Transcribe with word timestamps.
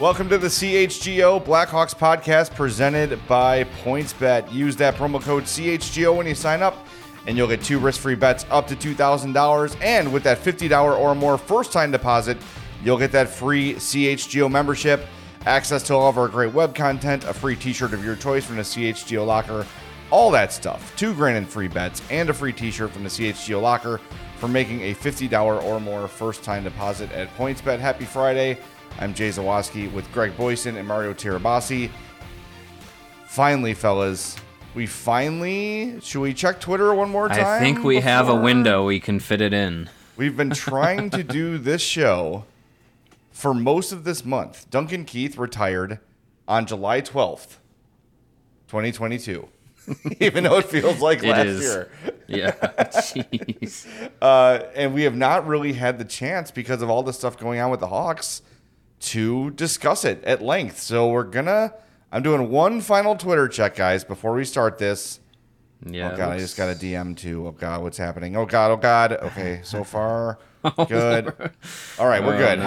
Welcome 0.00 0.30
to 0.30 0.38
the 0.38 0.46
CHGO 0.46 1.44
Blackhawks 1.44 1.94
podcast 1.94 2.54
presented 2.54 3.20
by 3.28 3.64
PointsBet. 3.84 4.50
Use 4.50 4.74
that 4.76 4.94
promo 4.94 5.20
code 5.20 5.42
CHGO 5.42 6.16
when 6.16 6.26
you 6.26 6.34
sign 6.34 6.62
up, 6.62 6.86
and 7.26 7.36
you'll 7.36 7.46
get 7.46 7.62
two 7.62 7.78
risk 7.78 8.00
free 8.00 8.14
bets 8.14 8.46
up 8.50 8.66
to 8.68 8.76
$2,000. 8.76 9.76
And 9.82 10.10
with 10.10 10.22
that 10.22 10.38
$50 10.38 10.98
or 10.98 11.14
more 11.14 11.36
first 11.36 11.70
time 11.70 11.90
deposit, 11.90 12.38
you'll 12.82 12.96
get 12.96 13.12
that 13.12 13.28
free 13.28 13.74
CHGO 13.74 14.50
membership, 14.50 15.04
access 15.44 15.82
to 15.82 15.94
all 15.94 16.08
of 16.08 16.16
our 16.16 16.28
great 16.28 16.54
web 16.54 16.74
content, 16.74 17.24
a 17.24 17.34
free 17.34 17.54
t 17.54 17.74
shirt 17.74 17.92
of 17.92 18.02
your 18.02 18.16
choice 18.16 18.46
from 18.46 18.56
the 18.56 18.62
CHGO 18.62 19.26
locker, 19.26 19.66
all 20.10 20.30
that 20.30 20.50
stuff. 20.50 20.96
Two 20.96 21.12
grand 21.12 21.36
in 21.36 21.44
free 21.44 21.68
bets, 21.68 22.00
and 22.08 22.30
a 22.30 22.32
free 22.32 22.54
t 22.54 22.70
shirt 22.70 22.90
from 22.90 23.02
the 23.02 23.10
CHGO 23.10 23.60
locker 23.60 24.00
for 24.36 24.48
making 24.48 24.80
a 24.80 24.94
$50 24.94 25.62
or 25.62 25.78
more 25.78 26.08
first 26.08 26.42
time 26.42 26.64
deposit 26.64 27.12
at 27.12 27.28
PointsBet. 27.36 27.78
Happy 27.78 28.06
Friday. 28.06 28.58
I'm 28.98 29.14
Jay 29.14 29.30
Zawaski 29.30 29.90
with 29.92 30.10
Greg 30.12 30.36
Boysen 30.36 30.76
and 30.76 30.86
Mario 30.86 31.14
Tirabassi. 31.14 31.90
Finally, 33.26 33.74
fellas, 33.74 34.36
we 34.74 34.86
finally 34.86 35.98
should 36.00 36.20
we 36.20 36.34
check 36.34 36.60
Twitter 36.60 36.94
one 36.94 37.10
more 37.10 37.28
time? 37.28 37.44
I 37.46 37.58
think 37.58 37.82
we 37.82 38.00
have 38.00 38.28
a 38.28 38.34
window 38.36 38.84
we 38.86 39.00
can 39.00 39.20
fit 39.20 39.40
it 39.40 39.52
in. 39.52 39.88
We've 40.16 40.36
been 40.36 40.50
trying 40.54 41.10
to 41.10 41.22
do 41.24 41.56
this 41.58 41.80
show 41.80 42.44
for 43.30 43.54
most 43.54 43.92
of 43.92 44.04
this 44.04 44.24
month. 44.24 44.68
Duncan 44.70 45.04
Keith 45.04 45.38
retired 45.38 45.98
on 46.46 46.66
July 46.66 47.00
12th, 47.00 47.56
2022. 48.68 49.48
Even 50.20 50.44
though 50.44 50.58
it 50.58 50.66
feels 50.66 51.00
like 51.00 51.22
It 51.22 51.30
last 51.30 51.46
is. 51.46 51.62
year. 51.62 51.90
Yeah. 52.30 52.52
Jeez. 52.52 53.88
Uh, 54.22 54.60
and 54.76 54.94
we 54.94 55.02
have 55.02 55.16
not 55.16 55.48
really 55.48 55.72
had 55.72 55.98
the 55.98 56.04
chance 56.04 56.52
because 56.52 56.80
of 56.80 56.88
all 56.88 57.02
the 57.02 57.12
stuff 57.12 57.36
going 57.36 57.58
on 57.58 57.72
with 57.72 57.80
the 57.80 57.88
Hawks 57.88 58.42
to 59.00 59.50
discuss 59.50 60.04
it 60.04 60.22
at 60.24 60.42
length. 60.42 60.78
So 60.78 61.08
we're 61.08 61.24
gonna. 61.24 61.74
I'm 62.12 62.22
doing 62.22 62.50
one 62.50 62.80
final 62.80 63.16
Twitter 63.16 63.48
check, 63.48 63.76
guys, 63.76 64.04
before 64.04 64.32
we 64.32 64.44
start 64.44 64.78
this. 64.78 65.20
Yeah. 65.86 66.12
oh 66.12 66.16
god, 66.16 66.32
I 66.32 66.38
just 66.38 66.56
got 66.56 66.68
a 66.68 66.78
DM 66.78 67.16
too. 67.16 67.46
Oh 67.46 67.52
god, 67.52 67.82
what's 67.82 67.96
happening? 67.96 68.36
Oh 68.36 68.44
god, 68.44 68.70
oh 68.70 68.76
god. 68.76 69.12
Okay, 69.12 69.60
so 69.62 69.82
far 69.84 70.38
good. 70.88 71.32
All 71.98 72.06
right, 72.06 72.22
we're 72.22 72.36
good. 72.36 72.60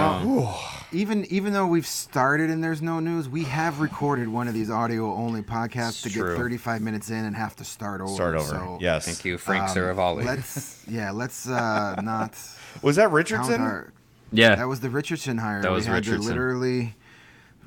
Even 0.91 1.25
even 1.25 1.53
though 1.53 1.67
we've 1.67 1.85
started 1.85 2.49
and 2.49 2.63
there's 2.63 2.81
no 2.81 2.99
news, 2.99 3.29
we 3.29 3.43
have 3.43 3.79
recorded 3.81 4.27
one 4.27 4.47
of 4.47 4.55
these 4.55 4.71
audio 4.71 5.13
only 5.13 5.41
podcasts 5.41 6.01
to 6.03 6.09
true. 6.09 6.29
get 6.29 6.37
35 6.37 6.81
minutes 6.81 7.09
in 7.11 7.25
and 7.25 7.35
have 7.35 7.55
to 7.57 7.63
start 7.63 8.01
over. 8.01 8.13
Start 8.13 8.35
over. 8.35 8.47
So, 8.47 8.77
yes. 8.81 9.05
Thank 9.05 9.25
you, 9.25 9.37
Frank 9.37 9.69
um, 9.69 9.69
Seravalli. 9.75 10.25
Let's 10.25 10.83
yeah, 10.87 11.11
let's 11.11 11.47
uh, 11.47 11.95
not 12.03 12.35
Was 12.81 12.95
that 12.95 13.11
Richardson? 13.11 13.91
Our. 14.33 14.39
Yeah. 14.39 14.55
That 14.55 14.67
was 14.67 14.79
the 14.81 14.89
Richardson 14.89 15.37
hire. 15.37 15.61
That 15.61 15.71
was 15.71 15.87
we 15.87 15.93
had 15.93 16.03
to 16.05 16.17
literally 16.17 16.95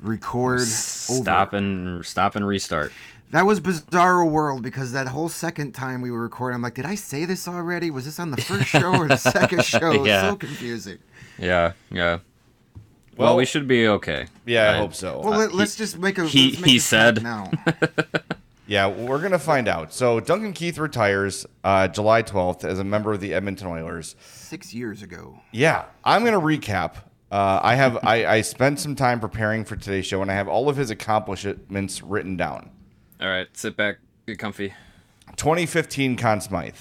record 0.01 0.61
stop 0.61 1.49
over. 1.49 1.57
and 1.57 2.05
stop 2.05 2.35
and 2.35 2.45
restart. 2.47 2.91
That 3.31 3.45
was 3.45 3.59
Bizarro 3.59 4.29
World 4.29 4.61
because 4.63 4.93
that 4.93 5.07
whole 5.07 5.27
second 5.27 5.73
time 5.73 6.01
we 6.01 6.11
were 6.11 6.21
recording, 6.21 6.55
I'm 6.55 6.61
like, 6.61 6.75
did 6.75 6.85
I 6.85 6.95
say 6.95 7.25
this 7.25 7.45
already? 7.47 7.91
Was 7.91 8.05
this 8.05 8.19
on 8.19 8.31
the 8.31 8.37
first 8.41 8.67
show 8.69 8.93
or 8.95 9.07
the 9.07 9.17
second 9.17 9.65
show? 9.65 9.91
It's 9.91 10.05
Yeah. 10.07 10.29
so 10.29 10.35
confusing. 10.37 10.99
Yeah. 11.37 11.73
Yeah. 11.91 12.19
Well- 13.17 13.29
Well, 13.29 13.35
we 13.37 13.45
should 13.45 13.67
be 13.67 13.87
okay. 13.87 14.27
yeah, 14.45 14.69
I 14.71 14.75
I- 14.75 14.77
hope 14.77 14.93
so. 14.93 15.21
Well, 15.25 15.49
let, 15.49 15.53
us 15.67 15.75
just 15.75 15.97
make 15.97 16.17
a. 16.19 16.25
he- 16.25 16.51
make 16.51 16.65
he 16.65 16.77
a 16.77 16.79
said. 16.79 17.21
now. 17.23 17.51
Yeah, 18.67 18.87
we're 18.87 19.21
gonna 19.21 19.39
find 19.39 19.67
out. 19.67 19.93
So 19.93 20.19
Duncan 20.19 20.53
Keith 20.53 20.77
retires 20.77 21.45
uh, 21.63 21.87
July 21.87 22.21
12th 22.21 22.65
as 22.65 22.79
a 22.79 22.83
member 22.83 23.13
of 23.13 23.21
the 23.21 23.33
Edmonton 23.33 23.67
Oilers. 23.67 24.15
Six 24.19 24.73
years 24.73 25.01
ago. 25.01 25.39
Yeah, 25.51 25.85
I'm 26.03 26.23
gonna 26.25 26.39
recap. 26.41 26.95
Uh, 27.31 27.59
I 27.61 27.75
have 27.75 27.97
I, 28.03 28.25
I 28.25 28.41
spent 28.41 28.79
some 28.79 28.95
time 28.95 29.19
preparing 29.19 29.65
for 29.65 29.75
today's 29.75 30.05
show, 30.05 30.21
and 30.21 30.29
I 30.31 30.35
have 30.35 30.47
all 30.47 30.69
of 30.69 30.77
his 30.77 30.89
accomplishments 30.89 32.01
written 32.01 32.37
down. 32.37 32.69
All 33.19 33.27
right. 33.27 33.47
Sit 33.53 33.75
back. 33.75 33.97
Get 34.27 34.39
comfy. 34.39 34.73
2015 35.35 36.15
Conn 36.15 36.41
Smythe, 36.41 36.75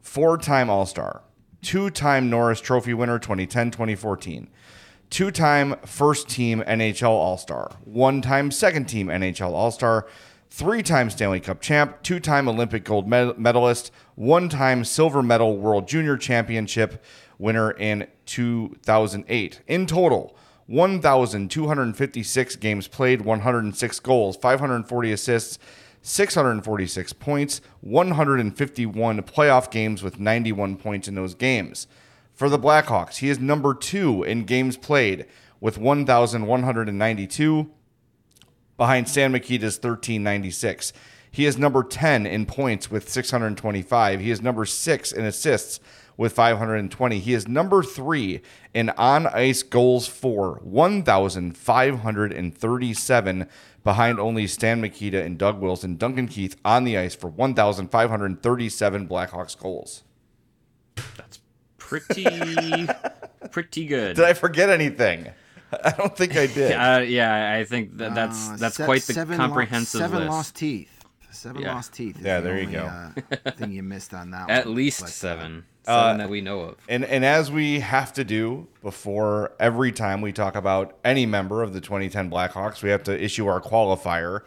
four-time 0.00 0.70
All-Star, 0.70 1.22
two-time 1.62 2.30
Norris 2.30 2.60
Trophy 2.60 2.94
winner 2.94 3.18
2010-2014, 3.18 4.48
two-time 5.10 5.76
first-team 5.84 6.62
NHL 6.66 7.10
All-Star, 7.10 7.70
one-time 7.84 8.50
second-team 8.50 9.08
NHL 9.08 9.52
All-Star, 10.48 10.68
three-time 10.68 11.10
Stanley 11.10 11.40
Cup 11.40 11.60
champ, 11.60 12.02
two-time 12.02 12.48
Olympic 12.48 12.84
gold 12.84 13.08
medalist, 13.08 13.92
one-time 14.14 14.84
silver 14.84 15.22
medal 15.22 15.56
World 15.58 15.88
Junior 15.88 16.16
Championship 16.16 17.02
winner 17.38 17.70
in 17.72 18.06
2008. 18.26 19.62
In 19.66 19.86
total, 19.86 20.36
1,256 20.66 22.56
games 22.56 22.88
played, 22.88 23.22
106 23.22 24.00
goals, 24.00 24.36
540 24.36 25.12
assists, 25.12 25.58
646 26.02 27.12
points, 27.14 27.60
151 27.80 29.22
playoff 29.22 29.70
games 29.70 30.02
with 30.02 30.20
91 30.20 30.76
points 30.76 31.08
in 31.08 31.14
those 31.14 31.34
games. 31.34 31.86
For 32.34 32.48
the 32.48 32.58
Blackhawks, 32.58 33.16
he 33.16 33.28
is 33.30 33.38
number 33.40 33.74
two 33.74 34.22
in 34.22 34.44
games 34.44 34.76
played 34.76 35.26
with 35.60 35.76
1,192 35.76 37.70
behind 38.78 39.06
Stan 39.08 39.32
Mikita's 39.32 39.76
1396. 39.76 40.94
He 41.30 41.44
is 41.44 41.58
number 41.58 41.82
10 41.82 42.24
in 42.26 42.46
points 42.46 42.90
with 42.90 43.10
625. 43.10 44.20
He 44.20 44.30
is 44.30 44.40
number 44.40 44.64
6 44.64 45.12
in 45.12 45.26
assists 45.26 45.78
with 46.16 46.32
520. 46.32 47.18
He 47.18 47.34
is 47.34 47.46
number 47.46 47.82
3 47.82 48.40
in 48.72 48.88
on 48.90 49.26
ice 49.26 49.62
goals 49.62 50.08
for 50.08 50.60
1537 50.62 53.46
behind 53.84 54.18
only 54.18 54.46
Stan 54.46 54.80
Mikita 54.80 55.22
and 55.22 55.36
Doug 55.38 55.60
Wilson. 55.60 55.96
Duncan 55.96 56.28
Keith 56.28 56.56
on 56.64 56.84
the 56.84 56.96
ice 56.96 57.14
for 57.14 57.28
1537 57.28 59.06
Blackhawks 59.06 59.58
goals. 59.58 60.04
That's 61.16 61.40
pretty. 61.76 62.24
pretty 63.50 63.86
good. 63.86 64.16
Did 64.16 64.24
I 64.24 64.32
forget 64.34 64.70
anything? 64.70 65.28
I 65.84 65.90
don't 65.92 66.16
think 66.16 66.36
I 66.36 66.46
did. 66.46 66.72
Uh, 66.72 67.02
yeah, 67.06 67.54
I 67.58 67.64
think 67.64 67.96
that 67.98 68.14
that's 68.14 68.50
Uh, 68.50 68.56
that's 68.58 68.76
se- 68.76 68.84
quite 68.84 69.02
the 69.02 69.12
seven 69.12 69.38
lo- 69.38 69.44
comprehensive 69.46 70.00
seven 70.00 70.18
list. 70.20 70.30
lost 70.30 70.54
teeth. 70.56 70.90
Seven 71.30 71.62
Yeah. 71.62 71.74
lost 71.74 71.92
teeth. 71.92 72.18
Yeah, 72.20 72.40
the 72.40 72.48
there 72.48 72.58
you 72.60 72.70
go. 72.70 72.84
Uh, 73.46 73.50
thing 73.56 73.70
you 73.72 73.82
missed 73.82 74.12
on 74.14 74.30
that. 74.32 74.48
At 74.50 74.66
one. 74.66 74.74
least 74.76 75.00
But, 75.00 75.06
uh, 75.08 75.12
seven. 75.12 75.64
Uh, 75.86 76.02
Seven 76.08 76.18
that 76.18 76.28
we 76.30 76.40
know 76.42 76.60
of. 76.60 76.76
And 76.88 77.04
and 77.04 77.24
as 77.24 77.50
we 77.50 77.80
have 77.80 78.12
to 78.14 78.24
do 78.24 78.66
before 78.82 79.52
every 79.60 79.90
time 79.92 80.20
we 80.20 80.32
talk 80.32 80.54
about 80.56 80.96
any 81.04 81.24
member 81.26 81.62
of 81.62 81.72
the 81.72 81.80
2010 81.80 82.30
Blackhawks, 82.30 82.82
we 82.82 82.90
have 82.90 83.02
to 83.04 83.22
issue 83.24 83.46
our 83.46 83.60
qualifier. 83.60 84.40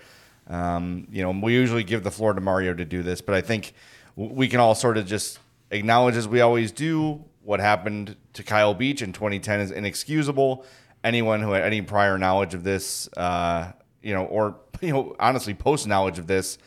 Um, 0.47 1.07
you 1.11 1.21
know, 1.23 1.31
we 1.31 1.53
usually 1.53 1.83
give 1.83 2.03
the 2.03 2.11
floor 2.11 2.33
to 2.33 2.41
Mario 2.41 2.73
to 2.73 2.85
do 2.85 3.01
this, 3.03 3.21
but 3.21 3.33
I 3.35 3.41
think 3.41 3.73
we 4.15 4.47
can 4.47 4.59
all 4.59 4.75
sort 4.75 4.97
of 4.97 5.05
just 5.05 5.39
acknowledge, 5.71 6.15
as 6.15 6.27
we 6.27 6.41
always 6.41 6.71
do, 6.71 7.23
what 7.43 7.59
happened 7.59 8.17
to 8.33 8.43
Kyle 8.43 8.73
Beach 8.73 9.01
in 9.01 9.13
2010 9.13 9.61
is 9.61 9.71
inexcusable, 9.71 10.65
anyone 11.03 11.41
who 11.41 11.51
had 11.51 11.63
any 11.63 11.81
prior 11.81 12.17
knowledge 12.17 12.53
of 12.53 12.63
this, 12.63 13.09
uh, 13.17 13.71
you 14.01 14.13
know, 14.13 14.25
or 14.25 14.57
you 14.81 14.91
know, 14.91 15.15
honestly, 15.19 15.53
post 15.53 15.87
knowledge 15.87 16.19
of 16.19 16.27
this, 16.27 16.57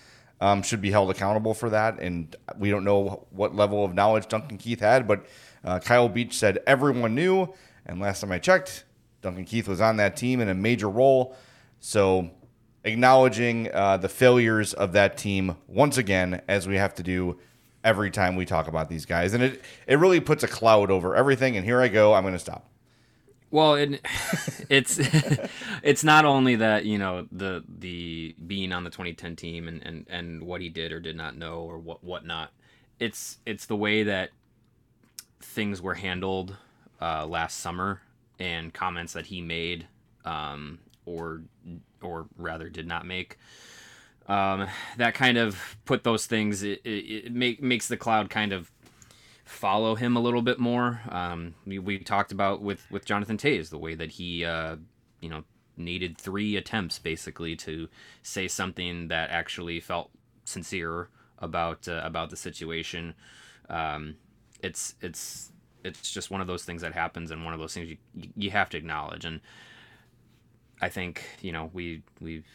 um, 0.41 0.63
should 0.63 0.81
be 0.81 0.91
held 0.91 1.11
accountable 1.11 1.55
for 1.55 1.71
that. 1.71 2.01
And 2.01 2.35
we 2.59 2.71
don't 2.71 2.85
know 2.85 3.27
what 3.31 3.55
level 3.55 3.85
of 3.85 3.95
knowledge 3.95 4.29
Duncan 4.29 4.59
Keith 4.59 4.81
had, 4.81 5.07
but 5.07 5.27
uh, 5.65 5.79
Kyle 5.79 6.09
Beach 6.09 6.37
said 6.37 6.59
everyone 6.67 7.15
knew. 7.15 7.53
And 7.87 8.01
last 8.01 8.21
time 8.21 8.33
I 8.33 8.39
checked, 8.39 8.85
Duncan 9.23 9.45
Keith 9.45 9.69
was 9.69 9.81
on 9.81 9.97
that 9.97 10.17
team 10.17 10.41
in 10.41 10.49
a 10.49 10.55
major 10.55 10.89
role. 10.89 11.37
So 11.81 12.31
acknowledging 12.85 13.71
uh, 13.73 13.97
the 13.97 14.09
failures 14.09 14.75
of 14.75 14.93
that 14.93 15.17
team 15.17 15.57
once 15.67 15.97
again, 15.97 16.43
as 16.49 16.69
we 16.69 16.77
have 16.77 16.95
to 16.97 17.03
do 17.03 17.39
every 17.83 18.11
time 18.11 18.37
we 18.37 18.45
talk 18.47 18.67
about 18.69 18.89
these 18.89 19.07
guys. 19.07 19.35
And 19.35 19.43
it, 19.43 19.63
it 19.87 19.99
really 19.99 20.21
puts 20.21 20.43
a 20.43 20.49
cloud 20.49 20.91
over 20.91 21.15
everything. 21.15 21.57
And 21.57 21.65
here 21.65 21.81
I 21.81 21.89
go. 21.89 22.15
I'm 22.15 22.23
going 22.23 22.35
to 22.35 22.39
stop. 22.39 22.69
Well, 23.55 23.77
it, 23.77 24.01
it's 24.69 24.99
it's 25.85 26.03
not 26.03 26.25
only 26.25 26.57
that 26.57 26.87
you 26.87 26.99
know 26.99 27.29
the 27.31 27.63
the 27.69 28.35
being 28.45 28.73
on 28.73 28.83
the 28.83 28.91
2010 28.91 29.37
team 29.37 29.69
and, 29.69 29.81
and, 29.87 30.07
and 30.11 30.43
what 30.43 30.61
he 30.61 30.69
did 30.69 30.91
or 30.91 30.99
did 30.99 31.17
not 31.17 31.37
know 31.37 31.61
or 31.61 31.79
what 31.79 32.03
whatnot. 32.03 32.51
It's 32.99 33.39
it's 33.47 33.67
the 33.67 33.77
way 33.77 34.03
that 34.03 34.31
things 35.41 35.81
were 35.81 35.95
handled 35.95 36.57
uh, 37.01 37.27
last 37.27 37.61
summer 37.61 38.03
and 38.41 38.75
comments 38.75 39.13
that 39.13 39.27
he 39.27 39.41
made 39.41 39.87
um, 40.25 40.81
or 41.07 41.43
or 42.03 42.27
rather 42.37 42.69
did 42.69 42.89
not 42.89 43.07
make. 43.07 43.39
Um, 44.27 44.67
that 44.97 45.15
kind 45.15 45.39
of 45.39 45.77
put 45.85 46.03
those 46.03 46.27
things. 46.27 46.65
It, 46.65 46.81
it, 46.83 47.27
it 47.27 47.33
make, 47.33 47.63
makes 47.63 47.87
the 47.87 47.99
cloud 47.99 48.31
kind 48.31 48.53
of 48.53 48.73
follow 49.45 49.95
him 49.95 50.17
a 50.17 50.21
little 50.21 50.43
bit 50.43 50.59
more. 50.59 51.01
Um, 51.09 51.55
we, 51.67 51.79
we 51.79 51.99
talked 51.99 52.33
about 52.33 52.63
with 52.63 52.91
with 52.91 53.05
Jonathan 53.05 53.37
Toews 53.37 53.71
the 53.71 53.79
way 53.79 53.95
that 53.95 54.13
he 54.13 54.45
uh, 54.45 54.77
you 55.21 55.29
know 55.29 55.45
needed 55.77 56.17
three 56.19 56.57
attempts 56.57 56.99
basically 56.99 57.57
to 57.57 57.89
say 58.23 58.47
something 58.49 59.09
that 59.09 59.31
actually 59.31 59.81
felt 59.81 60.11
sincere 60.45 61.09
about 61.39 61.89
uh, 61.89 62.01
about 62.05 62.31
the 62.31 62.37
situation. 62.37 63.15
Um, 63.69 64.17
it's 64.63 64.95
it's 65.01 65.53
it's 65.85 66.13
just 66.13 66.31
one 66.31 66.41
of 66.41 66.47
those 66.47 66.65
things 66.65 66.83
that 66.83 66.95
happens 66.95 67.31
and 67.31 67.45
one 67.45 67.53
of 67.55 67.61
those 67.61 67.75
things 67.75 67.89
you 67.89 68.29
you 68.37 68.51
have 68.51 68.71
to 68.71 68.77
acknowledge 68.77 69.25
and 69.25 69.41
I 70.81 70.89
think 70.89 71.23
you 71.43 71.53
know 71.53 71.71
we 71.73 72.03
we've 72.21 72.47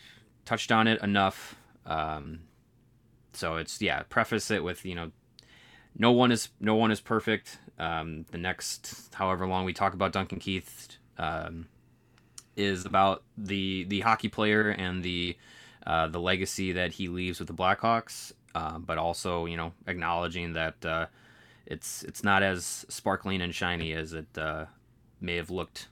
touched 0.46 0.72
on 0.72 0.88
it 0.88 1.02
enough 1.04 1.56
um, 1.86 2.40
so 3.34 3.58
it's 3.58 3.82
yeah 3.82 4.04
preface 4.10 4.52
it 4.52 4.64
with 4.64 4.86
you 4.86 4.96
know 4.96 5.12
no 5.98 6.12
one 6.12 6.32
is 6.32 6.50
no 6.60 6.76
one 6.76 6.92
is 6.92 7.02
perfect. 7.02 7.58
Um, 7.78 8.26
the 8.32 8.38
next 8.38 9.14
however 9.14 9.48
long 9.48 9.66
we 9.66 9.74
talk 9.74 9.94
about 9.94 10.12
Duncan 10.12 10.40
Keith 10.40 10.98
um, 11.18 11.68
is 12.56 12.86
about 12.86 13.24
the 13.38 13.86
the 13.86 14.02
hockey 14.02 14.30
player 14.30 14.70
and 14.70 15.04
the 15.04 15.38
uh, 15.86 16.08
the 16.08 16.20
legacy 16.20 16.74
that 16.74 16.94
he 16.94 17.08
leaves 17.08 17.40
with 17.40 17.48
the 17.48 17.54
Blackhawks, 17.54 18.32
uh, 18.56 18.78
but 18.80 18.98
also 18.98 19.46
you 19.46 19.58
know 19.58 19.74
acknowledging 19.88 20.54
that 20.54 20.86
uh, 20.86 21.06
it's 21.66 22.04
it's 22.04 22.24
not 22.24 22.44
as 22.44 22.86
sparkling 22.90 23.42
and 23.42 23.56
shiny 23.56 23.94
as 23.94 24.14
it 24.14 24.38
uh, 24.38 24.66
may 25.22 25.36
have 25.36 25.50
looked 25.50 25.88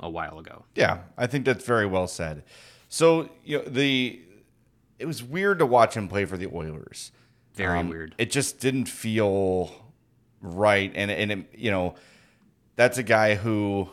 a 0.00 0.08
while 0.08 0.38
ago. 0.38 0.64
Yeah, 0.74 1.00
I 1.18 1.26
think 1.26 1.44
that's 1.44 1.64
very 1.64 1.86
well 1.86 2.08
said. 2.08 2.42
So 2.88 3.28
you 3.44 3.58
know 3.58 3.64
the 3.64 4.20
it 4.98 5.06
was 5.06 5.22
weird 5.22 5.58
to 5.58 5.66
watch 5.66 5.94
him 5.94 6.08
play 6.08 6.24
for 6.24 6.36
the 6.36 6.48
Oilers. 6.52 7.12
Very 7.66 7.78
Um, 7.78 7.88
weird. 7.88 8.14
It 8.18 8.30
just 8.30 8.60
didn't 8.60 8.86
feel 8.86 9.70
right, 10.40 10.92
and 10.94 11.10
and 11.10 11.30
it, 11.32 11.38
you 11.56 11.70
know, 11.70 11.94
that's 12.76 12.98
a 12.98 13.02
guy 13.02 13.34
who 13.34 13.88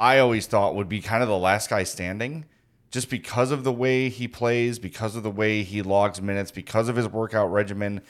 I 0.00 0.18
always 0.18 0.46
thought 0.46 0.74
would 0.76 0.88
be 0.88 1.00
kind 1.00 1.22
of 1.22 1.28
the 1.28 1.38
last 1.38 1.70
guy 1.70 1.82
standing, 1.82 2.44
just 2.90 3.10
because 3.10 3.50
of 3.50 3.64
the 3.64 3.72
way 3.72 4.08
he 4.08 4.28
plays, 4.28 4.78
because 4.78 5.16
of 5.16 5.22
the 5.22 5.30
way 5.30 5.62
he 5.62 5.82
logs 5.82 6.22
minutes, 6.22 6.50
because 6.50 6.88
of 6.88 6.96
his 6.96 7.08
workout 7.08 7.50
regimen. 7.52 8.00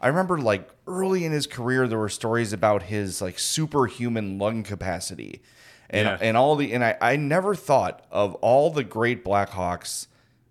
I 0.00 0.06
remember 0.08 0.38
like 0.38 0.68
early 0.86 1.24
in 1.24 1.32
his 1.32 1.46
career, 1.46 1.88
there 1.88 1.98
were 1.98 2.08
stories 2.08 2.52
about 2.52 2.84
his 2.84 3.20
like 3.20 3.38
superhuman 3.38 4.38
lung 4.38 4.62
capacity, 4.62 5.42
and 5.90 6.06
Yeah. 6.06 6.18
and 6.20 6.36
all 6.36 6.54
the 6.54 6.72
and 6.72 6.84
I 6.84 6.96
I 7.00 7.16
never 7.16 7.54
thought 7.54 8.04
of 8.12 8.34
all 8.36 8.70
the 8.70 8.84
great 8.84 9.24
Blackhawks 9.24 10.06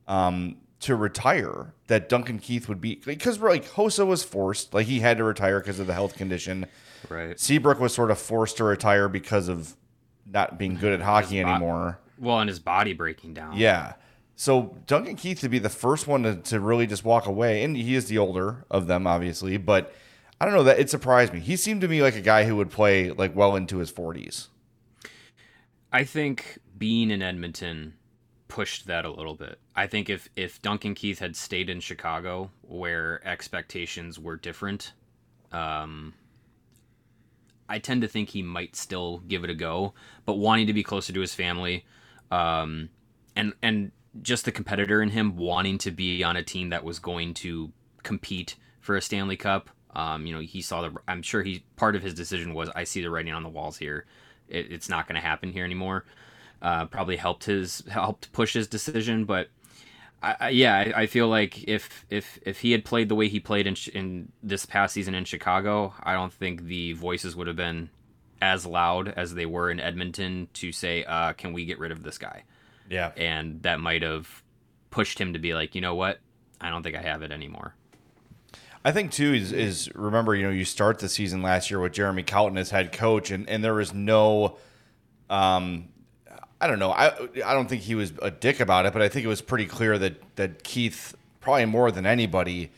um, 0.08 0.58
to 0.80 0.96
retire 0.96 1.74
that 1.88 2.10
Duncan 2.10 2.40
Keith 2.40 2.70
would 2.70 2.80
be 2.80 3.02
because 3.06 3.40
like 3.40 3.66
Hossa 3.72 4.06
was 4.06 4.24
forced, 4.24 4.74
like 4.74 4.86
he 4.86 5.00
had 5.00 5.18
to 5.18 5.24
retire 5.24 5.60
because 5.60 5.80
of 5.80 5.88
the 5.88 5.94
health 5.94 6.16
condition. 6.16 6.66
right. 7.10 7.40
Seabrook 7.40 7.80
was 7.80 7.94
sort 7.94 8.12
of 8.12 8.20
forced 8.20 8.58
to 8.58 8.64
retire 8.64 9.10
because 9.10 9.48
of 9.48 9.76
not 10.26 10.60
being 10.60 10.76
good 10.76 10.94
at 10.94 11.02
hockey 11.02 11.42
bo- 11.42 11.50
anymore. 11.50 12.00
Well, 12.20 12.40
and 12.40 12.50
his 12.50 12.60
body 12.60 12.94
breaking 12.94 13.34
down. 13.34 13.58
Yeah. 13.58 13.94
So 14.36 14.78
Duncan 14.86 15.16
Keith 15.16 15.40
to 15.42 15.50
be 15.50 15.58
the 15.58 15.70
first 15.70 16.06
one 16.06 16.24
to, 16.24 16.36
to 16.36 16.60
really 16.60 16.86
just 16.86 17.04
walk 17.04 17.26
away, 17.26 17.64
and 17.64 17.76
he 17.76 17.96
is 17.96 18.08
the 18.08 18.20
older 18.20 18.66
of 18.70 18.86
them, 18.86 19.08
obviously. 19.08 19.58
But 19.58 19.94
I 20.40 20.46
don't 20.46 20.54
know 20.54 20.64
that 20.64 20.80
it 20.80 20.92
surprised 20.92 21.34
me. 21.34 21.40
He 21.40 21.56
seemed 21.56 21.82
to 21.82 21.88
me 21.88 22.04
like 22.04 22.16
a 22.16 22.22
guy 22.22 22.44
who 22.44 22.56
would 22.58 22.70
play 22.70 23.10
like 23.10 23.36
well 23.36 23.56
into 23.56 23.78
his 23.78 23.90
forties. 23.90 24.50
I 25.92 26.04
think 26.04 26.60
being 26.78 27.10
in 27.10 27.24
Edmonton 27.24 27.96
pushed 28.48 28.88
that 28.88 29.06
a 29.06 29.12
little 29.12 29.36
bit. 29.36 29.60
I 29.76 29.88
think 29.88 30.10
if 30.10 30.30
if 30.36 30.62
Duncan 30.62 30.96
Keith 30.96 31.20
had 31.20 31.36
stayed 31.36 31.70
in 31.70 31.80
Chicago, 31.80 32.52
where 32.62 33.26
expectations 33.28 34.20
were 34.20 34.36
different, 34.36 34.94
um, 35.52 36.14
I 37.70 37.80
tend 37.80 38.02
to 38.02 38.08
think 38.08 38.30
he 38.30 38.42
might 38.42 38.76
still 38.76 39.20
give 39.28 39.44
it 39.44 39.50
a 39.50 39.56
go. 39.56 39.94
But 40.26 40.36
wanting 40.36 40.68
to 40.68 40.74
be 40.74 40.84
closer 40.84 41.14
to 41.14 41.22
his 41.22 41.34
family, 41.34 41.86
um, 42.32 42.90
and 43.36 43.54
and 43.62 43.92
just 44.22 44.46
the 44.46 44.52
competitor 44.52 45.02
in 45.02 45.10
him 45.10 45.36
wanting 45.36 45.78
to 45.80 45.92
be 45.92 46.24
on 46.24 46.36
a 46.36 46.44
team 46.44 46.70
that 46.70 46.84
was 46.84 47.00
going 47.00 47.34
to 47.36 47.72
compete 48.04 48.56
for 48.80 48.96
a 48.96 49.02
Stanley 49.02 49.38
Cup. 49.38 49.70
Um, 49.96 50.26
you 50.26 50.34
know, 50.34 50.42
he 50.42 50.62
saw 50.62 50.82
the. 50.82 50.96
I'm 51.08 51.22
sure 51.22 51.44
he 51.44 51.64
part 51.76 51.96
of 51.96 52.04
his 52.04 52.14
decision 52.14 52.54
was 52.54 52.70
I 52.76 52.84
see 52.84 53.02
the 53.02 53.10
writing 53.10 53.34
on 53.34 53.44
the 53.44 53.50
walls 53.50 53.78
here. 53.78 54.06
It, 54.48 54.72
it's 54.72 54.90
not 54.90 55.08
going 55.08 55.16
to 55.16 55.28
happen 55.28 55.52
here 55.52 55.66
anymore. 55.66 56.06
Uh, 56.62 56.86
probably 56.86 57.18
helped 57.18 57.46
his 57.46 57.84
helped 57.90 58.32
push 58.32 58.54
his 58.54 58.68
decision, 58.68 59.26
but 59.26 59.50
I, 60.24 60.36
I, 60.40 60.50
yeah, 60.50 60.76
I, 60.76 61.02
I 61.02 61.06
feel 61.06 61.28
like 61.28 61.64
if 61.68 62.06
if 62.10 62.40
if 62.42 62.60
he 62.60 62.72
had 62.72 62.84
played 62.84 63.10
the 63.10 63.16
way 63.16 63.28
he 63.28 63.40
played 63.40 63.68
in 63.68 63.76
in 63.94 64.32
this 64.42 64.66
past 64.66 64.94
season 64.94 65.14
in 65.14 65.26
Chicago, 65.26 65.94
I 66.02 66.14
don't 66.14 66.34
think 66.34 66.64
the 66.64 66.94
voices 66.94 67.36
would 67.36 67.48
have 67.48 67.56
been 67.56 67.90
as 68.42 68.66
loud 68.66 69.10
as 69.10 69.34
they 69.34 69.46
were 69.46 69.70
in 69.70 69.80
Edmonton 69.80 70.48
to 70.54 70.72
say, 70.72 71.04
uh, 71.04 71.34
"Can 71.34 71.54
we 71.54 71.66
get 71.66 71.80
rid 71.80 71.92
of 71.92 72.04
this 72.04 72.18
guy?" 72.18 72.44
Yeah. 72.90 73.12
And 73.18 73.62
that 73.64 73.80
might 73.80 74.02
have 74.02 74.44
pushed 74.90 75.20
him 75.20 75.34
to 75.34 75.40
be 75.40 75.54
like, 75.54 75.76
you 75.76 75.82
know 75.82 75.96
what, 75.96 76.20
I 76.60 76.70
don't 76.70 76.84
think 76.84 76.96
I 76.96 77.02
have 77.02 77.22
it 77.22 77.32
anymore. 77.32 77.76
I 78.86 78.92
think 78.92 79.12
too 79.12 79.34
is 79.34 79.52
is 79.52 79.94
remember 79.96 80.34
you 80.34 80.44
know 80.44 80.52
you 80.52 80.64
start 80.64 81.00
the 81.00 81.10
season 81.10 81.42
last 81.42 81.70
year 81.70 81.80
with 81.80 81.92
Jeremy 81.92 82.24
Colliton 82.24 82.58
as 82.58 82.70
head 82.70 82.94
coach 82.94 83.32
and 83.32 83.48
and 83.50 83.62
there 83.62 83.74
was 83.74 83.94
no 83.94 84.58
um 85.30 85.90
I 86.60 86.68
don't 86.68 86.80
know. 86.80 86.92
I 86.92 87.14
I 87.46 87.54
don't 87.54 87.70
think 87.70 87.84
he 87.84 87.96
was 87.96 88.14
a 88.22 88.32
dick 88.32 88.60
about 88.60 88.86
it 88.86 88.94
but 88.94 89.02
I 89.02 89.10
think 89.10 89.26
it 89.26 89.30
was 89.30 89.42
pretty 89.42 89.66
clear 89.66 89.98
that 90.00 90.36
that 90.36 90.64
Keith 90.64 91.16
probably 91.40 91.66
more 91.66 91.92
than 91.92 92.06
anybody 92.06 92.72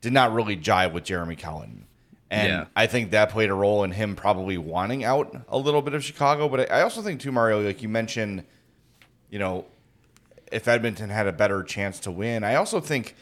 did 0.00 0.12
not 0.12 0.32
really 0.32 0.56
jive 0.56 0.92
with 0.92 1.04
Jeremy 1.04 1.36
Colliton 1.36 1.84
and 2.30 2.48
Yeah. 2.48 2.64
I 2.74 2.86
think 2.86 3.10
that 3.12 3.30
played 3.30 3.50
a 3.50 3.54
role 3.54 3.84
in 3.84 3.92
him 3.92 4.16
probably 4.16 4.58
wanting 4.58 5.04
out 5.04 5.36
a 5.48 5.58
little 5.58 5.82
bit 5.82 5.94
of 5.94 6.02
Chicago 6.04 6.48
but 6.48 6.70
I, 6.70 6.82
also 6.82 7.02
think 7.02 7.20
too 7.20 7.32
Mario 7.32 7.62
like 7.62 7.82
you 7.82 7.88
mentioned 7.88 8.44
you 9.30 9.38
know 9.38 9.64
if 10.50 10.66
Edmonton 10.68 11.10
had 11.10 11.26
a 11.26 11.32
better 11.32 11.62
chance 11.62 12.00
to 12.00 12.10
win 12.10 12.42
I 12.44 12.54
also 12.56 12.80
think 12.80 13.14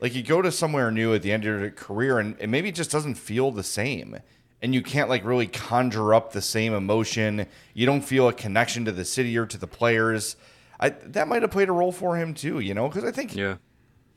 like 0.00 0.14
you 0.14 0.22
go 0.22 0.42
to 0.42 0.52
somewhere 0.52 0.90
new 0.90 1.14
at 1.14 1.22
the 1.22 1.32
end 1.32 1.44
of 1.44 1.60
your 1.60 1.70
career 1.70 2.18
and, 2.18 2.36
and 2.40 2.50
maybe 2.50 2.68
it 2.68 2.74
just 2.74 2.90
doesn't 2.90 3.14
feel 3.14 3.50
the 3.50 3.62
same 3.62 4.18
and 4.62 4.74
you 4.74 4.82
can't 4.82 5.08
like 5.08 5.24
really 5.24 5.46
conjure 5.46 6.14
up 6.14 6.32
the 6.32 6.40
same 6.42 6.72
emotion. 6.74 7.46
You 7.74 7.86
don't 7.86 8.00
feel 8.02 8.28
a 8.28 8.32
connection 8.32 8.84
to 8.86 8.92
the 8.92 9.04
city 9.04 9.36
or 9.36 9.46
to 9.46 9.58
the 9.58 9.66
players. 9.66 10.36
I, 10.80 10.90
that 10.90 11.28
might 11.28 11.42
have 11.42 11.50
played 11.50 11.68
a 11.68 11.72
role 11.72 11.92
for 11.92 12.16
him 12.16 12.34
too 12.34 12.58
you 12.58 12.74
know? 12.74 12.88
Because 12.88 13.04
i 13.04 13.12
think 13.12 13.34
Yeah. 13.36 13.56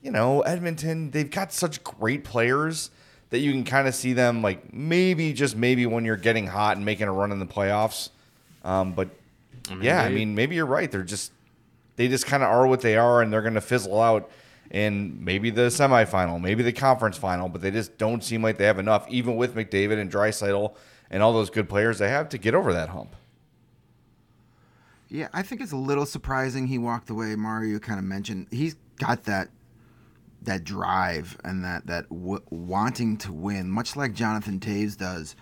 you 0.01 0.09
know 0.11 0.41
edmonton 0.41 1.11
they've 1.11 1.29
got 1.29 1.53
such 1.53 1.83
great 1.83 2.23
players 2.23 2.89
that 3.29 3.39
you 3.39 3.51
can 3.51 3.63
kind 3.63 3.87
of 3.87 3.93
see 3.93 4.13
them 4.13 4.41
like 4.41 4.73
maybe 4.73 5.33
just 5.33 5.55
maybe 5.55 5.85
when 5.85 6.03
you're 6.03 6.17
getting 6.17 6.47
hot 6.47 6.75
and 6.77 6.83
making 6.85 7.07
a 7.07 7.13
run 7.13 7.31
in 7.31 7.37
the 7.39 7.45
playoffs. 7.45 8.09
Um, 8.63 8.93
but 8.93 9.09
yeah 9.81 10.01
i 10.01 10.09
mean 10.09 10.33
maybe 10.33 10.55
you're 10.55 10.65
right. 10.65 10.89
They're 10.91 11.03
just 11.03 11.31
they 11.95 12.07
just 12.07 12.25
kind 12.25 12.41
of 12.41 12.49
are 12.49 12.65
what 12.67 12.81
they 12.81 12.95
are 12.97 13.21
and 13.21 13.31
they're 13.31 13.41
going 13.41 13.53
to 13.53 13.61
fizzle 13.61 14.01
out 14.01 14.29
in 14.71 15.23
maybe 15.23 15.49
the 15.49 15.63
semifinal, 15.63 16.41
maybe 16.41 16.63
the 16.63 16.73
conference 16.73 17.17
final, 17.17 17.49
but 17.49 17.61
they 17.61 17.71
just 17.71 17.97
don't 17.97 18.23
seem 18.23 18.41
like 18.41 18.57
they 18.57 18.65
have 18.65 18.79
enough, 18.79 19.07
even 19.09 19.35
with 19.35 19.55
McDavid 19.55 19.99
and 19.99 20.11
Draisaitl 20.11 20.75
and 21.09 21.23
all 21.23 21.33
those 21.33 21.49
good 21.49 21.69
players 21.69 21.99
they 21.99 22.09
have 22.09 22.29
to 22.29 22.37
get 22.37 22.53
over 22.53 22.73
that 22.73 22.89
hump. 22.89 23.15
Yeah, 25.09 25.29
I 25.33 25.41
think 25.41 25.61
it's 25.61 25.71
a 25.71 25.77
little 25.77 26.05
surprising 26.05 26.67
he 26.67 26.77
walked 26.77 27.09
away. 27.09 27.35
Mario 27.35 27.79
kind 27.79 27.97
of 27.97 28.05
mentioned 28.05 28.47
he's 28.51 28.75
got 28.97 29.23
that 29.23 29.49
that 30.41 30.63
drive 30.63 31.37
and 31.43 31.63
that 31.63 31.87
that 31.87 32.09
w- 32.09 32.43
wanting 32.49 33.17
to 33.17 33.31
win, 33.31 33.69
much 33.69 33.95
like 33.95 34.13
Jonathan 34.13 34.59
Toews 34.59 34.97
does. 34.97 35.35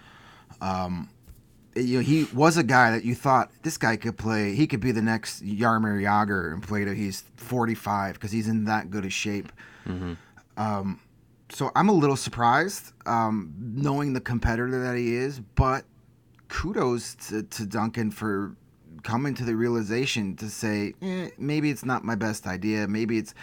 Um, 0.61 1.09
you 1.75 1.97
know, 1.97 2.03
he 2.03 2.25
was 2.33 2.57
a 2.57 2.63
guy 2.63 2.91
that 2.91 3.03
you 3.03 3.15
thought 3.15 3.51
this 3.63 3.77
guy 3.77 3.97
could 3.97 4.17
play. 4.17 4.55
He 4.55 4.65
could 4.67 4.79
be 4.79 4.91
the 4.91 5.01
next 5.01 5.43
Jaromir 5.43 6.01
Jagr 6.01 6.53
and 6.53 6.63
play 6.63 6.85
till 6.85 6.93
he's 6.93 7.23
45 7.37 8.13
because 8.13 8.31
he's 8.31 8.47
in 8.47 8.65
that 8.65 8.89
good 8.89 9.05
a 9.05 9.09
shape. 9.09 9.51
Um, 10.57 11.01
so 11.49 11.71
I'm 11.75 11.89
a 11.89 11.93
little 11.93 12.15
surprised, 12.15 12.93
um, 13.05 13.53
knowing 13.59 14.13
the 14.13 14.21
competitor 14.21 14.79
that 14.83 14.97
he 14.97 15.15
is. 15.15 15.39
But 15.39 15.85
kudos 16.47 17.15
to, 17.29 17.43
to 17.43 17.65
Duncan 17.65 18.09
for 18.11 18.55
coming 19.03 19.35
to 19.35 19.43
the 19.43 19.55
realization 19.55 20.35
to 20.35 20.49
say 20.49 20.93
eh, 21.01 21.29
maybe 21.37 21.69
it's 21.69 21.85
not 21.85 22.03
my 22.03 22.15
best 22.15 22.47
idea. 22.47 22.87
Maybe 22.87 23.17
it's 23.17 23.33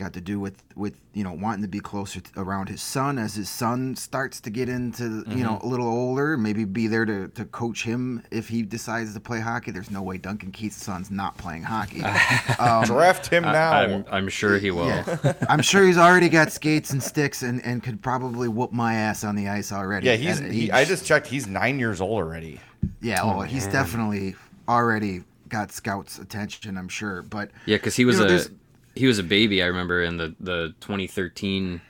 got 0.00 0.12
to 0.14 0.20
do 0.20 0.40
with 0.40 0.62
with 0.74 0.94
you 1.12 1.22
know 1.22 1.32
wanting 1.32 1.62
to 1.62 1.68
be 1.68 1.78
closer 1.78 2.20
to, 2.20 2.30
around 2.40 2.68
his 2.68 2.80
son 2.82 3.18
as 3.18 3.34
his 3.34 3.48
son 3.48 3.94
starts 3.94 4.40
to 4.40 4.50
get 4.50 4.68
into 4.68 5.22
you 5.28 5.44
know 5.44 5.60
a 5.62 5.66
little 5.66 5.86
older. 5.86 6.36
Maybe 6.36 6.64
be 6.64 6.86
there 6.88 7.04
to, 7.04 7.28
to 7.28 7.44
coach 7.44 7.84
him 7.84 8.22
if 8.30 8.48
he 8.48 8.62
decides 8.62 9.14
to 9.14 9.20
play 9.20 9.40
hockey. 9.40 9.70
There's 9.70 9.90
no 9.90 10.02
way 10.02 10.18
Duncan 10.18 10.50
Keith's 10.52 10.82
son's 10.82 11.10
not 11.10 11.36
playing 11.38 11.62
hockey. 11.64 12.02
Um, 12.58 12.84
Draft 12.84 13.26
him 13.28 13.42
now. 13.44 13.70
I'm, 13.72 14.04
I'm 14.10 14.28
sure 14.28 14.58
he 14.58 14.70
will. 14.70 14.86
yeah. 14.86 15.32
I'm 15.48 15.62
sure 15.62 15.86
he's 15.86 15.96
already 15.98 16.28
got 16.28 16.50
skates 16.52 16.90
and 16.90 17.02
sticks 17.02 17.42
and, 17.42 17.64
and 17.64 17.82
could 17.82 18.02
probably 18.02 18.48
whoop 18.48 18.72
my 18.72 18.94
ass 18.94 19.24
on 19.24 19.34
the 19.36 19.48
ice 19.48 19.72
already. 19.72 20.06
yeah, 20.06 20.16
he's. 20.16 20.40
At 20.40 20.50
He, 20.50 20.70
I 20.70 20.84
just 20.84 21.06
checked. 21.06 21.26
He's 21.26 21.46
nine 21.46 21.78
years 21.78 22.00
old 22.00 22.12
already. 22.22 22.60
yeah. 23.00 23.20
Oh, 23.22 23.40
he's 23.42 23.66
definitely 23.66 24.34
already 24.68 25.22
got 25.48 25.72
scouts' 25.72 26.18
attention. 26.18 26.76
I'm 26.78 26.88
sure, 26.88 27.22
but 27.22 27.50
Yeah, 27.66 27.76
because 27.76 27.96
he 27.96 28.04
was 28.04 28.16
You 28.16 28.20
know, 28.20 28.26
a 28.26 28.28
there's- 28.28 28.50
he 28.94 29.06
was 29.06 29.18
a 29.18 29.22
baby. 29.22 29.62
I 29.62 29.66
remember 29.66 30.02
in 30.02 30.16
the 30.16 30.34
the 30.40 30.74
2013 30.80 31.80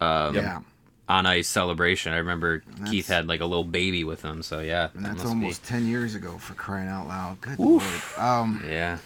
um, 0.00 0.34
yeah, 0.34 0.60
on 1.08 1.26
ice 1.26 1.48
celebration. 1.48 2.12
I 2.12 2.18
remember 2.18 2.62
Keith 2.86 3.08
had 3.08 3.26
like 3.28 3.40
a 3.40 3.46
little 3.46 3.64
baby 3.64 4.04
with 4.04 4.22
him. 4.22 4.42
So 4.42 4.60
yeah, 4.60 4.88
and 4.94 5.04
that's 5.04 5.18
must 5.18 5.26
almost 5.26 5.64
ten 5.64 5.86
years 5.86 6.14
ago 6.14 6.38
for 6.38 6.54
crying 6.54 6.88
out 6.88 7.08
loud. 7.08 7.40
Good 7.40 7.58
lord. 7.58 7.82
Um, 8.16 8.64
yeah. 8.66 8.98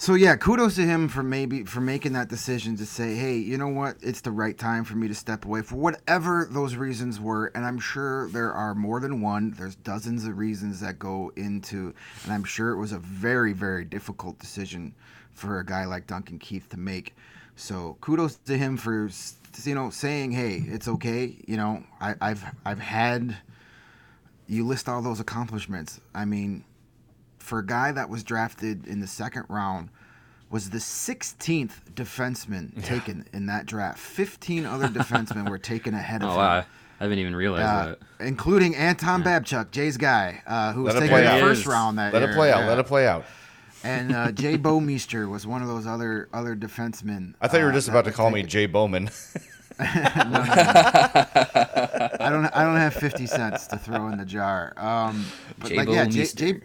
So 0.00 0.14
yeah, 0.14 0.36
kudos 0.36 0.76
to 0.76 0.82
him 0.82 1.08
for 1.08 1.24
maybe 1.24 1.64
for 1.64 1.80
making 1.80 2.12
that 2.12 2.28
decision 2.28 2.76
to 2.76 2.86
say, 2.86 3.16
hey, 3.16 3.36
you 3.36 3.58
know 3.58 3.66
what, 3.66 3.96
it's 4.00 4.20
the 4.20 4.30
right 4.30 4.56
time 4.56 4.84
for 4.84 4.96
me 4.96 5.08
to 5.08 5.14
step 5.14 5.44
away 5.44 5.62
for 5.62 5.74
whatever 5.74 6.46
those 6.48 6.76
reasons 6.76 7.18
were, 7.20 7.46
and 7.46 7.66
I'm 7.66 7.80
sure 7.80 8.28
there 8.28 8.52
are 8.52 8.76
more 8.76 9.00
than 9.00 9.20
one. 9.20 9.50
There's 9.58 9.74
dozens 9.74 10.24
of 10.24 10.38
reasons 10.38 10.78
that 10.80 11.00
go 11.00 11.32
into, 11.34 11.92
and 12.22 12.32
I'm 12.32 12.44
sure 12.44 12.70
it 12.70 12.78
was 12.78 12.92
a 12.92 13.00
very 13.00 13.52
very 13.52 13.84
difficult 13.84 14.38
decision 14.38 14.94
for 15.38 15.58
a 15.60 15.64
guy 15.64 15.84
like 15.86 16.06
Duncan 16.06 16.38
Keith 16.38 16.68
to 16.70 16.76
make. 16.76 17.14
So 17.56 17.96
kudos 18.00 18.36
to 18.46 18.56
him 18.58 18.76
for 18.76 19.08
you 19.64 19.74
know 19.74 19.90
saying, 19.90 20.32
hey, 20.32 20.62
it's 20.66 20.86
okay. 20.88 21.36
You 21.46 21.56
know, 21.56 21.82
I, 22.00 22.14
I've 22.20 22.44
I've 22.64 22.80
had. 22.80 23.36
You 24.50 24.66
list 24.66 24.88
all 24.88 25.02
those 25.02 25.20
accomplishments. 25.20 26.00
I 26.14 26.24
mean, 26.24 26.64
for 27.38 27.58
a 27.58 27.66
guy 27.66 27.92
that 27.92 28.08
was 28.08 28.24
drafted 28.24 28.86
in 28.86 29.00
the 29.00 29.06
second 29.06 29.44
round 29.50 29.90
was 30.50 30.70
the 30.70 30.78
16th 30.78 31.72
defenseman 31.94 32.82
taken 32.82 33.26
in 33.34 33.44
that 33.46 33.66
draft. 33.66 33.98
15 33.98 34.64
other 34.64 34.88
defensemen 35.00 35.50
were 35.50 35.58
taken 35.58 35.92
ahead 35.92 36.22
of 36.22 36.30
Oh 36.30 36.32
him. 36.32 36.36
wow, 36.38 36.64
I 36.98 37.04
haven't 37.04 37.18
even 37.18 37.36
realized 37.36 37.66
Uh, 37.66 37.84
that. 38.18 38.26
including 38.26 38.74
Anton 38.74 39.22
Babchuk, 39.22 39.70
Jay's 39.70 39.98
guy, 39.98 40.42
uh, 40.46 40.72
who 40.72 40.84
was 40.84 40.94
Let 40.94 41.02
it 41.02 41.06
taken 41.08 41.18
in 41.18 41.24
the 41.26 41.30
out. 41.32 41.40
first 41.40 41.66
round 41.66 41.98
that 41.98 42.14
Let 42.14 42.22
year. 42.22 42.30
it 42.30 42.34
play 42.34 42.50
out. 42.50 42.60
Yeah. 42.60 42.68
Let 42.68 42.78
it 42.78 42.86
play 42.86 43.06
out. 43.06 43.26
And 43.84 44.12
uh, 44.14 44.32
Jay 44.32 44.58
Bouwmeester 44.58 45.28
was 45.30 45.46
one 45.46 45.62
of 45.62 45.68
those 45.68 45.86
other 45.86 46.28
other 46.32 46.56
defensemen. 46.56 47.34
I 47.40 47.48
thought 47.48 47.58
you 47.58 47.64
were 47.64 47.70
uh, 47.70 47.74
just 47.74 47.86
that 47.86 47.92
about 47.92 48.04
to 48.04 48.10
was 48.10 48.16
call 48.16 48.30
me 48.30 48.40
taken. 48.40 48.50
Jay 48.50 48.66
Bowman. 48.66 49.10
I 49.80 51.24
don't. 52.30 52.46
I 52.46 52.64
don't 52.64 52.76
have 52.76 52.94
fifty 52.94 53.26
cents 53.26 53.66
to 53.68 53.78
throw 53.78 54.08
in 54.08 54.18
the 54.18 54.24
jar. 54.24 54.72
Um, 54.76 55.24
but 55.58 55.68
Jay 55.68 55.76
like, 55.76 55.88
yeah, 55.88 56.04
Jay, 56.06 56.24
Jay, 56.34 56.60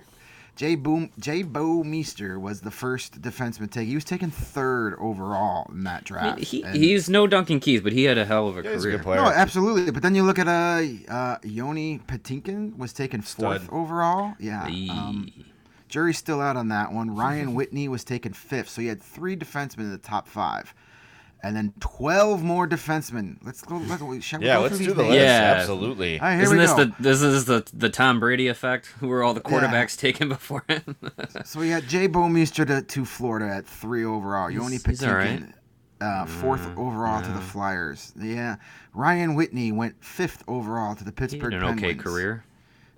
Jay 0.55 0.75
Boom, 0.75 1.11
Jay 1.19 1.43
Bouwmeester 1.43 2.39
was 2.39 2.61
the 2.61 2.71
first 2.71 3.21
defenseman 3.21 3.69
taken. 3.71 3.87
He 3.89 3.95
was 3.95 4.03
taken 4.03 4.31
third 4.31 4.95
overall 4.99 5.69
in 5.71 5.83
that 5.83 6.01
I 6.01 6.05
draft. 6.05 6.37
mean, 6.37 6.45
he, 6.45 6.63
And- 6.63 6.75
he's 6.75 7.09
no 7.09 7.27
Duncan 7.27 7.59
Keith, 7.59 7.83
but 7.83 7.93
he 7.93 8.03
had 8.05 8.17
a 8.17 8.25
hell 8.25 8.47
of 8.47 8.57
a 8.57 8.63
Yeah, 8.63 8.73
he's 8.73 8.83
a 8.83 8.87
career. 8.87 8.97
good 8.97 9.03
player. 9.03 9.21
no, 9.21 9.27
absolutely. 9.27 9.91
But 9.91 10.01
then 10.03 10.15
you 10.15 10.23
look 10.23 10.39
at 10.39 10.47
uh, 10.47 10.83
uh 11.11 11.37
Joni 11.39 12.01
Pitkanen 12.05 12.77
was 12.77 12.93
taken 12.93 13.21
fourth 13.21 13.63
Stud. 13.63 13.73
overall. 13.73 14.33
Yeah. 14.39 14.63
Um, 14.65 15.31
jury's 15.93 16.17
still 16.17 16.41
out 16.41 16.57
on 16.57 16.69
that 16.69 16.91
one. 16.91 17.15
Ryan 17.15 17.53
Whitney 17.53 17.87
was 17.87 18.03
taken 18.03 18.33
fifth, 18.33 18.69
so 18.69 18.81
he 18.81 18.87
had 18.87 19.01
three 19.01 19.37
defensemen 19.37 19.79
in 19.81 19.91
the 19.91 19.97
top 19.99 20.27
five. 20.27 20.73
And 21.45 21.55
then 21.57 21.73
twelve 21.81 22.41
more 22.41 22.65
defensemen. 22.67 23.37
Let's 23.43 23.61
go. 23.61 23.75
Let's, 23.75 24.01
shall 24.23 24.39
we 24.39 24.45
yeah, 24.45 24.55
go 24.55 24.61
let's 24.61 24.77
do 24.77 24.85
these 24.85 24.95
the 24.95 25.01
names? 25.03 25.13
list. 25.15 25.23
Yeah. 25.25 25.55
Absolutely. 25.57 26.19
All 26.19 26.25
right, 26.25 26.33
here 26.35 26.43
Isn't 26.43 26.57
we 26.57 26.63
this 26.63 26.73
go. 26.73 26.85
the 26.85 26.95
this 27.01 27.21
is 27.21 27.43
the 27.45 27.69
the 27.73 27.89
Tom 27.89 28.21
Brady 28.21 28.47
effect? 28.47 28.87
Who 29.01 29.09
were 29.09 29.23
all 29.23 29.33
the 29.33 29.41
quarterbacks 29.41 29.97
taken 29.99 30.29
before 30.29 30.63
him? 30.69 30.95
So 31.45 31.59
we 31.59 31.69
got 31.69 31.83
Jay 31.83 32.07
Bouwmeester 32.07 32.65
to, 32.65 32.81
to 32.81 33.05
Florida 33.05 33.53
at 33.53 33.67
three 33.67 34.05
overall. 34.05 34.49
Joni 34.49 34.69
He's- 34.71 34.85
he's 34.85 35.03
all 35.03 35.13
right. 35.15 35.41
Pitkanen, 35.41 35.53
uh, 35.99 36.25
fourth 36.27 36.65
overall 36.77 37.21
to 37.21 37.31
the 37.31 37.41
Flyers. 37.41 38.13
Yeah, 38.17 38.55
Ryan 38.93 39.35
Whitney 39.35 39.73
went 39.73 40.01
fifth 40.03 40.43
overall 40.47 40.95
to 40.95 41.03
the 41.03 41.11
he 41.11 41.15
Pittsburgh 41.15 41.53
had 41.53 41.63
an 41.63 41.77
okay 41.77 41.93
career. 41.93 42.45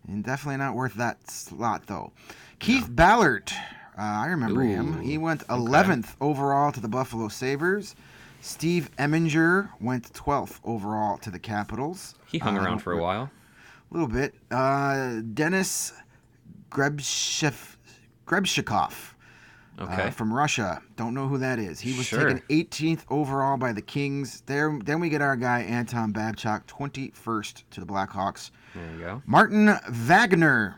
And 0.07 0.23
definitely 0.23 0.57
not 0.57 0.75
worth 0.75 0.93
that 0.95 1.31
slot 1.31 1.87
though. 1.87 2.13
Keith 2.59 2.87
Ballard, 2.89 3.51
uh, 3.97 4.01
I 4.01 4.27
remember 4.27 4.61
him. 4.63 5.01
He 5.01 5.17
went 5.17 5.45
11th 5.47 6.15
overall 6.21 6.71
to 6.71 6.79
the 6.79 6.87
Buffalo 6.87 7.27
Sabres. 7.27 7.95
Steve 8.41 8.89
Eminger 8.97 9.69
went 9.81 10.11
12th 10.13 10.59
overall 10.63 11.17
to 11.19 11.31
the 11.31 11.39
Capitals. 11.39 12.15
He 12.25 12.37
hung 12.37 12.57
Uh, 12.57 12.63
around 12.63 12.79
for 12.79 12.93
a 12.93 13.01
while. 13.01 13.29
A 13.91 13.93
little 13.93 14.07
bit. 14.07 14.35
Uh, 14.51 15.21
Dennis 15.33 15.93
Grebshev, 16.69 17.75
Grebshikov 18.27 19.13
Okay. 19.79 20.03
uh, 20.07 20.09
from 20.11 20.31
Russia. 20.33 20.81
Don't 20.95 21.13
know 21.13 21.27
who 21.27 21.37
that 21.39 21.59
is. 21.59 21.79
He 21.79 21.97
was 21.97 22.05
Sure. 22.05 22.19
taken 22.29 22.41
18th 22.49 23.05
overall 23.09 23.57
by 23.57 23.73
the 23.73 23.81
Kings. 23.81 24.41
There, 24.45 24.77
then 24.83 24.99
we 24.99 25.09
get 25.09 25.21
our 25.21 25.35
guy 25.35 25.61
Anton 25.61 26.13
Babchuk, 26.13 26.65
21st 26.67 27.63
to 27.71 27.79
the 27.79 27.85
Blackhawks. 27.85 28.51
there 28.73 28.91
you 28.93 28.99
go. 28.99 29.21
Martin 29.25 29.67
Vagner 29.89 30.75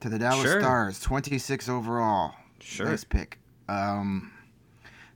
to 0.00 0.08
the 0.08 0.18
Dallas 0.18 0.42
Sure. 0.42 0.60
Stars, 0.60 1.00
26 1.00 1.68
overall. 1.68 2.34
Sure. 2.60 2.86
Nice 2.86 3.04
pick. 3.04 3.38
Um, 3.68 4.32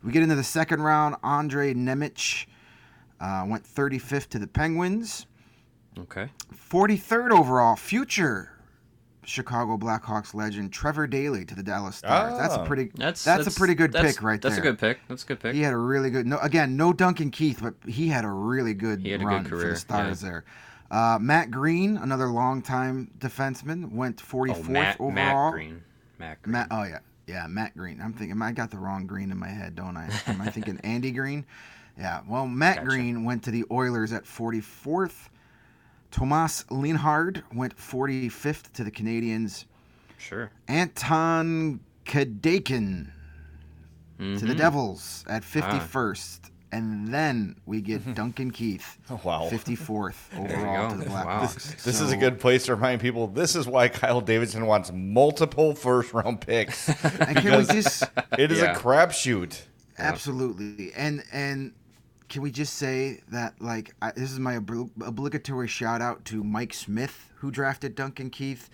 we 0.03 0.13
get 0.13 0.23
into 0.23 0.35
the 0.37 0.45
second 0.45 0.83
round. 0.83 1.17
Andre 1.23 1.75
Nemec 1.75 2.47
uh, 3.21 3.45
went 3.47 3.65
35th 3.65 4.29
to 4.31 4.39
the 4.39 4.47
Penguins. 4.47 5.27
Okay. 5.99 6.29
43rd 6.71 7.31
overall, 7.33 7.77
future 7.77 8.53
Chicago 9.25 9.77
Blackhawks 9.77 10.35
legend 10.35 10.73
Trevor 10.73 11.07
Daley 11.07 11.45
to 11.45 11.55
the 11.55 11.63
Dallas 11.63 11.97
Stars. 11.97 12.39
That's 12.39 12.55
a 12.55 12.63
Oh. 12.63 12.67
pretty. 12.67 12.91
That's 12.95 13.23
That's, 13.23 13.47
a 13.47 13.51
pretty 13.59 13.75
good 13.75 13.93
pick 13.93 14.23
right 14.23 14.41
That's 14.41 14.55
there. 14.57 14.65
That's 14.65 14.69
a 14.69 14.71
good 14.73 14.79
pick. 14.79 14.99
That's 15.09 15.25
a 15.25 15.27
good 15.27 15.41
pick. 15.41 15.55
He 15.55 15.61
had 15.63 15.73
a 15.75 15.77
really 15.77 16.11
good. 16.11 16.27
No, 16.27 16.39
again, 16.39 16.77
no 16.77 16.93
Duncan 16.93 17.31
Keith, 17.31 17.59
but 17.63 17.75
he 17.87 18.09
had 18.09 18.25
a 18.25 18.31
really 18.31 18.73
good 18.73 19.01
He 19.03 19.11
had 19.11 19.21
a 19.21 19.25
good 19.25 19.29
run 19.29 19.45
for 19.45 19.51
career, 19.57 19.71
the 19.73 19.77
Stars 19.77 20.21
there. 20.21 20.45
Uh, 20.91 21.19
Matt 21.21 21.51
Green, 21.51 21.97
another 21.97 22.27
longtime 22.27 23.11
defenseman, 23.19 23.93
went 23.93 24.17
44th 24.17 24.67
oh, 24.67 24.71
Matt, 24.71 25.01
overall. 25.01 25.13
Matt 25.15 25.53
Green. 25.53 25.83
Matt 26.19 26.43
Green. 26.43 26.53
Matt, 26.53 26.69
oh 26.71 26.83
yeah, 26.83 26.99
yeah, 27.27 27.47
Matt 27.47 27.77
Green. 27.77 28.01
I'm 28.03 28.13
thinking 28.13 28.41
I 28.43 28.53
got 28.53 28.71
the 28.71 28.79
wrong 28.79 29.07
Green 29.07 29.31
in 29.31 29.39
my 29.39 29.49
head, 29.49 29.77
don't 29.77 29.97
I? 29.97 30.11
Am 30.27 30.41
I 30.41 30.51
thinking 30.51 30.81
Andy 30.85 31.13
Green? 31.13 31.47
Yeah. 31.99 32.21
Well, 32.27 32.47
Matt 32.47 32.77
Gotcha. 32.77 32.89
Green 32.89 33.25
went 33.25 33.43
to 33.45 33.51
the 33.51 33.65
Oilers 33.71 34.13
at 34.13 34.25
44th. 34.25 35.29
Tomas 36.11 36.65
Linhart 36.71 37.43
went 37.55 37.77
45th 37.77 38.73
to 38.73 38.83
the 38.83 38.91
Canadiens. 38.91 39.67
Sure. 40.19 40.51
Anton 40.67 41.81
Kadeykin 42.05 43.07
to 44.19 44.39
the 44.39 44.55
Mhm. 44.55 44.57
Devils 44.57 45.25
at 45.29 45.45
51st. 45.45 46.51
And 46.73 47.13
then 47.13 47.57
we 47.67 47.81
get 47.81 48.01
mm-hmm. 48.03 48.13
Duncan 48.13 48.51
Keith, 48.53 48.97
Oh, 49.11 49.21
wow. 49.25 49.49
54th 49.51 50.15
you 50.33 50.39
overall 50.45 50.91
to 50.91 50.97
the 50.99 51.11
Wow. 51.11 51.25
Blackhawks. 51.43 51.83
This 51.83 52.01
is 52.01 52.13
a 52.13 52.17
good 52.17 52.39
place 52.39 52.67
to 52.67 52.75
remind 52.77 53.01
people. 53.01 53.27
This 53.27 53.57
is 53.57 53.67
why 53.67 53.89
Kyle 53.89 54.21
Davidson 54.21 54.67
wants 54.67 54.93
multiple 54.93 55.75
first 55.75 56.13
round 56.13 56.41
picks. 56.41 56.89
And 57.21 57.37
can 57.37 57.59
we 57.59 57.65
just 57.65 58.05
It 58.39 58.53
is 58.53 58.61
Yeah. 58.61 58.73
a 58.73 58.77
crapshoot. 58.79 59.63
Absolutely, 59.99 60.93
and 60.95 61.23
and 61.33 61.73
can 62.29 62.43
we 62.43 62.51
just 62.51 62.75
say 62.75 63.21
that 63.31 63.61
like 63.61 63.95
I, 64.01 64.13
this 64.13 64.31
is 64.33 64.39
my 64.39 64.57
obli- 64.59 64.91
obligatory 65.05 65.69
shout 65.69 66.01
out 66.01 66.25
to 66.27 66.43
Mike 66.45 66.73
Smith 66.73 67.31
who 67.37 67.51
drafted 67.51 67.95
Duncan 67.95 68.31
Keith. 68.31 68.71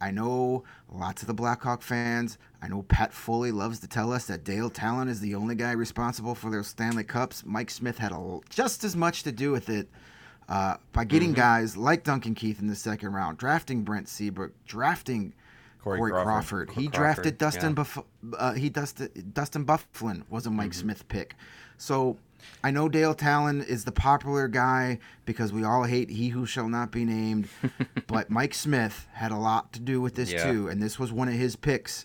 I 0.00 0.10
know 0.10 0.64
lots 0.90 1.22
of 1.22 1.28
the 1.28 1.34
Blackhawk 1.34 1.82
fans. 1.82 2.38
I 2.62 2.68
know 2.68 2.82
Pat 2.82 3.12
Foley 3.12 3.52
loves 3.52 3.80
to 3.80 3.88
tell 3.88 4.12
us 4.12 4.26
that 4.26 4.44
Dale 4.44 4.70
Tallon 4.70 5.08
is 5.08 5.20
the 5.20 5.34
only 5.34 5.54
guy 5.54 5.72
responsible 5.72 6.34
for 6.34 6.50
their 6.50 6.62
Stanley 6.62 7.04
Cups. 7.04 7.44
Mike 7.44 7.70
Smith 7.70 7.98
had 7.98 8.12
a, 8.12 8.40
just 8.48 8.84
as 8.84 8.94
much 8.96 9.22
to 9.24 9.32
do 9.32 9.50
with 9.50 9.68
it 9.68 9.88
uh, 10.48 10.76
by 10.92 11.04
getting 11.04 11.32
guys 11.32 11.76
like 11.76 12.04
Duncan 12.04 12.34
Keith 12.34 12.60
in 12.60 12.68
the 12.68 12.74
second 12.74 13.12
round, 13.12 13.38
drafting 13.38 13.82
Brent 13.82 14.08
Seabrook, 14.08 14.52
drafting 14.64 15.34
Corey 15.82 15.98
Corey, 15.98 16.10
Crawford. 16.10 16.68
Crawford. 16.68 16.70
He 16.70 16.88
Crawford, 16.88 16.92
drafted 16.92 17.32
yeah. 17.34 17.38
Dustin 17.38 17.74
Buff- 17.74 18.04
uh, 18.36 18.52
he 18.54 18.68
Dustin 18.68 19.30
Dustin 19.32 19.64
Byfuglien 19.64 20.22
was 20.30 20.46
a 20.46 20.50
Mike 20.50 20.74
Smith 20.74 21.06
pick. 21.08 21.34
So 21.76 22.16
I 22.62 22.70
know 22.70 22.88
Dale 22.88 23.14
Tallon 23.14 23.62
is 23.62 23.84
the 23.84 23.92
popular 23.92 24.48
guy 24.48 24.98
because 25.24 25.52
we 25.52 25.62
all 25.64 25.84
hate 25.84 26.10
he 26.10 26.28
who 26.28 26.44
shall 26.44 26.68
not 26.68 26.90
be 26.90 27.04
named, 27.04 27.48
but 28.08 28.30
Mike 28.30 28.52
Smith 28.54 29.06
had 29.12 29.30
a 29.30 29.36
lot 29.36 29.72
to 29.74 29.80
do 29.80 30.00
with 30.00 30.14
this 30.16 30.32
Yeah. 30.32 30.50
too, 30.50 30.68
and 30.68 30.82
this 30.82 30.98
was 30.98 31.12
one 31.12 31.28
of 31.28 31.34
his 31.34 31.54
picks. 31.56 32.04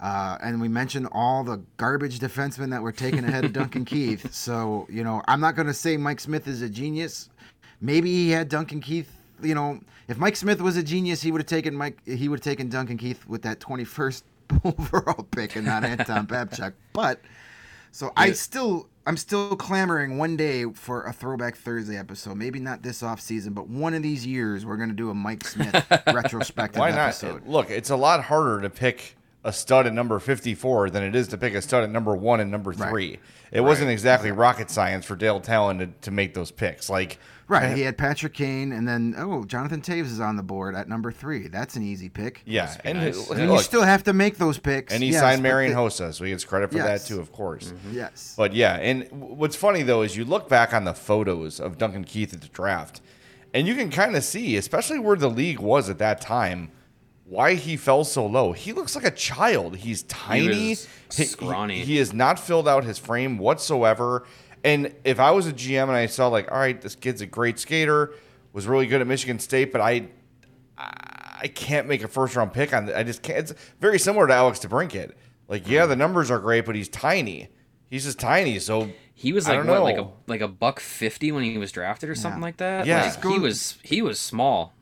Uh, 0.00 0.36
and 0.42 0.60
we 0.60 0.68
mentioned 0.68 1.08
all 1.12 1.42
the 1.44 1.62
garbage 1.78 2.18
defensemen 2.18 2.70
that 2.70 2.82
were 2.82 2.92
taken 2.92 3.24
ahead 3.24 3.44
of 3.44 3.52
Duncan 3.54 3.84
Keith. 3.86 4.34
So 4.34 4.86
you 4.90 5.02
know, 5.04 5.22
I'm 5.26 5.40
not 5.40 5.54
going 5.56 5.68
to 5.68 5.74
say 5.74 5.96
Mike 5.96 6.20
Smith 6.20 6.46
is 6.46 6.60
a 6.60 6.68
genius. 6.68 7.30
Maybe 7.80 8.10
he 8.12 8.30
had 8.30 8.48
Duncan 8.50 8.80
Keith. 8.80 9.10
You 9.42 9.54
know, 9.54 9.80
if 10.08 10.18
Mike 10.18 10.36
Smith 10.36 10.60
was 10.60 10.76
a 10.76 10.82
genius, 10.82 11.22
he 11.22 11.32
would 11.32 11.40
have 11.40 11.46
taken 11.48 11.74
Mike. 11.74 11.98
He 12.06 12.28
would 12.28 12.40
have 12.40 12.44
taken 12.44 12.68
Duncan 12.68 12.98
Keith 12.98 13.26
with 13.26 13.42
that 13.42 13.60
21st 13.60 14.22
overall 14.64 15.22
pick 15.30 15.56
and 15.56 15.64
not 15.64 15.84
Anton 15.84 16.26
Babchuk. 16.26 16.74
But 16.92 17.20
so 17.90 18.12
I 18.16 18.32
still 18.32 18.88
I'm 19.06 19.16
still 19.18 19.54
clamoring 19.56 20.16
one 20.16 20.36
day 20.36 20.64
for 20.72 21.04
a 21.04 21.12
throwback 21.12 21.56
Thursday 21.56 21.98
episode. 21.98 22.36
Maybe 22.36 22.58
not 22.58 22.82
this 22.82 23.02
off 23.02 23.20
season, 23.20 23.52
but 23.52 23.68
one 23.68 23.92
of 23.92 24.02
these 24.02 24.26
years 24.26 24.64
we're 24.64 24.78
gonna 24.78 24.94
do 24.94 25.10
a 25.10 25.14
Mike 25.14 25.44
Smith 25.46 25.74
retrospective 26.06 26.80
Why 26.80 26.90
not? 26.90 27.08
episode. 27.08 27.46
Look, 27.46 27.70
it's 27.70 27.90
a 27.90 27.96
lot 27.96 28.24
harder 28.24 28.62
to 28.62 28.70
pick 28.70 29.16
a 29.44 29.52
stud 29.52 29.86
at 29.86 29.92
number 29.92 30.18
54 30.18 30.90
than 30.90 31.02
it 31.02 31.14
is 31.14 31.28
to 31.28 31.36
pick 31.38 31.54
a 31.54 31.60
stud 31.62 31.84
at 31.84 31.90
number 31.90 32.16
one 32.16 32.40
and 32.40 32.50
number 32.50 32.70
Right. 32.70 32.88
three. 32.88 33.18
It 33.52 33.60
wasn't 33.60 33.90
exactly 33.90 34.32
rocket 34.32 34.70
science 34.70 35.04
for 35.04 35.14
Dale 35.16 35.38
Tallon 35.40 35.78
to, 35.78 35.86
to 36.02 36.10
make 36.10 36.34
those 36.34 36.50
picks. 36.50 36.88
Like, 36.90 37.18
Right, 37.46 37.76
he 37.76 37.82
had 37.82 37.98
Patrick 37.98 38.32
Kane, 38.32 38.72
and 38.72 38.88
then 38.88 39.14
oh, 39.18 39.44
Jonathan 39.44 39.82
Toews 39.82 40.06
is 40.06 40.18
on 40.18 40.36
the 40.36 40.42
board 40.42 40.74
at 40.74 40.88
number 40.88 41.12
three. 41.12 41.46
That's 41.48 41.76
an 41.76 41.82
easy 41.82 42.08
pick. 42.08 42.40
yeah, 42.46 42.74
and 42.84 42.96
nice. 42.98 43.28
look, 43.28 43.36
I 43.38 43.42
mean, 43.42 43.52
you 43.52 43.58
still 43.60 43.82
have 43.82 44.02
to 44.04 44.14
make 44.14 44.38
those 44.38 44.56
picks. 44.56 44.94
and 44.94 45.02
he 45.02 45.10
yes, 45.10 45.20
signed 45.20 45.42
but 45.42 45.48
Marian 45.50 45.74
the- 45.74 45.78
Hossa, 45.78 46.14
so 46.14 46.24
he 46.24 46.30
gets 46.30 46.42
credit 46.42 46.70
for 46.70 46.78
Yes. 46.78 46.86
that 47.06 47.06
too, 47.14 47.20
of 47.20 47.32
course. 47.32 47.70
Mm-hmm. 47.70 47.96
Yes, 47.96 48.32
But 48.34 48.54
yeah, 48.54 48.76
and 48.76 49.06
what's 49.12 49.56
funny 49.56 49.82
though 49.82 50.00
is 50.00 50.16
you 50.16 50.24
look 50.24 50.48
back 50.48 50.72
on 50.72 50.84
the 50.84 50.94
photos 50.94 51.60
of 51.60 51.76
Duncan 51.76 52.04
Keith 52.04 52.32
at 52.32 52.40
the 52.40 52.48
draft, 52.48 53.02
and 53.52 53.68
you 53.68 53.74
can 53.74 53.90
kind 53.90 54.16
of 54.16 54.24
see, 54.24 54.56
especially 54.56 54.98
where 54.98 55.16
the 55.16 55.28
league 55.28 55.58
was 55.60 55.90
at 55.90 55.98
that 55.98 56.22
time, 56.22 56.70
why 57.34 57.54
he 57.54 57.76
fell 57.76 58.04
so 58.04 58.24
low. 58.26 58.52
He 58.52 58.72
looks 58.72 58.94
like 58.94 59.04
a 59.04 59.10
child. 59.10 59.76
He's 59.76 60.04
tiny. 60.04 60.54
He- 60.74 60.86
he- 61.12 61.24
scrawny. 61.24 61.80
He, 61.80 61.96
has 61.98 62.12
not 62.12 62.38
filled 62.38 62.68
out 62.68 62.84
his 62.84 62.98
frame 62.98 63.38
whatsoever. 63.38 64.24
And 64.62 64.94
if 65.04 65.20
I 65.20 65.32
was 65.32 65.46
a 65.46 65.52
GM 65.52 65.82
and 65.84 65.92
I 65.92 66.06
saw 66.06 66.28
like, 66.28 66.50
all 66.50 66.58
right, 66.58 66.80
this 66.80 66.94
kid's 66.94 67.20
a 67.20 67.26
great 67.26 67.58
skater, 67.58 68.12
was 68.52 68.66
really 68.66 68.86
good 68.86 69.00
at 69.00 69.06
Michigan 69.06 69.38
State, 69.38 69.72
but 69.72 69.80
I 69.80 70.08
I 70.78 71.48
can't 71.54 71.86
make 71.86 72.02
a 72.02 72.08
first 72.08 72.36
round 72.36 72.52
pick 72.52 72.72
on. 72.72 72.92
I 72.92 73.02
just 73.02 73.22
can't. 73.22 73.38
It's 73.38 73.54
very 73.80 73.98
similar 73.98 74.26
to 74.26 74.32
Alex 74.32 74.60
DeBrincat. 74.60 75.12
Like, 75.48 75.68
yeah, 75.68 75.82
mm-hmm. 75.82 75.90
the 75.90 75.96
numbers 75.96 76.30
are 76.30 76.38
great, 76.38 76.64
but 76.64 76.74
he's 76.74 76.88
tiny. 76.88 77.48
He's 77.90 78.04
just 78.04 78.18
tiny. 78.18 78.58
So 78.58 78.90
He 79.14 79.32
was 79.32 79.46
I 79.46 79.50
like 79.56 79.66
don't 79.66 79.68
what, 79.68 79.82
like 79.82 79.94
a 79.96 79.98
know. 79.98 80.12
like 80.26 80.40
a 80.40 80.48
buck 80.48 80.80
fifty 80.80 81.30
when 81.32 81.44
he 81.44 81.58
was 81.58 81.70
drafted 81.70 82.08
or 82.08 82.14
something 82.14 82.40
Yeah. 82.40 82.46
like 82.46 82.56
that. 82.56 82.86
Yeah. 82.86 83.14
Like, 83.22 83.32
he 83.32 83.38
was 83.38 83.78
he 83.82 84.00
was 84.02 84.18
small. 84.18 84.72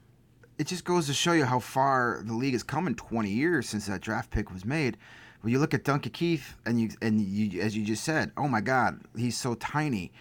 It 0.58 0.66
just 0.66 0.84
goes 0.84 1.06
to 1.06 1.14
show 1.14 1.32
you 1.32 1.44
how 1.44 1.58
far 1.58 2.22
the 2.24 2.34
league 2.34 2.52
has 2.52 2.62
come 2.62 2.86
in 2.86 2.94
20 2.94 3.30
years 3.30 3.68
since 3.68 3.86
that 3.86 4.00
draft 4.00 4.30
pick 4.30 4.52
was 4.52 4.64
made. 4.64 4.96
When 5.40 5.52
you 5.52 5.58
look 5.58 5.74
at 5.74 5.82
Duncan 5.82 6.12
Keith, 6.12 6.54
and 6.66 6.80
you 6.80 6.90
and 7.02 7.20
you, 7.20 7.60
as 7.62 7.76
you 7.76 7.84
just 7.84 8.04
said, 8.04 8.30
oh 8.36 8.46
my 8.46 8.60
God, 8.60 9.00
he's 9.16 9.36
so 9.36 9.54
tiny. 9.54 10.12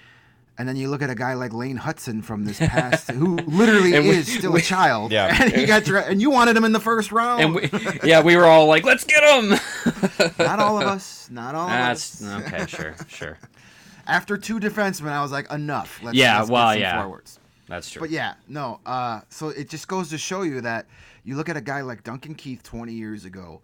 And 0.58 0.68
then 0.68 0.76
you 0.76 0.90
look 0.90 1.02
at 1.02 1.10
a 1.10 1.16
guy 1.16 1.34
like 1.36 1.54
Lane 1.54 1.78
Hutson 1.78 2.24
from 2.24 2.46
this 2.46 2.58
past, 2.60 3.10
who 3.12 3.36
literally 3.38 3.92
we- 4.00 4.10
is 4.10 4.32
still 4.34 4.54
we- 4.54 4.60
a 4.62 4.64
child. 4.64 5.12
Yeah. 5.12 5.28
And 5.42 5.54
he 5.54 5.66
got 5.66 5.84
dra- 5.84 6.06
and 6.06 6.20
you 6.22 6.32
wanted 6.32 6.58
him 6.58 6.64
in 6.64 6.72
the 6.72 6.80
first 6.80 7.12
round. 7.12 7.42
And 7.42 7.54
we, 7.56 7.70
yeah, 8.04 8.22
we 8.22 8.36
were 8.36 8.46
all 8.46 8.66
like, 8.66 8.84
"Let's 8.84 9.04
get 9.04 9.24
him." 9.24 9.50
not 10.40 10.60
all 10.60 10.82
of 10.82 10.88
us. 10.88 11.30
Not 11.32 11.54
all 11.56 11.66
of 11.66 11.70
That's 11.70 12.24
us. 12.24 12.42
okay. 12.48 12.66
Sure, 12.68 12.96
sure. 13.08 13.38
After 14.08 14.38
two 14.38 14.60
defensemen, 14.60 15.12
I 15.12 15.22
was 15.22 15.32
like, 15.32 15.52
enough. 15.52 16.00
Let's, 16.04 16.18
Yeah, 16.18 16.38
let's 16.40 16.50
get 16.50 16.54
well, 16.54 16.72
some 16.74 16.80
yeah. 16.82 17.02
forwards. 17.04 17.40
That's 17.72 17.90
true. 17.90 18.02
But 18.02 18.10
yeah, 18.10 18.34
no. 18.50 18.82
Uh, 18.86 19.22
so 19.30 19.48
it 19.48 19.70
just 19.70 19.88
goes 19.88 20.10
to 20.10 20.18
show 20.18 20.42
you 20.42 20.60
that 20.60 20.88
you 21.24 21.38
look 21.38 21.48
at 21.48 21.56
a 21.56 21.62
guy 21.62 21.80
like 21.80 22.04
Duncan 22.04 22.36
Keith 22.36 22.62
20 22.64 22.92
years 22.92 23.24
ago, 23.24 23.62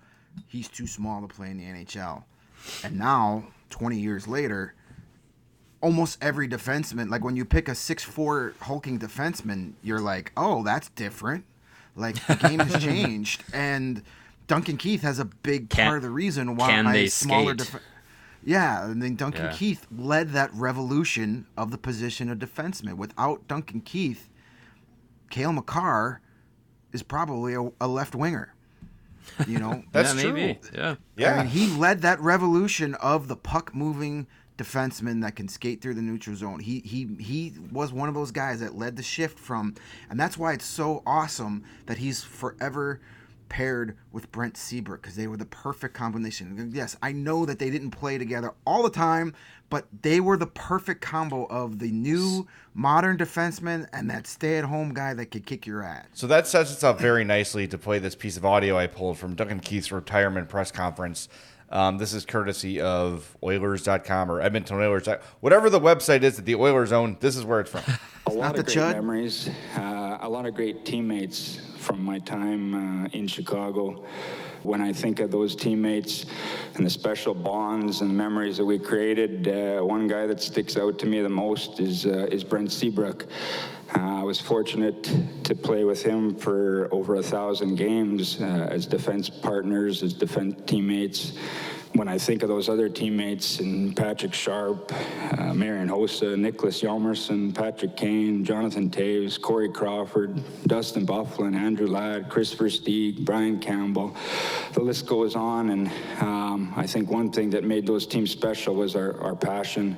he's 0.48 0.70
too 0.70 0.88
small 0.88 1.20
to 1.20 1.28
play 1.28 1.52
in 1.52 1.58
the 1.58 1.66
NHL. 1.66 2.24
And 2.86 2.98
now, 2.98 3.48
20 3.70 4.00
years 4.00 4.26
later, 4.26 4.76
almost 5.82 6.20
every 6.22 6.48
defenseman, 6.48 7.10
like 7.10 7.22
when 7.22 7.36
you 7.36 7.44
pick 7.44 7.68
a 7.68 7.74
6'4 7.74 8.58
hulking 8.62 8.98
defenseman, 8.98 9.74
you're 9.84 10.00
like, 10.00 10.32
oh, 10.38 10.64
that's 10.64 10.88
different. 10.92 11.44
Like 11.98 12.16
the 12.28 12.36
game 12.36 12.60
has 12.60 12.82
changed. 12.86 13.44
And 13.52 14.04
Duncan 14.48 14.78
Keith 14.78 15.02
has 15.02 15.20
a 15.20 15.26
big 15.26 15.70
Can- 15.70 15.86
part 15.86 15.98
of 15.98 16.04
the 16.04 16.10
reason 16.12 16.56
why 16.56 16.70
can 16.70 16.86
they 16.90 17.08
smaller 17.08 17.58
skate? 17.58 17.82
Def- 18.48 18.52
yeah, 18.54 18.86
and 18.86 19.02
then 19.02 19.16
Duncan 19.16 19.46
Yeah. 19.46 19.52
Keith 19.52 19.86
led 19.96 20.32
that 20.32 20.54
revolution 20.54 21.46
of 21.58 21.72
the 21.72 21.78
position 21.78 22.30
of 22.30 22.40
defenseman. 22.40 22.94
Without 22.96 23.48
Duncan 23.48 23.82
Keith, 23.82 24.30
Cale 25.30 25.52
Makar 25.54 26.22
is 26.94 27.04
probably 27.04 27.54
a, 27.54 27.70
a 27.82 27.88
left 27.88 28.16
winger. 28.16 28.54
You 29.46 29.60
know, 29.60 29.84
That's 29.92 30.16
yeah, 30.16 30.22
true. 30.22 30.34
maybe. 30.34 30.60
Yeah. 30.74 30.96
Yeah. 31.18 31.34
I 31.34 31.38
mean, 31.40 31.48
he 31.48 31.68
led 31.78 32.02
that 32.02 32.20
revolution 32.22 32.96
of 32.96 33.28
the 33.28 33.36
puck 33.36 33.76
moving 33.76 34.26
defenseman 34.58 35.22
that 35.22 35.36
can 35.36 35.48
skate 35.48 35.82
through 35.82 35.94
the 35.94 36.02
neutral 36.02 36.36
zone. 36.36 36.60
He 36.60 36.80
he 36.80 37.08
he 37.20 37.54
was 37.72 37.92
one 37.94 38.10
of 38.10 38.16
those 38.16 38.32
guys 38.32 38.60
that 38.62 38.76
led 38.76 38.96
the 38.96 39.04
shift 39.04 39.38
from, 39.38 39.76
and 40.10 40.20
that's 40.20 40.38
why 40.38 40.54
it's 40.54 40.66
so 40.66 41.04
awesome 41.06 41.64
that 41.86 41.98
he's 42.00 42.24
forever 42.24 43.00
paired 43.50 43.98
with 44.12 44.32
Brent 44.32 44.58
Seabrook 44.58 45.02
because 45.02 45.16
they 45.16 45.28
were 45.28 45.38
the 45.38 45.46
perfect 45.46 45.94
combination. 45.94 46.72
Yes, 46.74 46.98
I 47.02 47.12
know 47.12 47.46
that 47.46 47.60
they 47.60 47.70
didn't 47.70 47.92
play 47.92 48.18
together 48.18 48.54
all 48.66 48.84
the 48.84 48.90
time, 48.90 49.34
but 49.70 49.86
they 50.02 50.20
were 50.20 50.38
the 50.38 50.48
perfect 50.48 51.02
combo 51.02 51.46
of 51.46 51.80
the 51.80 51.92
new 51.92 52.48
modern 52.74 53.18
defenseman 53.18 53.88
and 53.92 54.10
that 54.10 54.28
stay-at-home 54.28 54.94
guy 54.94 55.14
that 55.14 55.28
could 55.28 55.46
kick 55.46 55.66
your 55.66 55.84
ass. 55.84 56.06
So 56.14 56.28
that 56.28 56.48
sets 56.48 56.72
us 56.72 56.84
up 56.84 57.00
very 57.00 57.24
nicely 57.24 57.68
to 57.68 57.78
play 57.78 58.00
this 58.00 58.16
piece 58.16 58.38
of 58.38 58.46
audio 58.46 58.78
I 58.78 58.88
pulled 58.88 59.18
from 59.18 59.36
Duncan 59.36 59.60
Keith's 59.60 59.92
retirement 59.92 60.50
press 60.50 60.72
conference. 60.72 61.28
Um, 61.70 61.98
this 61.98 62.14
is 62.14 62.26
courtesy 62.26 62.80
of 62.80 63.36
Oilers.com 63.44 64.32
or 64.32 64.42
Edmonton 64.42 64.78
Oilers. 64.78 65.08
Whatever 65.42 65.70
the 65.70 65.80
website 65.80 66.24
is 66.24 66.38
that 66.38 66.46
the 66.46 66.56
Oilers 66.56 66.92
own, 66.92 67.18
this 67.20 67.36
is 67.36 67.44
where 67.44 67.60
it's 67.60 67.70
from. 67.70 67.84
A 68.26 68.32
lot 68.32 68.38
not 68.38 68.60
of 68.60 68.66
the 68.66 68.74
great 68.74 68.78
Chud? 68.78 68.94
memories, 68.94 69.50
uh, 69.76 70.18
a 70.22 70.30
lot 70.30 70.46
of 70.46 70.54
great 70.54 70.86
teammates 70.86 71.62
from 71.78 72.04
my 72.04 72.20
time 72.20 73.06
uh, 73.06 73.10
in 73.14 73.28
Chicago. 73.28 74.06
When 74.68 74.82
I 74.82 74.92
think 74.92 75.22
of 75.22 75.32
those 75.32 75.56
teammates 75.56 76.26
and 76.76 76.86
the 76.86 76.90
special 76.90 77.34
bonds 77.34 78.02
and 78.02 78.16
memories 78.16 78.58
that 78.58 78.66
we 78.66 78.78
created, 78.78 79.48
uh, 79.48 79.82
one 79.82 80.10
guy 80.10 80.28
that 80.28 80.42
sticks 80.42 80.76
out 80.76 81.00
to 81.00 81.06
me 81.06 81.22
the 81.22 81.30
most 81.30 81.80
is 81.80 82.06
uh, 82.06 82.28
is 82.30 82.44
Brent 82.44 82.74
Seabrook. 82.74 83.28
Uh, 83.96 84.20
I 84.20 84.24
was 84.24 84.42
fortunate 84.42 85.10
to 85.46 85.56
play 85.56 85.86
with 85.86 86.04
him 86.04 86.36
for 86.36 86.90
over 86.92 87.16
a 87.16 87.24
thousand 87.24 87.76
games 87.76 88.42
uh, 88.42 88.68
as 88.70 88.86
defense 88.86 89.30
partners, 89.30 90.04
as 90.04 90.12
defense 90.12 90.56
teammates 90.66 91.32
when 91.94 92.08
I 92.08 92.18
think 92.18 92.44
of 92.44 92.50
those 92.50 92.70
other 92.70 92.90
teammates 92.90 93.60
and 93.60 93.96
Patrick 93.96 94.34
Sharp, 94.34 94.92
uh, 95.38 95.54
Marian 95.54 95.88
Hossa, 95.88 96.36
Niklas 96.36 96.82
Hjalmarsson, 96.84 97.56
Patrick 97.56 97.96
Kane, 97.96 98.44
Jonathan 98.44 98.90
Toews, 98.90 99.42
Corey 99.42 99.70
Crawford, 99.70 100.42
Dustin 100.68 101.06
Byfuglien, 101.06 101.56
Andrew 101.56 101.88
Ladd, 101.88 102.30
Kris 102.30 102.54
Versteeg, 102.54 103.26
Brian 103.26 103.60
Campbell, 103.60 104.16
the 104.74 104.82
list 104.82 105.08
goes 105.08 105.36
on. 105.36 105.70
And 105.70 105.88
um, 106.22 106.74
I 106.76 106.86
think 106.86 107.10
one 107.10 107.32
thing 107.32 107.50
that 107.52 107.64
made 107.64 107.88
those 107.88 108.06
teams 108.06 108.32
special 108.32 108.76
was 108.76 108.96
our, 108.96 109.20
our 109.22 109.36
passion 109.36 109.98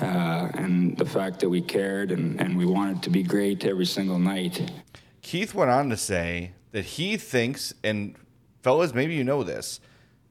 uh, 0.00 0.48
and 0.54 0.96
the 0.96 1.06
fact 1.06 1.40
that 1.40 1.48
we 1.48 1.60
cared 1.60 2.10
and, 2.10 2.40
and 2.40 2.56
we 2.56 2.66
wanted 2.66 3.02
to 3.02 3.10
be 3.10 3.22
great 3.22 3.64
every 3.64 3.86
single 3.86 4.18
night. 4.18 4.70
Keith 5.22 5.54
went 5.54 5.70
on 5.70 5.90
to 5.90 5.96
say 5.96 6.52
that 6.72 6.84
he 6.84 7.16
thinks, 7.16 7.74
and 7.84 8.14
fellas, 8.62 8.94
maybe 8.94 9.14
you 9.14 9.24
know 9.24 9.42
this, 9.42 9.80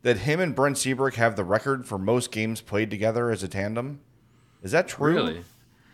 that 0.07 0.19
him 0.19 0.39
and 0.39 0.55
Brent 0.55 0.77
Seabrook 0.77 1.15
have 1.15 1.35
the 1.35 1.43
record 1.43 1.85
for 1.85 1.97
most 1.97 2.31
games 2.31 2.61
played 2.61 2.89
together 2.89 3.29
as 3.29 3.43
a 3.43 3.47
tandem. 3.49 3.99
Is 4.63 4.71
that 4.71 4.87
true? 4.87 5.13
Really? 5.13 5.43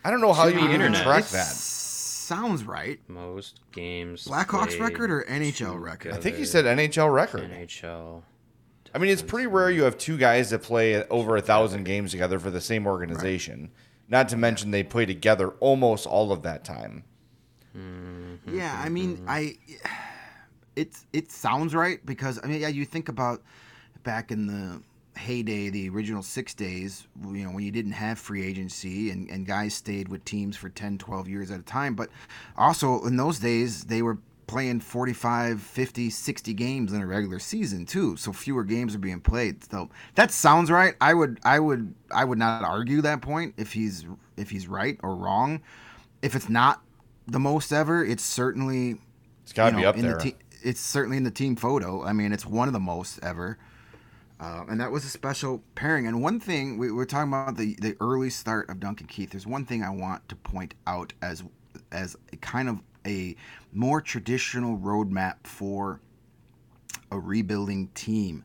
I 0.06 0.12
don't 0.12 0.21
know 0.21 0.34
how 0.34 0.45
you 0.45 0.60
the 0.60 0.71
even 0.71 0.93
track 0.93 1.26
that. 1.30 1.47
Sounds 1.47 2.63
right. 2.63 2.99
Most 3.08 3.62
games. 3.71 4.26
Blackhawks 4.26 4.80
record 4.80 5.10
or 5.10 5.23
NHL 5.23 5.82
record? 5.82 6.13
I 6.13 6.17
think 6.17 6.36
he 6.36 6.45
said 6.45 6.65
NHL 6.65 7.12
record. 7.12 7.49
NHL. 7.52 8.21
I 8.93 8.99
mean, 8.99 9.10
it's 9.10 9.23
pretty 9.23 9.47
rare 9.47 9.71
you 9.71 9.82
have 9.84 9.97
two 9.97 10.19
guys 10.19 10.52
that 10.52 10.62
play 10.62 11.04
over 11.08 11.36
a 11.36 11.41
thousand 11.41 11.84
games 11.86 12.12
together 12.12 12.38
for 12.38 12.52
the 12.52 12.62
same 12.62 12.86
organization. 12.86 13.71
Not 14.10 14.30
to 14.30 14.38
mention 14.38 14.69
they 14.69 14.84
play 14.84 15.08
together 15.08 15.49
almost 15.60 16.06
all 16.06 16.32
of 16.32 16.43
that 16.43 16.63
time. 16.63 17.04
Mm-hmm. 17.76 18.56
Yeah, 18.56 18.80
I 18.80 18.89
mean, 18.89 19.17
mm-hmm. 19.17 19.30
I 19.30 19.58
it's 20.76 21.08
it 21.13 21.32
sounds 21.32 21.73
right 21.73 22.06
because 22.06 22.39
I 22.43 22.45
mean, 22.45 22.62
yeah, 22.62 22.67
you 22.67 22.86
think 22.86 23.10
about 23.10 23.41
back 24.04 24.32
in 24.32 24.48
the 24.48 24.82
heyday, 25.18 25.70
the 25.70 25.89
original 25.89 26.24
six 26.24 26.54
days, 26.54 27.08
you 27.24 27.44
know, 27.44 27.52
when 27.52 27.63
you 27.63 27.72
didn't 27.72 27.92
have 27.92 28.20
free 28.20 28.46
agency 28.46 29.12
and, 29.12 29.30
and 29.30 29.46
guys 29.46 29.74
stayed 29.74 30.08
with 30.08 30.26
teams 30.26 30.58
for 30.58 30.70
10, 30.70 30.98
12 30.98 31.28
years 31.28 31.52
at 31.52 31.60
a 31.60 31.63
time. 31.63 31.96
But 31.96 32.10
also 32.58 33.04
in 33.06 33.18
those 33.18 33.39
days, 33.39 33.84
they 33.84 34.02
were 34.02 34.18
playing 34.48 34.80
45, 34.80 35.62
50, 35.62 36.10
60 36.10 36.54
games 36.54 36.94
in 36.94 37.02
a 37.02 37.08
regular 37.08 37.39
season 37.39 37.86
too. 37.86 38.18
So 38.18 38.34
fewer 38.34 38.63
games 38.63 38.96
are 38.96 39.00
being 39.00 39.22
played. 39.22 39.63
So 39.70 39.89
that 40.16 40.32
sounds 40.32 40.70
right. 40.70 40.96
I 41.00 41.13
would 41.13 41.39
I 41.44 41.60
would 41.60 41.94
I 42.12 42.26
would 42.26 42.38
not 42.38 42.63
argue 42.63 43.02
that 43.02 43.22
point 43.22 43.54
if 43.58 43.74
he's 43.74 44.06
if 44.38 44.50
he's 44.50 44.68
right 44.68 45.00
or 45.04 45.16
wrong. 45.16 45.62
If 46.22 46.36
it's 46.36 46.50
not 46.50 46.82
the 47.28 47.39
most 47.39 47.72
ever, 47.72 48.04
it's 48.04 48.24
certainly 48.24 48.98
It's 49.44 49.54
got 49.54 49.72
to 49.72 49.78
be 49.78 49.86
up 49.86 49.96
in 49.96 50.04
there. 50.04 50.16
The 50.16 50.24
te- 50.32 50.36
it's 50.62 50.80
certainly 50.80 51.18
in 51.18 51.24
the 51.24 51.32
team 51.32 51.56
photo. 51.56 52.04
I 52.04 52.13
mean, 52.13 52.32
it's 52.32 52.46
one 52.46 52.68
of 52.68 52.74
the 52.74 52.80
most 52.80 53.20
ever. 53.22 53.58
Uh, 54.39 54.65
and 54.69 54.80
that 54.80 54.91
was 54.91 55.06
a 55.06 55.10
special 55.10 55.63
pairing. 55.76 56.08
And 56.08 56.22
one 56.22 56.39
thing 56.39 56.78
we, 56.78 56.91
we're 56.91 57.06
talking 57.06 57.32
about 57.32 57.56
the, 57.56 57.76
the 57.80 57.96
early 58.00 58.30
start 58.30 58.69
of 58.69 58.80
Duncan 58.80 59.08
Keith. 59.08 59.32
There's 59.32 59.48
one 59.48 59.65
thing 59.65 59.84
I 59.84 59.89
want 59.89 60.28
to 60.30 60.36
point 60.36 60.74
out 60.86 61.13
as 61.22 61.43
as 61.91 62.15
a 62.32 62.38
kind 62.38 62.69
of 62.69 62.82
a 63.06 63.36
more 63.72 64.02
traditional 64.02 64.78
roadmap 64.78 65.36
for 65.43 66.02
a 67.12 67.19
rebuilding 67.19 67.89
team, 67.93 68.43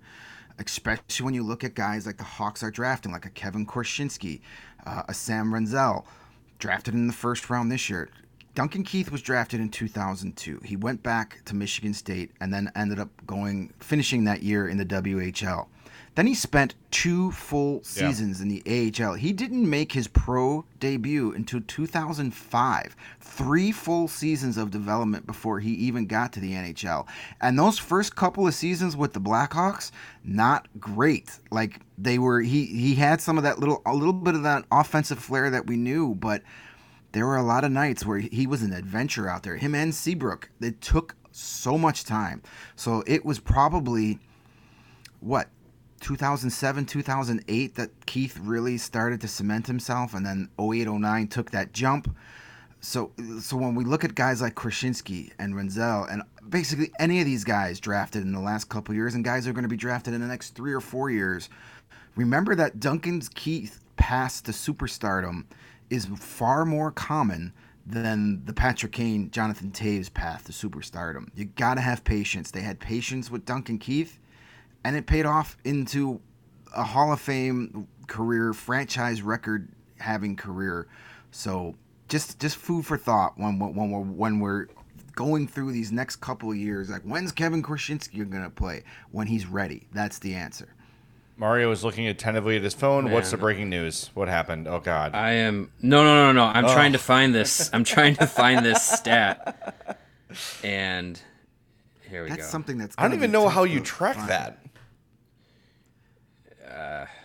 especially 0.58 1.24
when 1.24 1.34
you 1.34 1.42
look 1.42 1.64
at 1.64 1.74
guys 1.74 2.06
like 2.06 2.18
the 2.18 2.24
Hawks 2.24 2.62
are 2.62 2.70
drafting, 2.70 3.12
like 3.12 3.24
a 3.24 3.30
Kevin 3.30 3.66
Korchinski, 3.66 4.40
uh, 4.86 5.02
a 5.08 5.14
Sam 5.14 5.52
Rinzel, 5.52 6.04
drafted 6.58 6.94
in 6.94 7.06
the 7.06 7.12
first 7.12 7.48
round 7.50 7.72
this 7.72 7.88
year. 7.88 8.10
Duncan 8.54 8.82
Keith 8.82 9.12
was 9.12 9.22
drafted 9.22 9.60
in 9.60 9.68
2002. 9.68 10.60
He 10.64 10.76
went 10.76 11.02
back 11.02 11.44
to 11.44 11.54
Michigan 11.54 11.94
State 11.94 12.32
and 12.40 12.52
then 12.52 12.70
ended 12.74 12.98
up 12.98 13.08
going 13.26 13.72
finishing 13.78 14.24
that 14.24 14.42
year 14.42 14.68
in 14.68 14.76
the 14.76 14.84
WHL. 14.84 15.68
Then 16.18 16.26
he 16.26 16.34
spent 16.34 16.74
two 16.90 17.30
full 17.30 17.74
Yeah. 17.74 18.08
seasons 18.08 18.40
in 18.40 18.48
the 18.48 18.60
AHL. 18.66 19.14
He 19.14 19.32
didn't 19.32 19.70
make 19.70 19.92
his 19.92 20.08
pro 20.08 20.64
debut 20.80 21.32
until 21.32 21.60
2005. 21.60 22.96
Three 23.20 23.70
full 23.70 24.08
seasons 24.08 24.56
of 24.56 24.72
development 24.72 25.28
before 25.28 25.60
he 25.60 25.70
even 25.74 26.06
got 26.06 26.32
to 26.32 26.40
the 26.40 26.54
NHL. 26.54 27.06
And 27.40 27.56
those 27.56 27.78
first 27.78 28.16
couple 28.16 28.48
of 28.48 28.54
seasons 28.54 28.96
with 28.96 29.12
the 29.12 29.20
Blackhawks, 29.20 29.92
not 30.24 30.66
great. 30.80 31.38
Like 31.52 31.82
they 31.96 32.18
were 32.18 32.40
he 32.40 32.66
he 32.66 32.96
had 32.96 33.20
some 33.20 33.38
of 33.38 33.44
that 33.44 33.60
little 33.60 33.80
a 33.86 33.94
little 33.94 34.12
bit 34.12 34.34
of 34.34 34.42
that 34.42 34.64
offensive 34.72 35.20
flair 35.20 35.50
that 35.50 35.68
we 35.68 35.76
knew, 35.76 36.16
but 36.16 36.42
there 37.12 37.26
were 37.26 37.36
a 37.36 37.44
lot 37.44 37.62
of 37.62 37.70
nights 37.70 38.04
where 38.04 38.18
he 38.18 38.44
was 38.48 38.62
an 38.62 38.72
adventure 38.72 39.28
out 39.28 39.44
there. 39.44 39.54
Him 39.56 39.72
and 39.72 39.94
Seabrook. 39.94 40.50
It 40.60 40.80
took 40.80 41.14
so 41.30 41.78
much 41.78 42.02
time. 42.02 42.42
So 42.74 43.04
it 43.06 43.24
was 43.24 43.38
probably 43.38 44.18
what 45.20 45.48
2007 46.00 46.86
2008 46.86 47.74
that 47.74 48.06
keith 48.06 48.38
really 48.42 48.78
started 48.78 49.20
to 49.20 49.28
cement 49.28 49.66
himself 49.66 50.14
and 50.14 50.24
then 50.24 50.48
08 50.58 50.88
09 50.88 51.28
took 51.28 51.50
that 51.50 51.72
jump 51.72 52.14
so 52.80 53.10
so 53.40 53.56
when 53.56 53.74
we 53.74 53.84
look 53.84 54.04
at 54.04 54.14
guys 54.14 54.40
like 54.40 54.54
korchinski 54.54 55.32
and 55.38 55.54
rinzel 55.54 56.10
and 56.12 56.22
basically 56.48 56.90
any 56.98 57.20
of 57.20 57.26
these 57.26 57.44
guys 57.44 57.80
drafted 57.80 58.22
in 58.22 58.32
the 58.32 58.40
last 58.40 58.68
couple 58.68 58.94
years 58.94 59.14
and 59.14 59.24
guys 59.24 59.46
are 59.46 59.52
going 59.52 59.62
to 59.62 59.68
be 59.68 59.76
drafted 59.76 60.14
in 60.14 60.20
the 60.20 60.26
next 60.26 60.50
three 60.54 60.72
or 60.72 60.80
four 60.80 61.10
years 61.10 61.48
remember 62.16 62.54
that 62.54 62.80
duncan's 62.80 63.28
keith 63.28 63.80
path 63.96 64.42
to 64.42 64.52
superstardom 64.52 65.44
is 65.90 66.06
far 66.06 66.64
more 66.64 66.90
common 66.90 67.52
than 67.88 68.44
the 68.44 68.52
Patrick 68.52 68.92
Kane, 68.92 69.30
Jonathan 69.30 69.70
Toews 69.70 70.12
path 70.12 70.44
to 70.44 70.52
superstardom. 70.52 71.28
You 71.34 71.46
got 71.46 71.74
to 71.74 71.80
have 71.80 72.04
patience. 72.04 72.50
They 72.50 72.60
had 72.60 72.78
patience 72.78 73.30
with 73.30 73.46
Duncan 73.46 73.78
Keith 73.78 74.18
and 74.84 74.96
it 74.96 75.06
paid 75.06 75.26
off 75.26 75.56
into 75.64 76.20
a 76.76 76.82
Hall 76.84 77.12
of 77.12 77.20
Fame 77.20 77.88
career, 78.06 78.52
franchise 78.52 79.22
record 79.22 79.68
having 79.98 80.36
career. 80.36 80.86
So 81.30 81.74
just 82.08 82.38
just 82.40 82.56
food 82.56 82.86
for 82.86 82.96
thought 82.96 83.34
when 83.36 83.58
when 83.58 83.90
we're 83.90 84.00
when 84.02 84.40
we're 84.40 84.66
going 85.14 85.48
through 85.48 85.72
these 85.72 85.90
next 85.92 86.16
couple 86.16 86.50
of 86.50 86.56
years. 86.56 86.88
Like 86.90 87.02
when's 87.02 87.32
Kevin 87.32 87.62
Korchinski 87.62 88.28
gonna 88.30 88.50
play? 88.50 88.84
When 89.10 89.26
he's 89.26 89.46
ready. 89.46 89.86
That's 89.92 90.18
the 90.18 90.34
answer. 90.34 90.68
Mario 91.36 91.70
is 91.70 91.84
looking 91.84 92.08
attentively 92.08 92.56
at 92.56 92.62
his 92.62 92.74
phone. 92.74 93.10
What's 93.12 93.30
the 93.30 93.36
breaking 93.36 93.68
news? 93.68 94.10
What 94.14 94.26
happened? 94.28 94.66
Oh 94.66 94.80
God. 94.80 95.14
I 95.14 95.32
am 95.32 95.70
no 95.82 96.02
no 96.02 96.14
no 96.26 96.32
no. 96.32 96.44
I'm 96.46 96.64
Oh. 96.64 96.72
trying 96.72 96.92
to 96.92 96.98
find 96.98 97.34
this. 97.34 97.70
I'm 97.72 97.84
trying 97.84 98.16
to 98.16 98.26
find 98.26 98.64
this 98.66 98.82
stat, 98.98 99.74
and 100.64 101.20
here 102.08 102.24
we 102.24 102.30
That's 102.30 102.42
go. 102.42 102.48
something 102.48 102.78
that's. 102.78 102.94
I 102.98 103.02
don't 103.02 103.14
even 103.14 103.30
know 103.30 103.48
how 103.48 103.64
you 103.64 103.80
track 103.80 104.16
find. 104.16 104.28
that. 104.30 104.58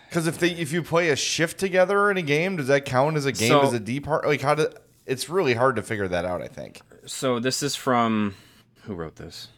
Because 0.10 0.28
if 0.28 0.38
they 0.40 0.52
if 0.52 0.72
you 0.72 0.84
play 0.84 1.10
a 1.10 1.16
shift 1.16 1.60
together 1.60 2.12
in 2.12 2.18
a 2.18 2.22
game, 2.22 2.56
does 2.58 2.68
that 2.68 2.86
count 2.86 3.18
as 3.18 3.26
a 3.26 3.32
game 3.32 3.50
So- 3.50 3.62
as 3.62 3.74
a 3.74 3.80
D 3.80 4.00
part? 4.00 4.26
Like 4.26 4.42
how 4.42 4.56
do? 4.56 4.68
It's 5.06 5.28
really 5.30 5.54
hard 5.56 5.76
to 5.76 5.82
figure 5.82 6.08
that 6.08 6.24
out. 6.26 6.42
I 6.42 6.48
think. 6.48 6.82
So 7.06 7.40
this 7.40 7.62
is 7.64 7.76
from 7.76 8.36
who 8.84 8.94
wrote 8.94 9.16
this? 9.18 9.50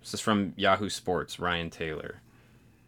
This 0.00 0.14
is 0.14 0.20
from 0.20 0.52
Yahoo 0.56 0.88
Sports. 0.88 1.38
Ryan 1.38 1.70
Taylor 1.70 2.20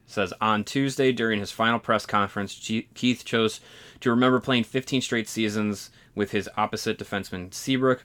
says 0.07 0.35
on 0.41 0.65
Tuesday 0.65 1.13
during 1.13 1.41
his 1.41 1.51
final 1.53 1.79
press 1.79 2.05
conference, 2.07 2.55
G- 2.57 2.89
Keith 2.95 3.25
chose 3.25 3.61
to 4.01 4.11
remember 4.11 4.39
playing 4.41 4.65
15 4.65 5.01
straight 5.01 5.29
seasons 5.29 5.91
with 6.15 6.33
his 6.33 6.49
opposite 6.57 6.99
defenseman 6.99 7.55
Seabrook. 7.55 8.05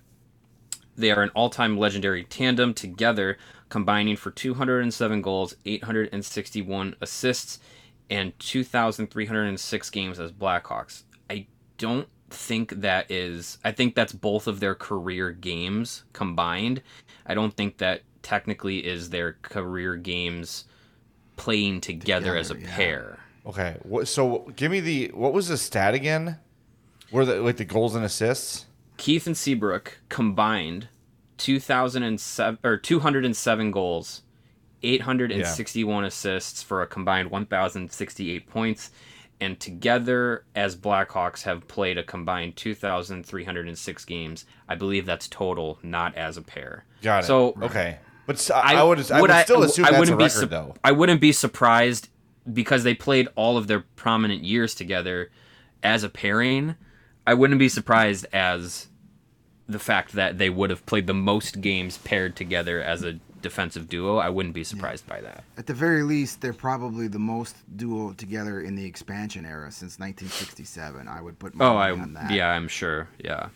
They 0.96 1.12
are 1.12 1.22
an 1.24 1.30
all-time 1.36 1.78
legendary 1.78 2.24
tandem 2.24 2.74
together, 2.74 3.38
combining 3.70 4.16
for 4.16 4.32
207 4.32 5.22
goals, 5.22 5.56
861 5.66 6.96
assists, 7.02 7.60
and 8.10 8.38
2,306 8.40 9.90
games 9.90 10.20
as 10.20 10.32
Blackhawks. 10.32 11.04
I 11.30 11.48
don't 11.78 12.08
think 12.30 12.82
that 12.82 13.10
is. 13.10 13.58
I 13.64 13.72
think 13.72 13.96
that's 13.96 14.14
both 14.14 14.48
of 14.48 14.60
their 14.60 14.76
career 14.76 15.32
games 15.32 16.04
combined. 16.14 16.82
I 17.26 17.34
don't 17.34 17.56
think 17.56 17.78
that 17.78 18.02
technically 18.22 18.86
is 18.86 19.10
their 19.10 19.34
career 19.42 19.96
games 19.96 20.66
playing 21.36 21.82
together, 21.82 22.36
as 22.36 22.52
a 22.52 22.60
yeah. 22.60 22.76
pair. 22.76 23.20
Okay. 23.46 23.78
So 24.04 24.52
give 24.56 24.72
me 24.72 24.80
the 24.80 25.08
what 25.14 25.34
was 25.34 25.48
the 25.48 25.58
stat 25.58 25.94
again? 25.94 26.38
Were 27.12 27.26
the 27.26 27.42
like 27.42 27.58
the 27.58 27.66
goals 27.66 27.96
and 27.96 28.06
assists? 28.06 28.66
Keith 28.98 29.26
and 29.26 29.38
Seabrook 29.38 30.00
combined 30.10 30.90
2007 31.38 32.60
or 32.64 32.78
207 32.78 33.72
goals, 33.72 34.22
861 34.84 36.06
assists 36.06 36.64
for 36.64 36.82
a 36.82 36.88
combined 36.88 37.32
1068 37.32 38.50
points 38.50 38.92
and 39.42 39.60
together 39.60 40.44
as 40.56 40.76
Blackhawks 40.76 41.44
have 41.44 41.68
played 41.68 41.98
a 41.98 42.04
combined 42.04 42.56
2306 42.56 44.06
games. 44.06 44.46
I 44.68 44.76
believe 44.76 45.06
that's 45.06 45.28
total, 45.28 45.80
not 45.82 46.16
as 46.16 46.38
a 46.38 46.42
pair. 46.42 46.86
Got 47.02 47.24
it. 47.24 47.28
So 47.28 47.56
okay, 47.62 48.00
but 48.26 48.50
I, 48.54 48.76
I 48.76 48.84
would 48.84 49.12
I 49.12 49.22
would, 49.22 49.32
I- 49.32 49.44
still 49.44 49.64
assume 49.64 49.84
that's 49.84 49.96
a 49.96 50.00
wouldn't 50.00 50.18
be 50.18 50.26
record 50.26 50.40
sup- 50.40 50.50
though. 50.50 50.76
I 50.84 50.92
wouldn't 50.92 51.22
be 51.22 51.32
surprised 51.32 52.10
because 52.52 52.84
they 52.84 52.94
played 52.94 53.28
all 53.36 53.58
of 53.58 53.68
their 53.68 53.82
prominent 53.96 54.44
years 54.44 54.76
together 54.76 55.32
as 55.84 56.04
a 56.04 56.10
pairing. 56.10 56.76
I 57.26 57.34
wouldn't 57.34 57.60
be 57.60 57.70
surprised 57.70 58.26
as 58.34 58.88
the 59.68 59.80
fact 59.80 60.14
that 60.14 60.40
they 60.40 60.50
would 60.50 60.72
have 60.72 60.86
played 60.86 61.06
the 61.06 61.14
most 61.14 61.62
games 61.62 62.00
paired 62.00 62.36
together 62.36 62.82
as 62.82 63.04
a 63.04 63.20
defensive 63.42 63.88
duo. 63.90 64.18
I 64.18 64.30
wouldn't 64.30 64.54
be 64.56 64.64
surprised 64.64 65.08
by 65.08 65.22
that. 65.22 65.44
At 65.58 65.68
the 65.68 65.74
very 65.74 66.04
least, 66.04 66.42
they're 66.42 66.54
probably 66.54 67.08
the 67.08 67.20
most 67.20 67.56
duo 67.78 68.14
together 68.14 68.62
in 68.62 68.76
the 68.76 68.86
expansion 68.86 69.46
era 69.46 69.72
since 69.72 70.00
1967. 70.00 71.08
I 71.08 71.22
would 71.22 71.40
put 71.40 71.54
oh, 71.56 71.58
money 71.58 71.76
Oh, 71.76 71.78
I 71.78 71.92
on 71.92 72.14
that. 72.14 72.32
yeah, 72.32 72.50
I'm 72.50 72.68
sure. 72.68 73.08
Yeah. 73.24 73.50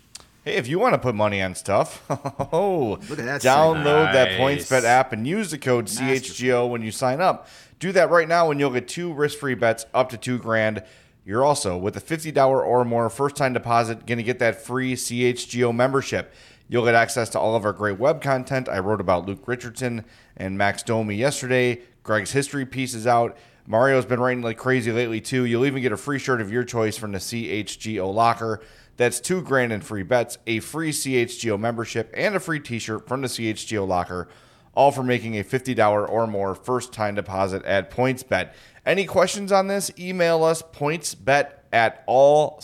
Hey, 0.46 0.56
if 0.56 0.68
you 0.68 0.78
want 0.78 0.94
to 0.94 1.00
put 1.00 1.16
money 1.16 1.42
on 1.42 1.56
stuff, 1.56 2.04
oh, 2.52 3.00
Look 3.10 3.20
at 3.20 3.26
that 3.26 3.42
download 3.42 4.12
that 4.12 4.40
PointsBet 4.40 4.84
app 4.84 5.14
and 5.14 5.26
use 5.26 5.52
the 5.52 5.58
code 5.58 5.86
CHGO 5.86 6.70
when 6.70 6.82
you 6.82 6.92
sign 6.92 7.22
up. 7.22 7.48
Do 7.80 7.92
that 7.94 8.10
right 8.10 8.28
now, 8.28 8.52
and 8.52 8.60
you'll 8.60 8.70
get 8.72 8.88
two 8.88 9.14
risk-free 9.14 9.56
bets 9.56 9.86
up 9.94 10.10
to 10.10 10.18
two 10.18 10.38
grand. 10.38 10.84
You're 11.26 11.46
also 11.46 11.78
with 11.78 11.96
a 11.96 12.02
fifty 12.02 12.32
dollar 12.32 12.62
or 12.62 12.84
more 12.84 13.10
first-time 13.10 13.54
deposit 13.54 14.06
going 14.06 14.18
to 14.18 14.24
get 14.24 14.40
that 14.40 14.62
free 14.66 14.96
CHGO 14.96 15.74
membership. 15.74 16.34
You'll 16.68 16.86
get 16.86 16.96
access 16.96 17.30
to 17.30 17.40
all 17.40 17.56
of 17.56 17.66
our 17.66 17.74
great 17.74 18.00
web 18.00 18.22
content. 18.22 18.70
I 18.70 18.80
wrote 18.80 19.02
about 19.02 19.26
Luke 19.28 19.48
Richardson 19.48 20.06
and 20.36 20.58
Max 20.58 20.82
Domi 20.84 21.16
yesterday. 21.16 21.82
Greg's 22.04 22.32
history 22.32 22.66
piece 22.66 22.94
is 22.94 23.06
out. 23.08 23.38
Mario's 23.66 24.06
been 24.06 24.20
writing 24.20 24.44
like 24.44 24.58
crazy 24.58 24.92
lately 24.92 25.22
too. 25.22 25.46
You'll 25.46 25.66
even 25.66 25.82
get 25.82 25.92
a 25.92 25.98
free 25.98 26.20
shirt 26.20 26.42
of 26.42 26.52
your 26.52 26.64
choice 26.64 26.98
from 26.98 27.14
the 27.14 27.20
CHGO 27.20 28.14
locker. 28.14 28.62
That's 28.98 29.20
two 29.20 29.42
grand 29.42 29.72
in 29.72 29.82
free 29.82 30.04
bets, 30.04 30.38
a 30.46 30.60
free 30.60 30.92
CHGO 30.92 31.60
membership, 31.60 32.12
and 32.16 32.36
a 32.36 32.40
free 32.40 32.60
T-shirt 32.60 33.08
from 33.08 33.22
the 33.22 33.28
CHGO 33.28 33.88
locker, 33.88 34.28
all 34.76 34.92
for 34.92 35.02
making 35.02 35.38
a 35.38 35.44
fifty 35.44 35.74
dollar 35.74 36.08
or 36.08 36.28
more 36.28 36.54
first-time 36.54 37.16
deposit 37.16 37.64
at 37.66 37.90
PointsBet. 37.90 38.54
Any 38.86 39.06
questions 39.06 39.52
on 39.52 39.68
this? 39.68 39.92
Email 39.98 40.44
us 40.44 40.62
pointsbet 40.62 41.54
at 41.72 42.06
allchgo.com 42.08 42.62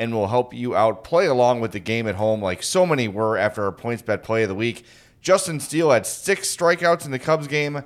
and 0.00 0.12
we'll 0.16 0.26
help 0.28 0.52
you 0.54 0.74
out. 0.74 1.04
Play 1.04 1.26
along 1.26 1.60
with 1.60 1.72
the 1.72 1.78
game 1.78 2.08
at 2.08 2.14
home 2.16 2.42
like 2.42 2.62
so 2.62 2.84
many 2.86 3.06
were 3.06 3.36
after 3.36 3.64
our 3.64 3.70
points 3.72 4.02
bet 4.02 4.22
play 4.24 4.42
of 4.42 4.48
the 4.48 4.54
week. 4.54 4.84
Justin 5.20 5.60
Steele 5.60 5.90
had 5.90 6.06
six 6.06 6.54
strikeouts 6.56 7.04
in 7.04 7.10
the 7.10 7.18
Cubs 7.18 7.46
game 7.46 7.82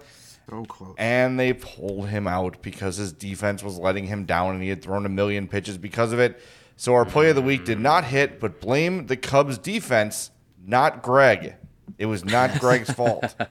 So 0.49 0.65
close. 0.65 0.95
and 0.97 1.39
they 1.39 1.53
pulled 1.53 2.09
him 2.09 2.27
out 2.29 2.63
because 2.63 2.97
his 2.97 3.13
defense 3.13 3.63
was 3.63 3.77
letting 3.79 4.07
him 4.07 4.25
down 4.25 4.55
and 4.55 4.63
he 4.63 4.69
had 4.69 4.81
thrown 4.83 5.05
a 5.05 5.09
million 5.09 5.49
pitches 5.49 5.77
because 5.77 6.13
of 6.13 6.21
it. 6.21 6.41
So 6.77 6.95
our 6.95 7.05
play 7.05 7.29
of 7.31 7.37
the 7.37 7.43
week 7.43 7.65
did 7.65 7.81
not 7.81 8.05
hit, 8.05 8.39
but 8.41 8.61
blame 8.61 9.07
the 9.07 9.17
Cubs 9.17 9.59
defense, 9.59 10.31
not 10.65 11.03
Greg. 11.03 11.55
It 11.99 12.07
was 12.07 12.25
not 12.25 12.59
Greg's 12.61 12.91
fault. 12.91 13.35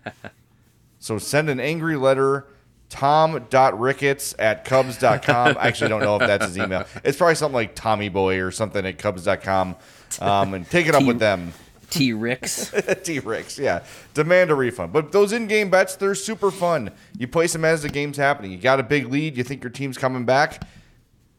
So 1.00 1.18
send 1.18 1.50
an 1.50 1.60
angry 1.60 1.98
letter, 1.98 2.48
tom.ricketts 2.94 4.36
at 4.38 4.66
cubs.com. 4.66 5.58
I 5.58 5.68
actually 5.68 5.90
don't 5.90 6.02
know 6.02 6.18
if 6.18 6.28
that's 6.28 6.46
his 6.46 6.58
email. 6.60 6.86
It's 7.04 7.18
probably 7.18 7.34
something 7.34 7.56
like 7.56 7.74
Tommy 7.74 8.08
Boy 8.08 8.40
or 8.40 8.52
something 8.52 8.86
at 8.86 9.00
cubs.com. 9.00 9.76
Um, 10.22 10.54
and 10.54 10.70
take 10.70 10.86
it 10.86 10.94
up 10.94 11.02
T- 11.02 11.08
with 11.08 11.18
them. 11.18 11.54
T 11.90 12.14
Ricks. 12.14 12.72
T 13.04 13.18
Ricks, 13.20 13.58
yeah. 13.58 13.84
Demand 14.14 14.52
a 14.52 14.56
refund. 14.56 14.94
But 14.94 15.12
those 15.12 15.34
in 15.34 15.48
game 15.48 15.72
bets, 15.72 15.96
they're 15.96 16.14
super 16.14 16.52
fun. 16.52 16.92
You 17.18 17.28
place 17.28 17.54
them 17.54 17.66
as 17.66 17.82
the 17.82 17.90
game's 17.90 18.18
happening. 18.18 18.52
You 18.52 18.60
got 18.60 18.80
a 18.80 18.84
big 18.84 19.12
lead, 19.12 19.36
you 19.38 19.44
think 19.44 19.64
your 19.64 19.72
team's 19.72 19.98
coming 19.98 20.24
back, 20.24 20.68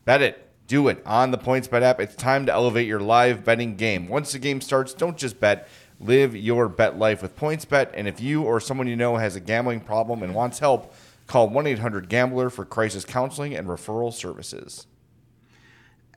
bet 0.05 0.23
it. 0.23 0.41
Do 0.67 0.89
it 0.89 1.03
on 1.07 1.31
the 1.31 1.39
PointsBet 1.39 1.83
app. 1.83 2.01
It's 2.01 2.17
time 2.17 2.47
to 2.47 2.53
elevate 2.53 2.87
your 2.89 3.01
live 3.01 3.45
betting 3.45 3.77
game. 3.77 4.09
Once 4.09 4.33
the 4.33 4.39
game 4.39 4.61
starts, 4.61 4.95
don't 4.95 5.17
just 5.17 5.39
bet. 5.39 5.69
Live 6.01 6.35
your 6.35 6.69
bet 6.69 6.99
life 6.99 7.23
with 7.23 7.37
PointsBet. 7.37 7.91
And 7.95 8.09
if 8.09 8.21
you 8.21 8.43
or 8.43 8.61
someone 8.61 8.87
you 8.87 8.97
know 8.97 9.17
has 9.17 9.37
a 9.37 9.41
gambling 9.41 9.81
problem 9.81 10.23
and 10.23 10.35
wants 10.35 10.59
help, 10.59 10.95
call 11.27 11.49
1 11.49 11.67
800 11.67 12.09
Gambler 12.09 12.51
for 12.51 12.65
crisis 12.65 13.05
counseling 13.05 13.55
and 13.55 13.69
referral 13.69 14.13
services. 14.13 14.87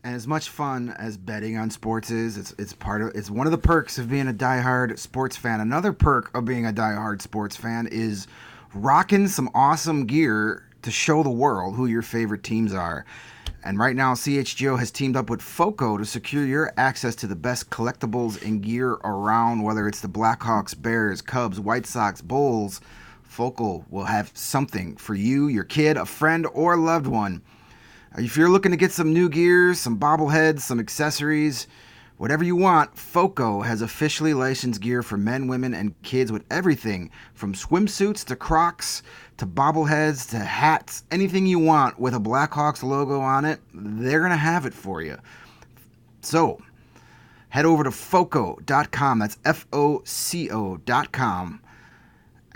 As 0.03 0.27
much 0.27 0.49
fun 0.49 0.95
as 0.97 1.17
betting 1.17 1.57
on 1.57 1.69
sports 1.69 2.11
is, 2.11 2.37
it's 2.37 2.53
it's 2.57 2.73
part 2.73 3.01
of 3.01 3.11
it's 3.15 3.29
one 3.29 3.47
of 3.47 3.51
the 3.51 3.57
perks 3.57 3.97
of 3.97 4.09
being 4.09 4.27
a 4.27 4.33
diehard 4.33 4.97
sports 4.99 5.35
fan. 5.35 5.59
Another 5.59 5.91
perk 5.91 6.35
of 6.35 6.45
being 6.45 6.65
a 6.65 6.71
diehard 6.71 7.21
sports 7.21 7.57
fan 7.57 7.87
is 7.87 8.27
rocking 8.73 9.27
some 9.27 9.49
awesome 9.53 10.05
gear 10.05 10.63
to 10.83 10.91
show 10.91 11.23
the 11.23 11.29
world 11.29 11.75
who 11.75 11.87
your 11.87 12.01
favorite 12.01 12.43
teams 12.43 12.73
are. 12.73 13.05
And 13.63 13.77
right 13.79 13.95
now, 13.95 14.13
CHGO 14.13 14.79
has 14.79 14.91
teamed 14.91 15.17
up 15.17 15.29
with 15.29 15.41
FOCO 15.41 15.97
to 15.97 16.05
secure 16.05 16.45
your 16.45 16.71
access 16.77 17.15
to 17.15 17.27
the 17.27 17.35
best 17.35 17.69
collectibles 17.69 18.41
and 18.41 18.61
gear 18.61 18.91
around, 19.03 19.63
whether 19.63 19.87
it's 19.87 19.99
the 19.99 20.07
Blackhawks, 20.07 20.79
Bears, 20.79 21.21
Cubs, 21.21 21.59
White 21.59 21.85
Sox, 21.85 22.21
Bulls. 22.21 22.79
FOCO 23.37 23.85
will 23.91 24.05
have 24.05 24.31
something 24.33 24.97
for 24.97 25.13
you, 25.13 25.47
your 25.47 25.63
kid, 25.63 25.95
a 25.95 26.07
friend, 26.07 26.47
or 26.55 26.73
a 26.73 26.81
loved 26.81 27.05
one. 27.05 27.43
If 28.17 28.35
you're 28.35 28.49
looking 28.49 28.71
to 28.71 28.77
get 28.77 28.91
some 28.91 29.13
new 29.13 29.29
gear, 29.29 29.75
some 29.75 29.99
bobbleheads, 29.99 30.61
some 30.61 30.79
accessories, 30.79 31.67
whatever 32.17 32.43
you 32.43 32.55
want, 32.55 32.97
FOCO 32.97 33.61
has 33.61 33.83
officially 33.83 34.33
licensed 34.33 34.81
gear 34.81 35.03
for 35.03 35.17
men, 35.17 35.47
women, 35.47 35.75
and 35.75 35.93
kids 36.01 36.31
with 36.31 36.45
everything 36.49 37.11
from 37.35 37.53
swimsuits 37.53 38.25
to 38.25 38.35
Crocs 38.35 39.03
to 39.37 39.45
bobbleheads 39.45 40.27
to 40.31 40.39
hats, 40.39 41.03
anything 41.11 41.45
you 41.45 41.59
want 41.59 41.99
with 41.99 42.15
a 42.15 42.19
Blackhawks 42.19 42.81
logo 42.81 43.19
on 43.19 43.45
it, 43.45 43.59
they're 43.71 44.21
going 44.21 44.31
to 44.31 44.35
have 44.35 44.65
it 44.65 44.73
for 44.73 45.03
you. 45.03 45.15
So, 46.21 46.59
head 47.49 47.65
over 47.65 47.83
to 47.83 47.91
FOCO.com, 47.91 49.19
that's 49.19 49.37
F 49.45 49.67
O 49.71 50.01
C 50.05 50.49
O.com, 50.49 51.61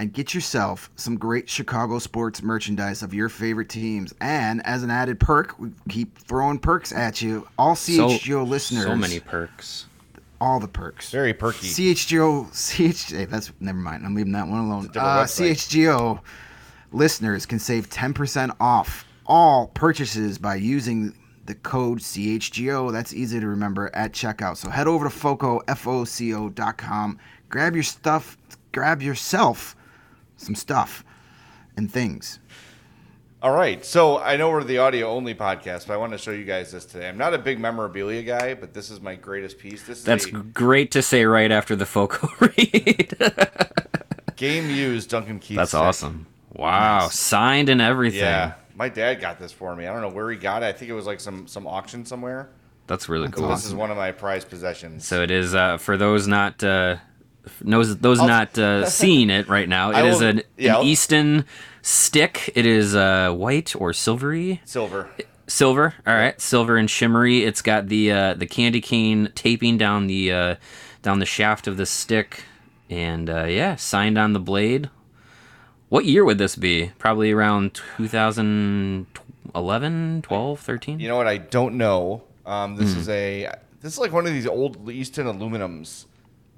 and 0.02 0.12
get 0.12 0.34
yourself 0.34 0.90
some 0.96 1.16
great 1.16 1.48
Chicago 1.48 2.00
sports 2.00 2.42
merchandise 2.42 3.04
of 3.04 3.14
your 3.14 3.30
favorite 3.30 3.70
teams. 3.70 4.14
And 4.20 4.66
as 4.66 4.82
an 4.82 4.90
added 4.90 5.20
perk, 5.20 5.60
we 5.60 5.70
keep 5.90 6.18
throwing 6.18 6.58
perks 6.58 6.92
at 6.92 7.22
you. 7.22 7.48
All 7.60 7.76
CHGO 7.76 8.48
listeners, 8.48 8.86
So 8.86 8.96
many 8.96 9.20
perks. 9.20 9.86
all 10.40 10.60
the 10.60 10.68
perks. 10.68 11.12
Very 11.12 11.36
perky. 11.36 11.68
CHGO, 11.68 12.48
CHGO, 12.52 13.30
that's 13.30 13.52
never 13.60 13.78
mind. 13.78 14.04
I'm 14.04 14.16
leaving 14.16 14.32
that 14.34 14.48
one 14.48 14.58
alone. 14.62 14.88
different 14.88 15.06
Uh. 15.08 15.24
CHGO 15.26 16.20
listeners 16.92 17.46
can 17.46 17.60
save 17.60 17.88
10% 17.92 18.56
off 18.60 19.06
all 19.28 19.68
purchases 19.68 20.40
by 20.40 20.56
using 20.56 21.14
the 21.46 21.54
code 21.54 22.00
CHGO. 22.00 22.92
That's 22.92 23.14
easy 23.14 23.40
to 23.40 23.46
remember 23.48 23.92
at 23.94 24.14
checkout. 24.14 24.58
So 24.58 24.70
head 24.70 24.88
over 24.88 25.06
to 25.06 25.12
FOCO, 25.16 25.62
F-O-C-O 25.68 26.50
dot 26.50 26.78
com. 26.80 27.20
Grab 27.50 27.76
your 27.76 27.84
stuff, 27.84 28.36
grab 28.72 29.02
yourself 29.04 29.76
some 30.42 30.56
stuff 30.56 31.04
and 31.78 31.92
things. 31.92 32.40
All 33.42 33.52
right. 33.52 33.84
So 33.84 34.20
I 34.20 34.38
know 34.38 34.52
we're 34.52 34.64
the 34.64 34.78
audio 34.78 35.08
only 35.10 35.34
podcast, 35.34 35.88
but 35.88 35.94
I 35.94 35.98
want 35.98 36.12
to 36.12 36.18
show 36.18 36.32
you 36.32 36.44
guys 36.46 36.72
this 36.72 36.86
today. 36.86 37.08
I'm 37.10 37.18
not 37.18 37.34
a 37.34 37.40
big 37.40 37.60
memorabilia 37.60 38.22
guy, 38.22 38.54
but 38.54 38.74
this 38.74 38.92
is 38.92 39.02
my 39.02 39.16
greatest 39.16 39.58
piece. 39.58 39.84
This 39.84 40.00
is 40.00 40.04
That's 40.04 40.26
a 40.26 40.32
great 40.32 40.92
to 40.92 41.02
say 41.02 41.26
right 41.26 41.52
after 41.52 41.76
the 41.76 41.86
Foco 41.88 42.28
read. 42.40 43.18
game 44.36 44.70
used 44.70 45.10
Duncan 45.10 45.40
Keith. 45.40 45.58
That's 45.58 45.72
set. 45.72 45.82
awesome. 45.82 46.28
Wow, 46.54 47.08
signed 47.08 47.70
and 47.70 47.82
everything. 47.82 48.20
Yeah. 48.20 48.54
My 48.76 48.90
dad 48.90 49.22
got 49.22 49.40
this 49.40 49.52
for 49.52 49.76
me. 49.76 49.88
I 49.88 49.94
don't 49.94 50.02
know 50.02 50.10
where 50.16 50.30
he 50.30 50.38
got 50.38 50.64
it. 50.64 50.68
I 50.68 50.74
think 50.74 50.92
it 50.92 50.94
was 50.94 51.06
like 51.06 51.20
some 51.20 51.48
some 51.48 51.66
auction 51.66 52.06
somewhere. 52.06 52.50
That's 52.88 53.08
really 53.10 53.28
That's 53.28 53.40
cool. 53.40 53.50
This 53.50 53.66
is 53.66 53.74
one 53.74 53.90
of 53.90 53.98
my 53.98 54.12
prized 54.12 54.50
possessions. 54.50 55.08
So 55.08 55.22
it 55.24 55.32
is 55.32 55.56
uh, 55.56 55.78
for 55.78 55.98
those 55.98 56.28
not 56.28 56.64
uh, 56.64 56.98
those 57.62 57.98
those 57.98 58.20
I'll- 58.20 58.28
not 58.28 58.58
uh, 58.58 58.86
seeing 58.90 59.30
it 59.30 59.48
right 59.48 59.70
now. 59.70 59.92
It 59.92 60.06
is 60.06 60.20
will- 60.20 60.28
an, 60.30 60.42
yeah, 60.58 60.80
an 60.80 60.86
Easton 60.86 61.46
stick. 61.82 62.52
It 62.56 62.66
is 62.66 62.96
uh, 62.96 63.32
white 63.34 63.76
or 63.76 63.94
silvery. 63.94 64.62
Silver. 64.66 65.10
Silver. 65.48 65.94
All 66.08 66.14
right, 66.14 66.40
silver 66.40 66.78
and 66.78 66.90
shimmery. 66.90 67.44
It's 67.44 67.62
got 67.62 67.88
the 67.88 68.12
uh, 68.12 68.34
the 68.36 68.48
candy 68.48 68.80
cane 68.82 69.32
taping 69.36 69.78
down 69.78 70.08
the 70.08 70.32
uh, 70.32 70.56
down 71.02 71.20
the 71.20 71.26
shaft 71.26 71.68
of 71.68 71.76
the 71.78 71.86
stick, 71.86 72.44
and 72.90 73.30
uh, 73.30 73.44
yeah, 73.46 73.76
signed 73.76 74.18
on 74.18 74.34
the 74.34 74.40
blade. 74.40 74.90
What 75.90 76.06
year 76.06 76.24
would 76.24 76.38
this 76.38 76.56
be? 76.56 76.92
Probably 77.00 77.32
around 77.34 77.74
2011, 77.98 80.22
12, 80.22 80.60
13? 80.60 81.00
You 81.02 81.10
know 81.10 81.18
what? 81.18 81.28
I 81.28 81.38
don't 81.38 81.76
know. 81.78 82.24
Um, 82.46 82.78
this 82.78 82.96
is 82.96 83.10
a 83.10 83.54
this 83.82 83.92
is 83.94 84.00
like 84.00 84.14
one 84.14 84.26
of 84.26 84.32
these 84.34 84.48
old 84.48 84.90
Easton 84.90 85.28
aluminums. 85.28 86.06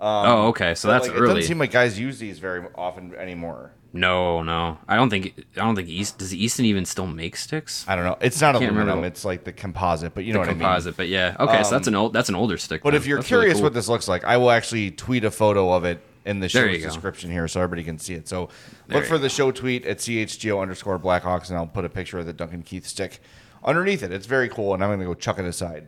Um, 0.04 0.26
oh, 0.28 0.48
okay. 0.48 0.76
So 0.76 0.90
that's 0.90 1.08
like, 1.08 1.16
It 1.16 1.22
doesn't 1.22 1.44
seem 1.44 1.60
like 1.60 1.72
guys 1.72 1.98
use 1.98 2.20
these 2.20 2.38
very 2.38 2.66
often 2.76 3.16
anymore. 3.16 3.72
No, 3.94 4.44
no. 4.44 4.80
I 4.86 4.98
don't 4.98 5.10
think 5.10 5.46
I 5.56 5.64
don't 5.64 5.76
think 5.76 5.88
East 5.88 6.18
does 6.18 6.34
Easton 6.34 6.66
even 6.66 6.84
still 6.84 7.08
make 7.08 7.38
sticks? 7.38 7.86
I 7.88 7.96
don't 7.96 8.04
know. 8.04 8.18
It's 8.20 8.42
not 8.42 8.54
can't 8.56 8.66
remember 8.66 8.92
aluminum. 8.92 9.06
It's 9.06 9.24
like 9.24 9.46
the 9.46 9.54
composite, 9.54 10.14
but 10.14 10.26
you 10.26 10.34
know 10.34 10.40
the 10.40 10.48
what 10.48 10.50
composite, 10.50 10.64
I 10.66 10.74
mean. 10.74 10.76
Composite, 10.76 10.98
but 10.98 11.08
yeah. 11.08 11.36
Okay, 11.40 11.64
so 11.64 11.70
that's 11.70 11.88
um, 11.88 11.94
an 11.94 11.98
old 11.98 12.14
that's 12.14 12.28
an 12.28 12.36
older 12.36 12.58
stick. 12.58 12.84
But 12.84 12.92
then. 12.92 13.02
if 13.02 13.08
you're 13.08 13.20
That's 13.20 13.32
really 13.32 13.44
curious 13.44 13.58
cool. 13.58 13.64
what 13.64 13.74
this 13.74 13.88
looks 13.88 14.10
like, 14.10 14.26
I 14.26 14.36
will 14.36 14.52
actually 14.52 14.92
tweet 14.92 15.24
a 15.24 15.32
photo 15.32 15.72
of 15.72 15.86
it 15.86 16.02
in 16.26 16.42
the 16.42 16.50
show's 16.50 16.74
you 16.74 16.80
go. 16.80 16.88
description 16.88 17.32
here 17.32 17.48
so 17.48 17.62
everybody 17.62 17.84
can 17.86 17.98
see 17.98 18.16
it. 18.16 18.28
So 18.28 18.50
There 18.88 19.00
look 19.00 19.08
for 19.08 19.18
the 19.18 19.30
show 19.30 19.52
tweet 19.52 19.86
at 19.86 20.00
CHGO 20.00 20.62
underscore 20.62 21.00
Blackhawks, 21.00 21.50
and 21.50 21.58
I'll 21.58 21.68
put 21.68 21.86
a 21.86 21.90
picture 21.90 22.20
of 22.20 22.26
the 22.26 22.34
Duncan 22.34 22.64
Keith 22.64 22.86
stick 22.86 23.22
underneath 23.64 24.04
it. 24.04 24.12
It's 24.12 24.26
very 24.26 24.50
cool, 24.50 24.74
and 24.74 24.84
I'm 24.84 24.90
going 24.90 25.00
to 25.00 25.06
go 25.06 25.14
chuck 25.14 25.40
it 25.40 25.46
aside. 25.46 25.88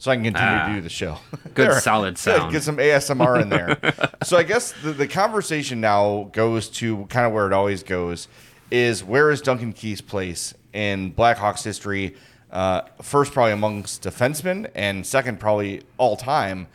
So 0.00 0.10
I 0.10 0.16
can 0.16 0.24
continue 0.24 0.48
Ah. 0.50 0.66
to 0.68 0.74
do 0.76 0.80
the 0.80 0.88
show. 0.88 1.18
Good 1.54 1.82
solid 1.82 2.14
Good. 2.14 2.18
sound. 2.18 2.52
Get 2.52 2.62
some 2.62 2.78
ASMR 2.78 3.42
in 3.42 3.50
there. 3.50 3.78
so 4.22 4.38
I 4.38 4.42
guess 4.44 4.72
the, 4.82 4.92
the 4.92 5.06
conversation 5.06 5.80
now 5.82 6.30
goes 6.32 6.68
to 6.70 7.04
kind 7.10 7.26
of 7.26 7.32
where 7.34 7.46
it 7.46 7.52
always 7.52 7.82
goes 7.82 8.26
is 8.70 9.04
where 9.04 9.30
is 9.30 9.42
Duncan 9.42 9.74
Keith's 9.74 10.00
place 10.00 10.54
in 10.72 11.12
Blackhawks 11.12 11.62
history? 11.64 12.16
Uh, 12.50 12.80
first, 13.02 13.32
probably 13.32 13.52
amongst 13.52 14.02
defensemen, 14.02 14.70
and 14.74 15.06
second, 15.06 15.38
probably 15.38 15.82
all 15.98 16.16
time. 16.16 16.66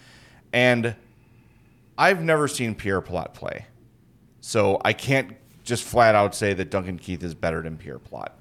And 0.54 0.96
I've 1.98 2.22
never 2.22 2.48
seen 2.48 2.76
Pierre 2.76 3.02
Pilote 3.02 3.34
play. 3.34 3.66
So 4.40 4.80
I 4.86 4.94
can't 4.94 5.36
just 5.64 5.84
flat 5.84 6.14
out 6.14 6.36
say 6.36 6.54
that 6.54 6.70
Duncan 6.70 7.00
Keith 7.00 7.24
is 7.24 7.34
better 7.34 7.64
than 7.64 7.76
Pierre 7.76 7.98
Pilote. 7.98 8.32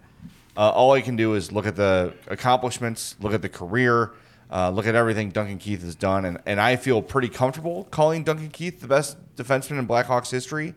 Uh, 0.57 0.71
all 0.71 0.93
I 0.93 1.01
can 1.01 1.17
do 1.17 1.33
is 1.35 1.51
look 1.53 1.67
at 1.67 1.75
the 1.75 2.13
accomplishments, 2.29 3.17
look 3.21 3.33
at 3.33 3.41
the 3.43 3.49
career, 3.49 4.13
uh, 4.55 4.71
look 4.71 4.87
at 4.87 4.95
everything 4.95 5.31
Duncan 5.31 5.59
Keith 5.59 5.83
has 5.83 5.97
done, 5.97 6.25
and, 6.25 6.39
and 6.47 6.61
I 6.61 6.77
feel 6.77 7.03
pretty 7.03 7.29
comfortable 7.29 7.85
calling 7.91 8.23
Duncan 8.23 8.51
Keith 8.51 8.81
the 8.81 8.87
best 8.87 9.17
defenseman 9.35 9.81
in 9.81 9.89
Blackhawks 9.89 10.31
history. 10.31 10.75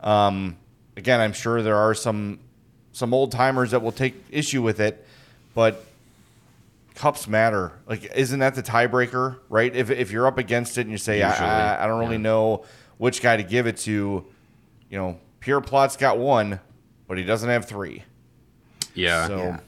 Um, 0.00 0.58
again, 0.98 1.20
I'm 1.20 1.32
sure 1.32 1.62
there 1.62 1.76
are 1.76 1.94
some 1.94 2.40
some 2.92 3.14
old 3.14 3.32
timers 3.32 3.70
that 3.72 3.80
will 3.82 3.92
take 3.92 4.14
issue 4.30 4.62
with 4.62 4.80
it, 4.80 5.06
but 5.54 5.84
cups 6.94 7.28
matter. 7.28 7.72
Like, 7.86 8.04
isn't 8.14 8.38
that 8.40 8.54
the 8.54 8.62
tiebreaker, 8.62 9.38
right? 9.48 9.74
If, 9.74 9.90
if 9.90 10.10
you're 10.10 10.26
up 10.26 10.38
against 10.38 10.78
it 10.78 10.82
and 10.82 10.90
you 10.90 10.98
say, 10.98 11.20
Usually, 11.20 11.46
I, 11.48 11.76
I, 11.76 11.84
I 11.84 11.86
don't 11.86 12.00
really 12.00 12.18
know 12.18 12.64
which 12.98 13.20
guy 13.22 13.36
to 13.36 13.42
give 13.42 13.66
it 13.66 13.76
to, 13.78 14.24
you 14.90 14.98
know, 14.98 15.18
Pierre 15.40 15.60
Pilote's 15.60 15.96
got 15.96 16.18
one, 16.18 16.58
but 17.06 17.18
he 17.18 17.24
doesn't 17.24 17.48
have 17.48 17.66
three. 17.66 18.02
yeah. 18.94 19.26
So, 19.26 19.36
Yeah. 19.36 19.60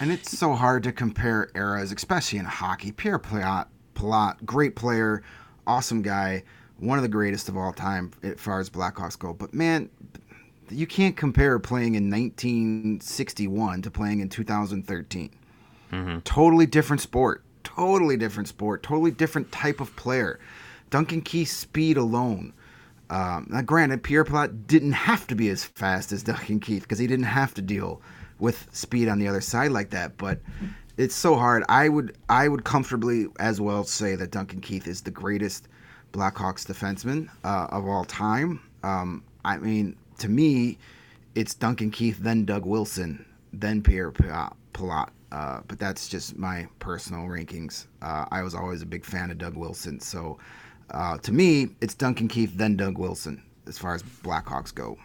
And 0.00 0.10
it's 0.10 0.36
so 0.36 0.54
hard 0.54 0.82
to 0.84 0.92
compare 0.92 1.50
eras, 1.54 1.92
especially 1.92 2.38
in 2.38 2.44
hockey. 2.44 2.92
Pierre 2.92 3.18
Pilote, 3.18 4.44
great 4.44 4.74
player, 4.74 5.22
awesome 5.66 6.02
guy, 6.02 6.42
one 6.78 6.98
of 6.98 7.02
the 7.02 7.08
greatest 7.08 7.48
of 7.48 7.56
all 7.56 7.72
time 7.72 8.10
as 8.22 8.40
far 8.40 8.60
as 8.60 8.68
Blackhawks 8.68 9.18
go. 9.18 9.32
But 9.32 9.54
man, 9.54 9.88
you 10.70 10.86
can't 10.86 11.16
compare 11.16 11.58
playing 11.58 11.94
in 11.94 12.10
1961 12.10 13.82
to 13.82 13.90
playing 13.90 14.20
in 14.20 14.28
2013. 14.28 15.30
Totally 16.24 16.66
different 16.66 17.00
sport. 17.00 17.44
Totally 17.62 18.16
different 18.16 18.48
sport. 18.48 18.82
Totally 18.82 19.10
different 19.10 19.52
type 19.52 19.80
of 19.80 19.94
player. 19.96 20.40
Duncan 20.90 21.22
Keith's 21.22 21.52
speed 21.52 21.96
alone. 21.96 22.52
Um, 23.10 23.46
now, 23.50 23.62
granted, 23.62 24.02
Pierre 24.02 24.24
Pilote 24.24 24.66
didn't 24.66 24.92
have 24.92 25.26
to 25.28 25.34
be 25.34 25.48
as 25.50 25.64
fast 25.64 26.10
as 26.10 26.22
Duncan 26.22 26.58
Keith 26.58 26.82
because 26.82 26.98
he 26.98 27.06
didn't 27.06 27.26
have 27.26 27.54
to 27.54 27.62
deal 27.62 28.00
with 28.38 28.68
speed 28.72 29.08
on 29.08 29.18
the 29.18 29.28
other 29.28 29.40
side 29.40 29.70
like 29.70 29.90
that. 29.90 30.16
But 30.16 30.40
it's 30.96 31.14
so 31.14 31.36
hard. 31.36 31.64
I 31.68 31.88
would 31.88 32.16
I 32.28 32.48
would 32.48 32.64
comfortably 32.64 33.26
as 33.38 33.60
well 33.60 33.84
say 33.84 34.16
that 34.16 34.30
Duncan 34.30 34.60
Keith 34.60 34.86
is 34.86 35.00
the 35.02 35.10
greatest 35.10 35.68
Blackhawks 36.12 36.64
defenseman 36.64 37.28
uh, 37.44 37.66
of 37.70 37.86
all 37.86 38.04
time. 38.04 38.60
Um, 38.82 39.24
I 39.44 39.56
mean, 39.58 39.96
to 40.18 40.28
me, 40.28 40.78
it's 41.34 41.54
Duncan 41.54 41.90
Keith, 41.90 42.18
then 42.18 42.44
Doug 42.44 42.64
Wilson, 42.64 43.24
then 43.52 43.82
Pierre 43.82 44.12
Pilote. 44.12 45.10
Uh, 45.32 45.60
but 45.66 45.80
that's 45.80 46.06
just 46.06 46.38
my 46.38 46.68
personal 46.78 47.22
rankings. 47.22 47.86
Uh, 48.00 48.24
I 48.30 48.42
was 48.42 48.54
always 48.54 48.82
a 48.82 48.86
big 48.86 49.04
fan 49.04 49.32
of 49.32 49.38
Doug 49.38 49.56
Wilson. 49.56 49.98
So 49.98 50.38
uh, 50.90 51.18
to 51.18 51.32
me, 51.32 51.70
it's 51.80 51.94
Duncan 51.94 52.28
Keith, 52.28 52.52
then 52.54 52.76
Doug 52.76 52.98
Wilson, 52.98 53.42
as 53.66 53.76
far 53.76 53.94
as 53.94 54.02
Blackhawks 54.04 54.72
go. 54.72 54.96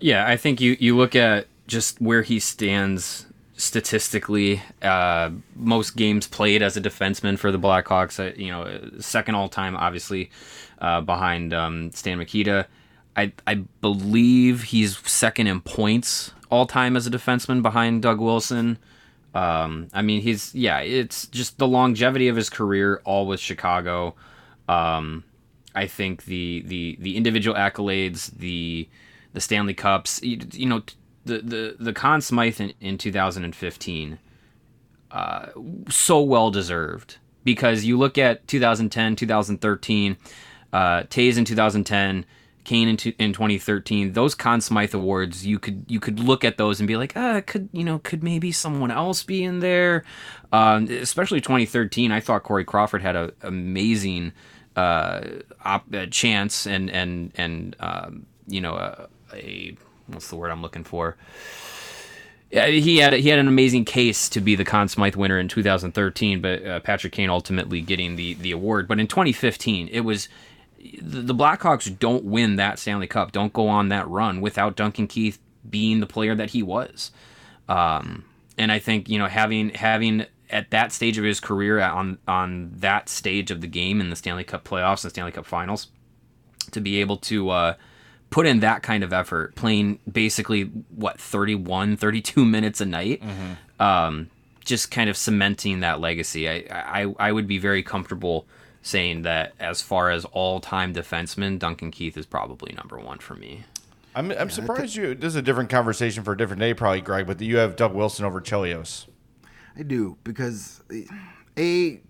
Yeah, 0.00 0.26
I 0.26 0.36
think 0.36 0.60
you, 0.60 0.76
you 0.80 0.96
look 0.96 1.14
at 1.14 1.46
just 1.68 2.00
where 2.00 2.22
he 2.22 2.40
stands 2.40 3.26
statistically. 3.56 4.62
Uh, 4.82 5.30
most 5.54 5.94
games 5.94 6.26
played 6.26 6.62
as 6.62 6.76
a 6.76 6.80
defenseman 6.80 7.38
for 7.38 7.52
the 7.52 7.58
Blackhawks. 7.58 8.18
Uh, 8.18 8.34
you 8.34 8.50
know, 8.50 8.90
second 8.98 9.36
all 9.36 9.48
time, 9.48 9.76
obviously, 9.76 10.30
uh, 10.80 11.00
behind 11.00 11.54
um, 11.54 11.92
Stan 11.92 12.18
Mikita. 12.18 12.66
I, 13.16 13.32
I 13.46 13.54
believe 13.80 14.64
he's 14.64 14.98
second 15.08 15.46
in 15.46 15.60
points 15.60 16.32
all 16.50 16.66
time 16.66 16.96
as 16.96 17.06
a 17.06 17.10
defenseman 17.10 17.62
behind 17.62 18.02
Doug 18.02 18.20
Wilson. 18.20 18.78
Um, 19.34 19.88
I 19.92 20.02
mean, 20.02 20.22
he's 20.22 20.54
yeah, 20.54 20.80
it's 20.80 21.26
just 21.26 21.58
the 21.58 21.68
longevity 21.68 22.28
of 22.28 22.36
his 22.36 22.48
career, 22.48 23.02
all 23.04 23.26
with 23.26 23.40
Chicago. 23.40 24.14
Um, 24.68 25.24
I 25.74 25.86
think 25.86 26.24
the 26.24 26.62
the 26.66 26.96
the 27.00 27.16
individual 27.16 27.56
accolades, 27.56 28.30
the 28.38 28.88
the 29.32 29.40
Stanley 29.40 29.74
Cups, 29.74 30.22
you, 30.22 30.38
you 30.52 30.66
know, 30.66 30.82
the 31.24 31.38
the 31.38 31.92
the 31.92 32.20
Smythe 32.20 32.60
in, 32.60 32.72
in 32.80 32.98
2015, 32.98 34.18
uh, 35.10 35.46
so 35.88 36.20
well 36.20 36.50
deserved 36.50 37.18
because 37.44 37.84
you 37.84 37.96
look 37.98 38.18
at 38.18 38.46
2010, 38.46 39.16
2013, 39.16 40.16
uh, 40.72 41.02
Toews 41.04 41.38
in 41.38 41.44
2010. 41.44 42.24
Kane 42.64 42.88
in, 42.88 43.14
in 43.18 43.32
2013, 43.32 44.12
those 44.12 44.34
Conn 44.34 44.60
Smythe 44.60 44.92
awards, 44.92 45.46
you 45.46 45.58
could 45.58 45.86
you 45.88 45.98
could 45.98 46.20
look 46.20 46.44
at 46.44 46.58
those 46.58 46.80
and 46.80 46.86
be 46.86 46.98
like, 46.98 47.14
ah, 47.16 47.40
could 47.46 47.70
you 47.72 47.82
know, 47.82 47.98
could 48.00 48.22
maybe 48.22 48.52
someone 48.52 48.90
else 48.90 49.22
be 49.22 49.42
in 49.42 49.60
there? 49.60 50.04
Um, 50.52 50.84
especially 50.88 51.40
2013, 51.40 52.12
I 52.12 52.20
thought 52.20 52.42
Corey 52.42 52.66
Crawford 52.66 53.00
had 53.00 53.16
an 53.16 53.32
amazing 53.40 54.32
uh, 54.76 55.22
op- 55.64 55.90
chance 56.10 56.66
and 56.66 56.90
and 56.90 57.32
and 57.36 57.74
um, 57.80 58.26
you 58.46 58.60
know 58.60 58.74
a, 58.74 59.08
a 59.32 59.76
what's 60.08 60.28
the 60.28 60.36
word 60.36 60.50
I'm 60.50 60.62
looking 60.62 60.84
for? 60.84 61.16
Yeah, 62.50 62.66
he 62.66 62.98
had 62.98 63.12
he 63.12 63.28
had 63.28 63.38
an 63.38 63.48
amazing 63.48 63.84
case 63.84 64.28
to 64.30 64.40
be 64.40 64.54
the 64.54 64.64
Conn 64.64 64.88
Smythe 64.88 65.16
winner 65.16 65.38
in 65.38 65.48
2013, 65.48 66.40
but 66.40 66.64
uh, 66.64 66.80
Patrick 66.80 67.12
Kane 67.12 67.28
ultimately 67.28 67.82
getting 67.82 68.16
the 68.16 68.34
the 68.34 68.52
award. 68.52 68.88
But 68.88 68.98
in 68.98 69.06
2015, 69.06 69.88
it 69.88 70.00
was 70.00 70.28
the 71.00 71.34
Blackhawks 71.34 71.98
don't 71.98 72.24
win 72.24 72.56
that 72.56 72.78
Stanley 72.78 73.06
Cup, 73.06 73.32
don't 73.32 73.52
go 73.52 73.68
on 73.68 73.88
that 73.88 74.08
run 74.08 74.40
without 74.40 74.76
Duncan 74.76 75.06
Keith 75.06 75.38
being 75.68 76.00
the 76.00 76.06
player 76.06 76.34
that 76.34 76.50
he 76.50 76.62
was. 76.62 77.10
Um, 77.68 78.24
and 78.56 78.72
I 78.72 78.78
think 78.78 79.10
you 79.10 79.18
know 79.18 79.26
having 79.26 79.70
having 79.70 80.24
at 80.50 80.70
that 80.70 80.92
stage 80.92 81.18
of 81.18 81.24
his 81.24 81.40
career 81.40 81.80
on 81.80 82.18
on 82.26 82.72
that 82.76 83.10
stage 83.10 83.50
of 83.50 83.60
the 83.60 83.66
game 83.66 84.00
in 84.00 84.08
the 84.08 84.16
Stanley 84.16 84.44
Cup 84.44 84.64
playoffs 84.64 85.04
and 85.04 85.12
Stanley 85.12 85.32
Cup 85.32 85.44
Finals 85.44 85.88
to 86.70 86.80
be 86.80 87.00
able 87.00 87.16
to 87.18 87.50
uh, 87.50 87.74
put 88.30 88.46
in 88.46 88.60
that 88.60 88.82
kind 88.82 89.02
of 89.02 89.12
effort, 89.12 89.54
playing 89.54 89.98
basically 90.10 90.64
what 90.94 91.20
31, 91.20 91.96
32 91.96 92.44
minutes 92.46 92.80
a 92.80 92.86
night, 92.86 93.22
mm-hmm. 93.22 93.82
um, 93.82 94.30
just 94.64 94.90
kind 94.90 95.08
of 95.08 95.16
cementing 95.16 95.80
that 95.80 96.00
legacy. 96.00 96.48
I, 96.48 96.64
I 96.70 97.14
I 97.18 97.32
would 97.32 97.46
be 97.46 97.58
very 97.58 97.82
comfortable 97.82 98.46
saying 98.82 99.22
that 99.22 99.54
as 99.58 99.82
far 99.82 100.10
as 100.10 100.24
all 100.26 100.60
time 100.60 100.94
defensemen, 100.94 101.58
Duncan 101.58 101.90
Keith 101.90 102.16
is 102.16 102.26
probably 102.26 102.72
number 102.74 102.98
one 102.98 103.18
for 103.18 103.34
me. 103.34 103.64
I'm, 104.14 104.32
I'm 104.32 104.50
surprised 104.50 104.96
you. 104.96 105.14
This 105.14 105.28
is 105.28 105.36
a 105.36 105.42
different 105.42 105.70
conversation 105.70 106.24
for 106.24 106.32
a 106.32 106.36
different 106.36 106.60
day, 106.60 106.74
probably, 106.74 107.00
Greg. 107.00 107.26
But 107.26 107.40
you 107.40 107.58
have 107.58 107.76
Doug 107.76 107.94
Wilson 107.94 108.24
over 108.24 108.40
Chelios. 108.40 109.06
I 109.76 109.82
do 109.82 110.18
because 110.24 110.82
a 111.56 112.00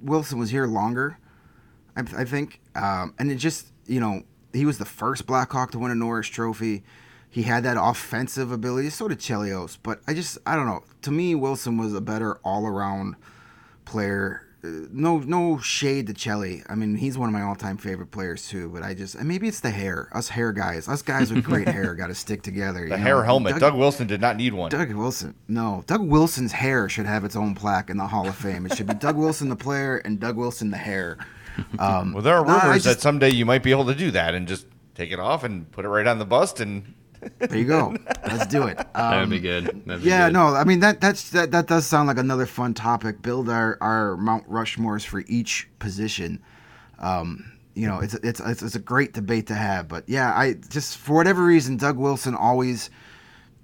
Wilson 0.00 0.38
was 0.38 0.50
here 0.50 0.66
longer, 0.66 1.18
I, 1.96 2.04
I 2.16 2.24
think, 2.24 2.60
um, 2.74 3.14
and 3.18 3.30
it 3.30 3.36
just 3.36 3.68
you 3.86 4.00
know 4.00 4.22
he 4.52 4.66
was 4.66 4.78
the 4.78 4.84
first 4.84 5.26
Blackhawk 5.26 5.70
to 5.72 5.78
win 5.78 5.90
a 5.90 5.94
Norris 5.94 6.28
Trophy. 6.28 6.82
He 7.28 7.42
had 7.42 7.64
that 7.64 7.76
offensive 7.80 8.52
ability. 8.52 8.90
So 8.90 9.08
did 9.08 9.18
Chelios, 9.18 9.78
but 9.82 10.00
I 10.06 10.14
just 10.14 10.38
I 10.46 10.54
don't 10.56 10.66
know. 10.66 10.84
To 11.02 11.10
me, 11.10 11.34
Wilson 11.34 11.78
was 11.78 11.94
a 11.94 12.00
better 12.00 12.36
all 12.44 12.66
around 12.66 13.16
player 13.84 14.42
no 14.62 15.18
no 15.18 15.58
shade 15.58 16.06
to 16.06 16.14
Chelly. 16.14 16.62
I 16.68 16.74
mean, 16.74 16.94
he's 16.94 17.18
one 17.18 17.28
of 17.28 17.32
my 17.32 17.42
all 17.42 17.56
time 17.56 17.76
favorite 17.76 18.10
players 18.10 18.48
too. 18.48 18.68
But 18.68 18.82
I 18.82 18.94
just 18.94 19.20
maybe 19.20 19.48
it's 19.48 19.60
the 19.60 19.70
hair. 19.70 20.08
Us 20.12 20.28
hair 20.28 20.52
guys, 20.52 20.88
us 20.88 21.02
guys 21.02 21.32
with 21.32 21.44
great 21.44 21.68
hair, 21.76 21.94
got 21.94 22.08
to 22.08 22.14
stick 22.14 22.42
together. 22.42 22.88
The 22.88 22.96
hair 22.96 23.16
know? 23.16 23.22
helmet. 23.22 23.52
Doug, 23.52 23.60
Doug, 23.60 23.74
Wilson 23.74 24.06
did 24.06 24.20
not 24.20 24.36
need 24.36 24.54
one. 24.54 24.70
Doug 24.70 24.92
Wilson, 24.92 25.34
no. 25.48 25.82
Doug 25.86 26.02
Wilson's 26.02 26.52
hair 26.52 26.88
should 26.88 27.06
have 27.06 27.24
its 27.24 27.36
own 27.36 27.54
plaque 27.54 27.90
in 27.90 27.96
the 27.96 28.06
Hall 28.06 28.28
of 28.28 28.36
Fame. 28.36 28.66
It 28.66 28.76
should 28.76 28.86
be 28.86 28.94
Doug 28.94 29.16
Wilson 29.16 29.48
the 29.48 29.56
player 29.56 29.96
and 29.98 30.20
Doug 30.20 30.36
Wilson 30.36 30.70
the 30.70 30.76
hair. 30.76 31.18
Um, 31.78 32.12
well, 32.12 32.22
there 32.22 32.34
are 32.34 32.44
rumors 32.44 32.62
nah, 32.62 32.74
just, 32.74 32.84
that 32.84 33.00
someday 33.00 33.30
you 33.30 33.44
might 33.44 33.62
be 33.62 33.70
able 33.72 33.86
to 33.86 33.94
do 33.94 34.10
that 34.12 34.34
and 34.34 34.46
just 34.46 34.66
take 34.94 35.10
it 35.10 35.18
off 35.18 35.42
and 35.42 35.70
put 35.72 35.84
it 35.84 35.88
right 35.88 36.06
on 36.06 36.18
the 36.18 36.24
bust 36.24 36.60
and 36.60 36.94
there 37.38 37.58
you 37.58 37.64
go. 37.64 37.94
Let's 38.26 38.46
do 38.46 38.64
it. 38.66 38.78
Um, 38.78 38.86
that 38.94 39.20
would 39.20 39.30
be 39.30 39.40
good. 39.40 39.84
Be 39.86 39.94
yeah, 40.00 40.26
good. 40.26 40.32
no, 40.32 40.54
I 40.54 40.64
mean 40.64 40.80
that 40.80 41.00
that's 41.00 41.30
that, 41.30 41.50
that 41.52 41.66
does 41.66 41.86
sound 41.86 42.08
like 42.08 42.18
another 42.18 42.46
fun 42.46 42.74
topic. 42.74 43.22
Build 43.22 43.48
our 43.48 43.78
our 43.80 44.16
Mount 44.16 44.48
Rushmores 44.48 45.04
for 45.04 45.22
each 45.26 45.68
position. 45.78 46.42
Um, 46.98 47.52
you 47.74 47.86
know, 47.86 48.00
it's 48.00 48.14
it's 48.14 48.40
it's, 48.40 48.62
it's 48.62 48.74
a 48.74 48.80
great 48.80 49.12
debate 49.12 49.46
to 49.48 49.54
have. 49.54 49.88
But 49.88 50.08
yeah, 50.08 50.32
I 50.34 50.54
just 50.68 50.98
for 50.98 51.14
whatever 51.14 51.44
reason, 51.44 51.76
Doug 51.76 51.96
Wilson 51.96 52.34
always 52.34 52.90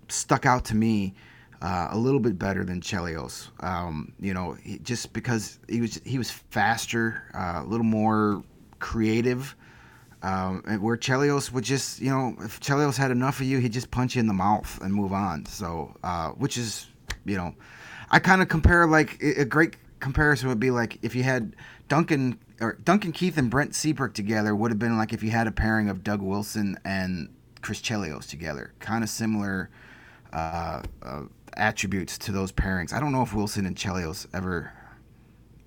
stuck 0.09 0.46
out 0.46 0.64
to 0.66 0.77
me. 0.77 1.14
Uh, 1.60 1.88
a 1.90 1.98
little 1.98 2.20
bit 2.20 2.38
better 2.38 2.64
than 2.64 2.80
Chelios, 2.80 3.48
um, 3.64 4.12
you 4.20 4.32
know, 4.32 4.52
he, 4.62 4.78
just 4.78 5.12
because 5.12 5.58
he 5.68 5.80
was 5.80 6.00
he 6.04 6.16
was 6.16 6.30
faster, 6.30 7.24
uh, 7.34 7.62
a 7.64 7.66
little 7.66 7.84
more 7.84 8.44
creative, 8.78 9.56
um, 10.22 10.62
where 10.80 10.96
Chelios 10.96 11.50
would 11.50 11.64
just, 11.64 12.00
you 12.00 12.10
know, 12.10 12.36
if 12.42 12.60
Chelios 12.60 12.96
had 12.96 13.10
enough 13.10 13.40
of 13.40 13.46
you, 13.46 13.58
he'd 13.58 13.72
just 13.72 13.90
punch 13.90 14.14
you 14.14 14.20
in 14.20 14.28
the 14.28 14.34
mouth 14.34 14.78
and 14.82 14.94
move 14.94 15.12
on. 15.12 15.46
So, 15.46 15.96
uh, 16.04 16.28
which 16.30 16.56
is, 16.56 16.86
you 17.24 17.36
know, 17.36 17.54
I 18.10 18.20
kind 18.20 18.40
of 18.40 18.48
compare 18.48 18.86
like 18.86 19.20
a 19.20 19.44
great 19.44 19.76
comparison 20.00 20.48
would 20.48 20.60
be 20.60 20.70
like 20.70 20.98
if 21.02 21.14
you 21.14 21.22
had 21.22 21.56
Duncan 21.88 22.38
or 22.60 22.74
Duncan 22.84 23.12
Keith 23.12 23.36
and 23.36 23.50
Brent 23.50 23.74
Seabrook 23.74 24.14
together 24.14 24.54
would 24.54 24.70
have 24.70 24.78
been 24.78 24.96
like 24.96 25.12
if 25.12 25.22
you 25.22 25.30
had 25.30 25.46
a 25.46 25.52
pairing 25.52 25.88
of 25.88 26.02
Doug 26.02 26.22
Wilson 26.22 26.78
and 26.84 27.28
Chris 27.62 27.80
Chelios 27.80 28.28
together. 28.28 28.72
Kind 28.80 29.04
of 29.04 29.10
similar 29.10 29.70
uh, 30.32 30.82
uh, 31.02 31.22
attributes 31.58 32.18
to 32.18 32.32
those 32.32 32.52
pairings. 32.52 32.92
I 32.92 33.00
don't 33.00 33.12
know 33.12 33.22
if 33.22 33.34
Wilson 33.34 33.66
and 33.66 33.76
Chelios 33.76 34.26
ever 34.32 34.72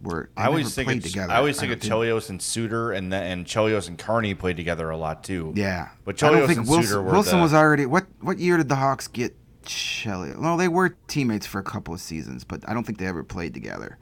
were. 0.01 0.29
I 0.35 0.47
always 0.47 0.73
think 0.73 0.91
of, 0.91 1.03
together. 1.03 1.31
I 1.31 1.37
always 1.37 1.59
think 1.59 1.73
of 1.73 1.79
Chelios 1.79 2.29
and 2.29 2.41
Suter, 2.41 2.91
and 2.91 3.11
then 3.11 3.23
and 3.23 3.45
Chelios 3.45 3.87
and 3.87 3.97
Carney 3.97 4.33
played 4.33 4.57
together 4.57 4.89
a 4.89 4.97
lot 4.97 5.23
too. 5.23 5.53
Yeah, 5.55 5.89
but 6.05 6.17
Chelios 6.17 6.23
I 6.23 6.31
don't 6.31 6.47
think 6.47 6.59
and 6.59 6.67
Wilson, 6.67 6.87
Suter 6.87 7.01
were 7.01 7.11
Wilson 7.11 7.37
the, 7.37 7.43
was 7.43 7.53
already. 7.53 7.85
What 7.85 8.07
what 8.21 8.39
year 8.39 8.57
did 8.57 8.69
the 8.69 8.75
Hawks 8.75 9.07
get 9.07 9.35
Chelios? 9.63 10.37
Well, 10.39 10.57
they 10.57 10.67
were 10.67 10.95
teammates 11.07 11.45
for 11.45 11.59
a 11.59 11.63
couple 11.63 11.93
of 11.93 11.99
seasons, 11.99 12.43
but 12.43 12.67
I 12.67 12.73
don't 12.73 12.83
think 12.83 12.97
they 12.97 13.07
ever 13.07 13.23
played 13.23 13.53
together. 13.53 13.97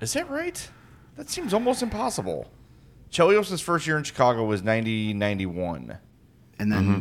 Is 0.00 0.12
that 0.12 0.28
right? 0.30 0.68
That 1.16 1.28
seems 1.28 1.52
almost 1.52 1.82
impossible. 1.82 2.50
Chelios' 3.10 3.62
first 3.62 3.86
year 3.86 3.96
in 3.98 4.04
Chicago 4.04 4.44
was 4.44 4.62
90 4.62 5.14
91. 5.14 5.98
And 6.58 6.72
then. 6.72 6.82
Mm-hmm. 6.84 7.00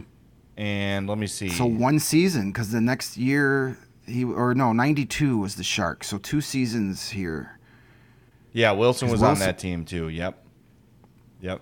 And 0.58 1.08
let 1.08 1.18
me 1.18 1.28
see. 1.28 1.50
So 1.50 1.66
one 1.66 2.00
season, 2.00 2.52
because 2.52 2.72
the 2.72 2.82
next 2.82 3.16
year 3.16 3.78
he 4.06 4.24
or 4.24 4.56
no, 4.56 4.74
ninety 4.74 5.06
two 5.06 5.38
was 5.38 5.56
the 5.56 5.64
Sharks. 5.64 6.08
So 6.08 6.18
two 6.18 6.42
seasons 6.42 7.10
here. 7.10 7.60
Yeah, 8.54 8.72
Wilson 8.72 9.10
was 9.10 9.22
Wilson, 9.22 9.44
on 9.44 9.48
that 9.48 9.60
team 9.60 9.86
too. 9.86 10.10
Yep. 10.10 10.44
Yep. 11.42 11.62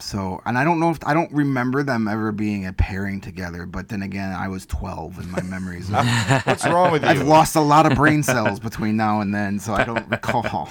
So, 0.00 0.42
and 0.44 0.58
I 0.58 0.64
don't 0.64 0.80
know 0.80 0.90
if 0.90 0.98
I 1.06 1.14
don't 1.14 1.32
remember 1.32 1.82
them 1.82 2.08
ever 2.08 2.30
being 2.30 2.66
a 2.66 2.72
pairing 2.74 3.22
together. 3.22 3.64
But 3.64 3.88
then 3.88 4.02
again, 4.02 4.32
I 4.32 4.48
was 4.48 4.66
12, 4.66 5.18
and 5.18 5.30
my 5.32 5.40
memories. 5.42 5.90
Are, 5.90 6.04
What's 6.44 6.66
wrong 6.66 6.92
with 6.92 7.02
you? 7.02 7.08
I've 7.08 7.26
lost 7.26 7.56
a 7.56 7.60
lot 7.60 7.90
of 7.90 7.96
brain 7.96 8.22
cells 8.22 8.60
between 8.60 8.96
now 8.98 9.22
and 9.22 9.34
then, 9.34 9.58
so 9.58 9.72
I 9.72 9.84
don't 9.84 10.06
recall. 10.10 10.68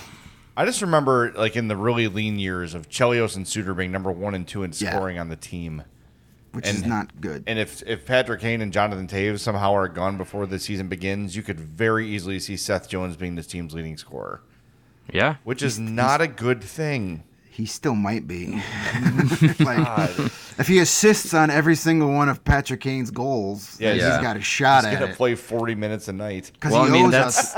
I 0.56 0.66
just 0.66 0.84
remember, 0.84 1.32
like 1.36 1.56
in 1.56 1.68
the 1.68 1.76
really 1.76 2.08
lean 2.08 2.38
years 2.38 2.76
of 2.76 2.90
Chelios 2.90 3.36
and 3.36 3.48
Suter 3.48 3.74
being 3.74 3.92
number 3.92 4.12
one 4.12 4.36
and 4.36 4.48
two 4.48 4.64
in 4.64 4.72
scoring 4.72 5.16
yeah. 5.16 5.22
on 5.22 5.30
the 5.30 5.36
team, 5.36 5.84
which 6.54 6.68
and, 6.68 6.78
is 6.78 6.86
not 6.86 7.20
good. 7.20 7.44
And 7.48 7.60
if 7.60 7.84
if 7.88 8.06
Patrick 8.06 8.42
Kane 8.42 8.62
and 8.62 8.72
Jonathan 8.72 9.08
Toews 9.08 9.40
somehow 9.40 9.74
are 9.74 9.88
gone 9.88 10.18
before 10.18 10.46
the 10.46 10.60
season 10.60 10.88
begins, 10.88 11.36
you 11.36 11.42
could 11.44 11.60
very 11.60 12.08
easily 12.08 12.40
see 12.40 12.56
Seth 12.56 12.88
Jones 12.88 13.18
being 13.18 13.36
this 13.36 13.48
team's 13.48 13.74
leading 13.74 13.98
scorer. 13.98 14.42
Yeah. 15.12 15.36
Which 15.44 15.62
is 15.62 15.80
not 15.80 16.22
a 16.22 16.28
good 16.28 16.64
thing. 16.64 17.24
He 17.50 17.66
still 17.66 17.96
might 17.96 18.28
be. 18.28 18.48
like, 19.60 20.10
if 20.58 20.66
he 20.68 20.80
assists 20.80 21.34
on 21.34 21.52
every 21.52 21.76
single 21.76 22.12
one 22.12 22.30
of 22.30 22.44
Patrick 22.44 22.82
Kane's 22.82 23.12
goals, 23.12 23.80
yeah, 23.80 23.94
he's 23.94 24.04
got 24.04 24.38
a 24.38 24.42
shot 24.42 24.86
he's 24.86 24.94
at 24.94 25.00
gonna 25.00 25.14
play 25.14 25.36
40 25.36 25.76
minutes 25.76 26.08
a 26.08 26.14
night. 26.14 26.52
Because 26.54 26.72
well, 26.72 26.86
he 26.86 26.90
I 26.90 26.94
mean, 26.94 27.06
owes 27.08 27.14
us 27.14 27.56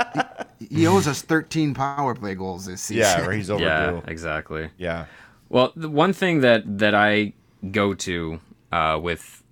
he, 0.58 0.66
he, 0.66 0.86
owes 0.86 1.06
us 1.06 1.22
13 1.22 1.72
power 1.72 2.14
play 2.14 2.34
goals 2.34 2.66
this 2.66 2.80
season. 2.82 3.02
Yeah, 3.02 3.32
he's 3.32 3.48
overdue. 3.48 3.66
Yeah, 3.66 4.00
exactly. 4.06 4.70
Yeah. 4.76 5.06
Well, 5.48 5.72
the 5.76 5.88
one 5.88 6.12
thing 6.12 6.40
that 6.40 6.78
that 6.78 6.94
I 6.94 7.32
go 7.70 7.94
to 7.94 8.40
uh, 8.72 8.98
with 9.00 9.42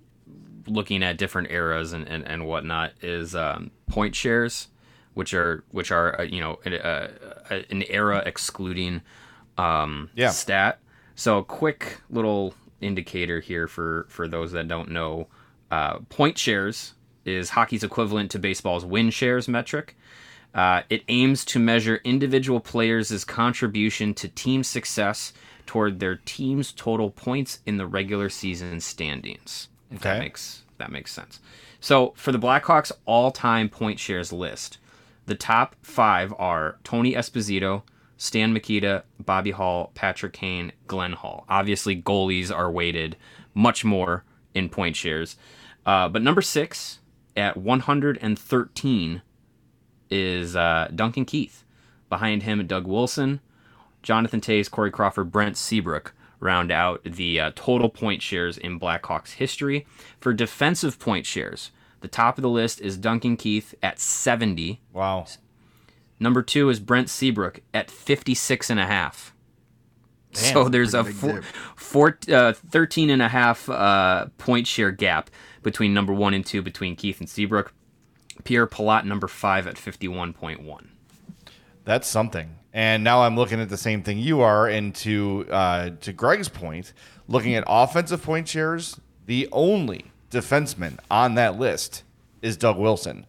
looking 0.66 1.02
at 1.02 1.18
different 1.18 1.50
eras 1.50 1.92
and, 1.92 2.08
and, 2.08 2.26
and 2.26 2.46
whatnot 2.46 2.92
is 3.02 3.34
um, 3.34 3.70
point 3.86 4.14
shares, 4.14 4.68
which 5.14 5.34
are 5.34 5.62
which 5.70 5.90
are 5.90 6.20
uh, 6.20 6.24
you 6.24 6.40
know 6.40 6.54
uh, 6.64 7.08
an 7.70 7.82
era 7.88 8.22
excluding 8.24 9.02
um, 9.58 10.10
Yeah. 10.14 10.30
stat. 10.30 10.78
So 11.14 11.38
a 11.38 11.44
quick 11.44 12.00
little 12.10 12.54
indicator 12.80 13.40
here 13.40 13.68
for 13.68 14.06
for 14.08 14.26
those 14.26 14.52
that 14.52 14.66
don't 14.68 14.90
know, 14.90 15.28
uh, 15.70 15.98
point 16.08 16.38
shares 16.38 16.94
is 17.24 17.50
hockey's 17.50 17.84
equivalent 17.84 18.30
to 18.32 18.38
baseball's 18.38 18.84
win 18.84 19.10
shares 19.10 19.48
metric. 19.48 19.96
Uh, 20.54 20.82
it 20.88 21.02
aims 21.08 21.44
to 21.44 21.58
measure 21.58 22.00
individual 22.04 22.60
players' 22.60 23.24
contribution 23.24 24.14
to 24.14 24.28
team 24.28 24.62
success 24.62 25.32
toward 25.66 26.00
their 26.00 26.16
team's 26.16 26.72
total 26.72 27.10
points 27.10 27.60
in 27.66 27.76
the 27.76 27.86
regular 27.86 28.28
season 28.28 28.80
standings. 28.80 29.68
If 29.90 30.00
that 30.00 30.18
makes 30.18 30.62
that 30.78 30.90
makes 30.90 31.12
sense. 31.12 31.40
So 31.80 32.12
for 32.16 32.32
the 32.32 32.38
Blackhawks 32.38 32.90
all-time 33.04 33.68
point 33.68 34.00
shares 34.00 34.32
list, 34.32 34.78
the 35.26 35.34
top 35.34 35.76
five 35.82 36.34
are 36.38 36.78
Tony 36.82 37.14
Esposito, 37.14 37.82
Stan 38.16 38.52
Mikita, 38.52 39.04
Bobby 39.18 39.50
Hull, 39.50 39.90
Patrick 39.94 40.32
Kane, 40.32 40.72
Glenn 40.86 41.12
Hall. 41.12 41.44
Obviously, 41.48 42.00
goalies 42.00 42.54
are 42.54 42.70
weighted 42.70 43.16
much 43.54 43.84
more 43.84 44.24
in 44.54 44.68
point 44.68 44.96
shares. 44.96 45.36
Uh, 45.86 46.08
but 46.08 46.22
number 46.22 46.42
six 46.42 47.00
at 47.36 47.56
113 47.56 49.22
is 50.10 50.56
uh, 50.56 50.88
Duncan 50.94 51.24
Keith. 51.24 51.64
Behind 52.08 52.42
him, 52.42 52.64
Doug 52.66 52.86
Wilson, 52.86 53.40
Jonathan 54.05 54.40
Toews, 54.40 54.70
Corey 54.70 54.90
Crawford, 54.90 55.32
Brent 55.32 55.57
Seabrook 55.57 56.14
round 56.38 56.70
out 56.70 57.02
the 57.05 57.40
uh, 57.40 57.50
total 57.57 57.88
point 57.88 58.20
shares 58.22 58.59
in 58.59 58.78
Blackhawks 58.78 59.32
history. 59.32 59.86
For 60.20 60.32
defensive 60.34 60.98
point 61.00 61.24
shares, 61.24 61.72
the 62.00 62.09
top 62.09 62.36
of 62.36 62.42
the 62.42 62.50
list 62.50 62.80
is 62.82 62.98
Duncan 62.98 63.36
Keith 63.36 63.74
at 63.82 63.98
70. 63.98 64.82
Wow. 64.92 65.26
Number 66.20 66.42
two 66.42 66.68
is 66.68 66.80
Brent 66.80 67.09
Seabrook 67.09 67.61
at 67.72 67.90
56 67.90 68.68
and 68.70 68.78
a 68.78 68.86
half. 68.86 69.34
so 70.32 70.68
there's 70.68 70.92
a 70.92 71.05
four, 71.05 71.42
four, 71.74 72.18
uh, 72.30 72.52
13 72.52 73.09
and 73.09 73.22
a 73.22 73.28
half 73.28 73.68
uh, 73.70 74.26
point 74.36 74.66
share 74.66 74.90
gap 74.90 75.30
between 75.62 75.94
number 75.94 76.12
one 76.12 76.34
and 76.34 76.44
two 76.44 76.61
between 76.61 76.94
Keith 76.94 77.20
and 77.20 77.28
Seabrook. 77.28 77.72
Pierre 78.42 78.66
Pilote, 78.66 79.07
number 79.07 79.28
five 79.28 79.66
at 79.66 79.76
51.1. 79.76 80.88
That's 81.84 82.07
something. 82.07 82.57
And 82.75 83.05
now 83.05 83.22
I'm 83.22 83.37
looking 83.37 83.61
at 83.61 83.68
the 83.68 83.77
same 83.77 84.03
thing 84.03 84.18
you 84.18 84.41
are, 84.41 84.66
and 84.66 84.93
to 84.97 85.47
uh, 85.51 85.91
to 86.01 86.12
Greg's 86.12 86.49
point, 86.49 86.93
looking 87.29 87.55
at 87.55 87.62
offensive 87.68 88.22
point 88.22 88.49
shares, 88.49 89.01
the 89.27 89.49
only 89.53 90.07
defenseman 90.31 90.99
on 91.11 91.37
that 91.37 91.57
list 91.59 92.03
is 92.43 92.57
Doug 92.57 92.77
Wilson, 92.77 93.25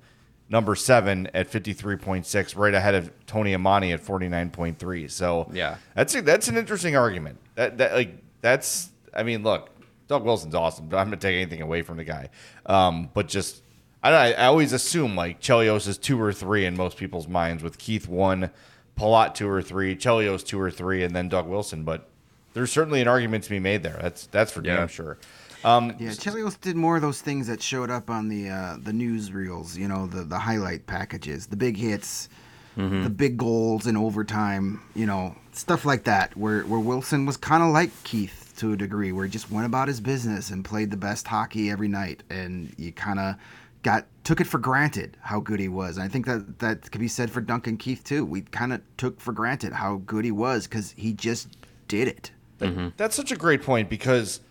number 0.49 0.75
seven 0.75 1.29
at 1.35 1.49
53.6, 1.49 2.57
right 2.57 2.73
ahead 2.73 2.95
of 2.95 3.11
Tony 3.27 3.53
Amonte 3.53 3.93
at 3.93 4.01
49.3. 4.03 5.09
So 5.11 5.47
Yeah. 5.53 5.77
that's 5.93 6.15
a, 6.15 6.21
that's 6.23 6.47
an 6.47 6.57
interesting 6.57 6.95
argument. 6.95 7.37
That 7.53 7.77
that 7.77 7.93
like 7.93 8.17
that's 8.41 8.89
I 9.13 9.21
mean, 9.21 9.43
look, 9.43 9.69
Doug 10.07 10.23
Wilson's 10.25 10.55
awesome, 10.55 10.87
but 10.87 10.97
I'm 10.97 11.05
gonna 11.05 11.17
take 11.17 11.35
anything 11.35 11.61
away 11.61 11.83
from 11.83 11.97
the 11.97 12.03
guy. 12.03 12.29
Um, 12.65 13.09
but 13.13 13.27
just 13.27 13.61
I, 14.03 14.33
I 14.33 14.45
always 14.47 14.73
assume 14.73 15.15
like 15.15 15.39
Chelios 15.39 15.87
is 15.87 15.97
two 15.99 16.19
or 16.19 16.33
three 16.33 16.65
in 16.65 16.75
most 16.75 16.97
people's 16.97 17.27
minds, 17.27 17.61
with 17.63 17.77
Keith 17.77 18.07
one, 18.07 18.49
Pilote 18.95 19.35
two 19.35 19.47
or 19.49 19.61
three, 19.61 19.95
Chelios 19.95 20.45
two 20.45 20.59
or 20.59 20.71
three, 20.71 21.03
and 21.03 21.15
then 21.15 21.29
Doug 21.29 21.47
Wilson. 21.47 21.83
But 21.83 22.09
there's 22.53 22.71
certainly 22.71 23.01
an 23.01 23.07
argument 23.07 23.43
to 23.45 23.49
be 23.49 23.59
made 23.59 23.83
there. 23.83 23.97
That's 24.01 24.27
that's 24.27 24.51
for 24.51 24.63
Yeah. 24.63 24.77
damn 24.77 24.87
sure. 24.87 25.17
Um, 25.63 25.95
Yeah, 25.99 26.11
Chelios 26.11 26.59
did 26.61 26.75
more 26.75 26.95
of 26.95 27.01
those 27.01 27.21
things 27.21 27.47
that 27.47 27.61
showed 27.61 27.89
up 27.89 28.09
on 28.09 28.29
the 28.29 28.49
uh, 28.49 28.77
the 28.81 28.93
news 28.93 29.31
reels. 29.31 29.77
You 29.77 29.87
know, 29.87 30.05
the 30.07 30.23
the 30.23 30.39
highlight 30.39 30.85
packages, 30.87 31.47
the 31.47 31.55
big 31.57 31.75
hits, 31.77 32.29
the 32.77 33.09
big 33.09 33.37
goals 33.37 33.87
in 33.87 33.97
overtime. 33.97 34.81
You 34.95 35.05
know, 35.07 35.35
stuff 35.51 35.85
like 35.85 36.03
that. 36.05 36.35
Where 36.37 36.61
where 36.63 36.79
Wilson 36.79 37.25
was 37.25 37.35
kind 37.37 37.63
of 37.63 37.69
like 37.69 37.91
Keith 38.03 38.53
to 38.57 38.71
a 38.73 38.77
degree, 38.77 39.11
where 39.11 39.25
he 39.25 39.31
just 39.31 39.51
went 39.51 39.65
about 39.65 39.87
his 39.89 39.99
business 39.99 40.49
and 40.49 40.63
played 40.63 40.91
the 40.91 40.97
best 40.97 41.27
hockey 41.27 41.69
every 41.69 41.89
night, 41.89 42.23
and 42.29 42.73
you 42.77 42.91
kind 42.93 43.19
of 43.19 43.35
got 43.83 44.05
took 44.25 44.41
it 44.41 44.47
for 44.47 44.57
granted 44.57 45.15
how 45.21 45.39
good 45.39 45.59
he 45.59 45.69
was. 45.69 45.95
And 45.95 46.03
I 46.03 46.09
think 46.09 46.25
that 46.25 46.59
that 46.59 46.91
could 46.91 46.99
be 46.99 47.07
said 47.07 47.29
for 47.29 47.39
Duncan 47.39 47.77
Keith 47.77 48.03
too. 48.03 48.25
We 48.25 48.41
kind 48.41 48.73
of 48.73 48.81
took 48.97 49.21
for 49.21 49.31
granted 49.31 49.71
how 49.71 50.01
good 50.05 50.25
he 50.25 50.31
was 50.31 50.67
because 50.67 50.91
he 50.97 51.13
just 51.13 51.55
did 51.87 52.09
it. 52.09 52.31
Mm-hmm. 52.59 52.89
That's 52.97 53.15
such 53.15 53.31
a 53.31 53.35
great 53.35 53.61
point 53.61 53.87
because 53.87 54.41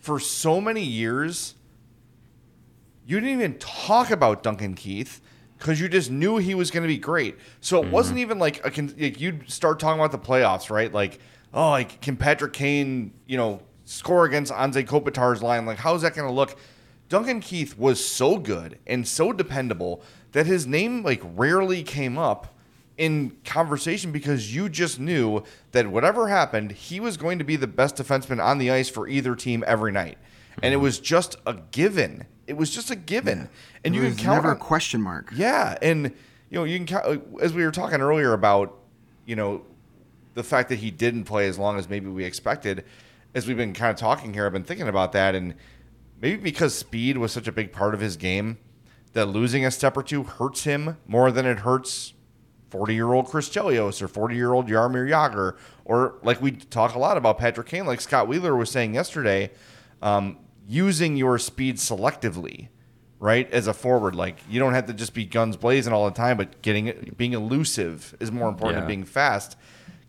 for 0.00 0.20
so 0.20 0.60
many 0.60 0.82
years, 0.82 1.56
you 3.06 3.18
didn't 3.18 3.34
even 3.34 3.58
talk 3.58 4.10
about 4.10 4.44
Duncan 4.44 4.74
Keith 4.74 5.20
because 5.58 5.80
you 5.80 5.88
just 5.88 6.12
knew 6.12 6.36
he 6.36 6.54
was 6.54 6.70
going 6.70 6.84
to 6.84 6.88
be 6.88 6.98
great. 6.98 7.36
So 7.60 7.80
it 7.80 7.82
mm-hmm. 7.82 7.90
wasn't 7.90 8.18
even 8.20 8.38
like 8.38 8.64
a 8.64 8.70
con- 8.70 8.94
like 8.96 9.20
you'd 9.20 9.50
start 9.50 9.80
talking 9.80 9.98
about 9.98 10.12
the 10.12 10.18
playoffs, 10.18 10.70
right? 10.70 10.92
Like, 10.92 11.18
oh, 11.52 11.70
like 11.70 12.00
can 12.00 12.16
Patrick 12.16 12.52
Kane, 12.52 13.12
you 13.26 13.36
know, 13.36 13.62
score 13.84 14.26
against 14.26 14.52
Anze 14.52 14.86
Kopitar's 14.86 15.42
line? 15.42 15.66
Like, 15.66 15.78
how's 15.78 16.02
that 16.02 16.14
going 16.14 16.28
to 16.28 16.34
look? 16.34 16.56
Duncan 17.08 17.40
Keith 17.40 17.76
was 17.78 18.04
so 18.04 18.38
good 18.38 18.78
and 18.86 19.06
so 19.06 19.32
dependable 19.32 20.02
that 20.32 20.46
his 20.46 20.66
name 20.66 21.02
like 21.02 21.22
rarely 21.36 21.82
came 21.82 22.18
up 22.18 22.54
in 22.96 23.36
conversation 23.44 24.12
because 24.12 24.54
you 24.54 24.68
just 24.68 25.00
knew 25.00 25.42
that 25.72 25.88
whatever 25.88 26.28
happened, 26.28 26.72
he 26.72 27.00
was 27.00 27.16
going 27.16 27.38
to 27.38 27.44
be 27.44 27.56
the 27.56 27.66
best 27.66 27.96
defenseman 27.96 28.42
on 28.42 28.58
the 28.58 28.70
ice 28.70 28.88
for 28.88 29.08
either 29.08 29.34
team 29.34 29.64
every 29.66 29.92
night. 29.92 30.18
And 30.62 30.72
it 30.72 30.76
mm-hmm. 30.76 30.84
was 30.84 31.00
just 31.00 31.36
a 31.46 31.54
given. 31.72 32.26
It 32.46 32.56
was 32.56 32.70
just 32.70 32.90
a 32.90 32.96
given. 32.96 33.48
And 33.84 33.94
It 33.94 33.98
you 33.98 34.08
can 34.08 34.16
count 34.16 34.36
never 34.36 34.50
on, 34.50 34.56
a 34.56 34.60
question 34.60 35.00
mark. 35.00 35.30
yeah, 35.34 35.76
and 35.82 36.12
you 36.50 36.58
know, 36.58 36.64
you 36.64 36.76
can 36.78 36.86
count 36.86 37.24
as 37.40 37.52
we 37.52 37.64
were 37.64 37.72
talking 37.72 38.00
earlier 38.00 38.32
about, 38.32 38.78
you 39.26 39.34
know, 39.34 39.64
the 40.34 40.44
fact 40.44 40.68
that 40.68 40.76
he 40.76 40.90
didn't 40.90 41.24
play 41.24 41.48
as 41.48 41.58
long 41.58 41.78
as 41.78 41.88
maybe 41.88 42.08
we 42.08 42.24
expected. 42.24 42.84
As 43.34 43.48
we've 43.48 43.56
been 43.56 43.72
kind 43.72 43.90
of 43.90 43.96
talking 43.96 44.32
here, 44.32 44.46
I've 44.46 44.52
been 44.52 44.62
thinking 44.62 44.86
about 44.86 45.10
that, 45.12 45.34
and 45.34 45.54
maybe 46.24 46.40
because 46.42 46.74
speed 46.74 47.18
was 47.18 47.30
such 47.32 47.46
a 47.46 47.52
big 47.52 47.70
part 47.70 47.92
of 47.92 48.00
his 48.00 48.16
game, 48.16 48.56
that 49.12 49.26
losing 49.26 49.62
a 49.66 49.70
step 49.70 49.94
or 49.94 50.02
two 50.02 50.22
hurts 50.22 50.64
him 50.64 50.96
more 51.06 51.30
than 51.30 51.44
it 51.44 51.58
hurts 51.58 52.14
40 52.70 52.94
year 52.94 53.12
old 53.12 53.26
Chris 53.28 53.50
Chelios 53.50 54.00
or 54.00 54.08
40 54.08 54.34
year 54.34 54.54
old 54.54 54.66
Jaromir 54.66 55.06
Jagr, 55.06 55.54
or 55.84 56.14
like 56.22 56.40
we 56.40 56.52
talk 56.52 56.94
a 56.94 56.98
lot 56.98 57.18
about 57.18 57.36
Patrick 57.36 57.66
Kane, 57.66 57.84
like 57.84 58.00
Scott 58.00 58.26
Wheeler 58.26 58.56
was 58.56 58.70
saying 58.70 58.94
yesterday, 58.94 59.50
um, 60.00 60.38
using 60.66 61.14
your 61.18 61.38
speed 61.38 61.76
selectively, 61.76 62.68
right? 63.20 63.48
As 63.52 63.66
a 63.66 63.74
forward, 63.74 64.14
like 64.14 64.38
you 64.48 64.58
don't 64.58 64.72
have 64.72 64.86
to 64.86 64.94
just 64.94 65.12
be 65.12 65.26
guns 65.26 65.58
blazing 65.58 65.92
all 65.92 66.06
the 66.06 66.10
time, 66.16 66.38
but 66.38 66.62
getting 66.62 67.12
being 67.18 67.34
elusive 67.34 68.16
is 68.18 68.32
more 68.32 68.48
important 68.48 68.76
Yeah. 68.76 68.80
than 68.80 68.88
being 68.88 69.04
fast. 69.04 69.56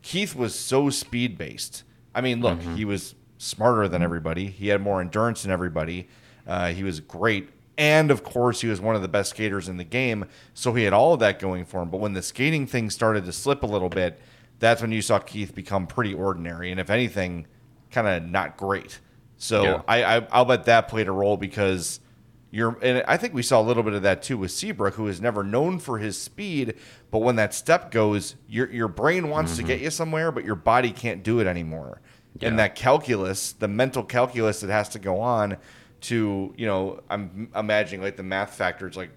Keith 0.01 0.33
was 0.33 0.55
so 0.57 0.89
speed 0.89 1.37
based. 1.37 1.83
I 2.15 2.21
mean, 2.21 2.39
look, 2.39 2.61
he 2.61 2.85
was 2.85 3.15
smarter 3.37 3.87
than 3.87 4.01
everybody. 4.01 4.47
He 4.47 4.69
had 4.69 4.81
more 4.81 5.01
endurance 5.01 5.43
than 5.43 5.51
everybody. 5.51 6.07
Uh, 6.47 6.69
he 6.69 6.83
was 6.83 6.99
great. 6.99 7.49
And 7.77 8.09
of 8.11 8.23
course, 8.23 8.61
he 8.61 8.67
was 8.67 8.79
one 8.79 8.95
of 8.95 9.01
the 9.01 9.07
best 9.07 9.31
skaters 9.31 9.67
in 9.67 9.77
the 9.77 9.83
game. 9.83 10.25
So 10.53 10.73
he 10.73 10.83
had 10.83 10.93
all 10.93 11.13
of 11.13 11.19
that 11.19 11.39
going 11.39 11.65
for 11.65 11.81
him. 11.81 11.89
But 11.89 11.99
when 11.99 12.13
the 12.13 12.21
skating 12.21 12.67
thing 12.67 12.89
started 12.89 13.25
to 13.25 13.33
slip 13.33 13.63
a 13.63 13.67
little 13.67 13.89
bit, 13.89 14.19
that's 14.59 14.81
when 14.81 14.91
you 14.91 15.01
saw 15.01 15.19
Keith 15.19 15.53
become 15.53 15.85
pretty 15.85 16.13
ordinary. 16.13 16.71
And 16.71 16.79
if 16.79 16.89
anything, 16.89 17.47
kind 17.91 18.07
of 18.07 18.29
not 18.29 18.55
great. 18.55 18.99
So 19.37 19.63
Yeah. 19.63 19.81
I, 19.87 20.03
I, 20.03 20.27
I'll 20.31 20.45
bet 20.45 20.63
that 20.65 20.87
played 20.87 21.09
a 21.09 21.11
role 21.11 21.35
because 21.35 21.99
you're, 22.51 22.77
and 22.81 23.03
I 23.05 23.17
think 23.17 23.33
we 23.33 23.41
saw 23.41 23.59
a 23.59 23.63
little 23.63 23.83
bit 23.83 23.93
of 23.93 24.03
that 24.03 24.23
too 24.23 24.37
with 24.37 24.51
Seabrook, 24.51 24.93
who 24.93 25.07
is 25.09 25.19
never 25.19 25.43
known 25.43 25.77
for 25.77 25.97
his 25.97 26.17
speed. 26.17 26.75
But 27.11 27.17
when 27.19 27.35
that 27.35 27.53
step 27.53 27.91
goes, 27.91 28.35
your 28.47 28.71
your 28.71 28.87
brain 28.87 29.29
wants 29.29 29.57
to 29.57 29.63
get 29.63 29.81
you 29.81 29.89
somewhere, 29.89 30.31
but 30.31 30.45
your 30.45 30.55
body 30.55 30.91
can't 30.91 31.21
do 31.21 31.39
it 31.41 31.47
anymore. 31.47 31.99
And 32.41 32.59
that 32.59 32.75
calculus, 32.75 33.53
the 33.53 33.67
mental 33.67 34.03
calculus 34.03 34.61
that 34.61 34.69
has 34.69 34.89
to 34.89 34.99
go 34.99 35.21
on 35.21 35.57
to, 36.01 36.53
you 36.57 36.65
know, 36.65 37.01
I'm 37.09 37.49
imagining 37.55 38.01
like 38.01 38.17
the 38.17 38.23
math 38.23 38.55
factors 38.55 38.97
like 38.97 39.09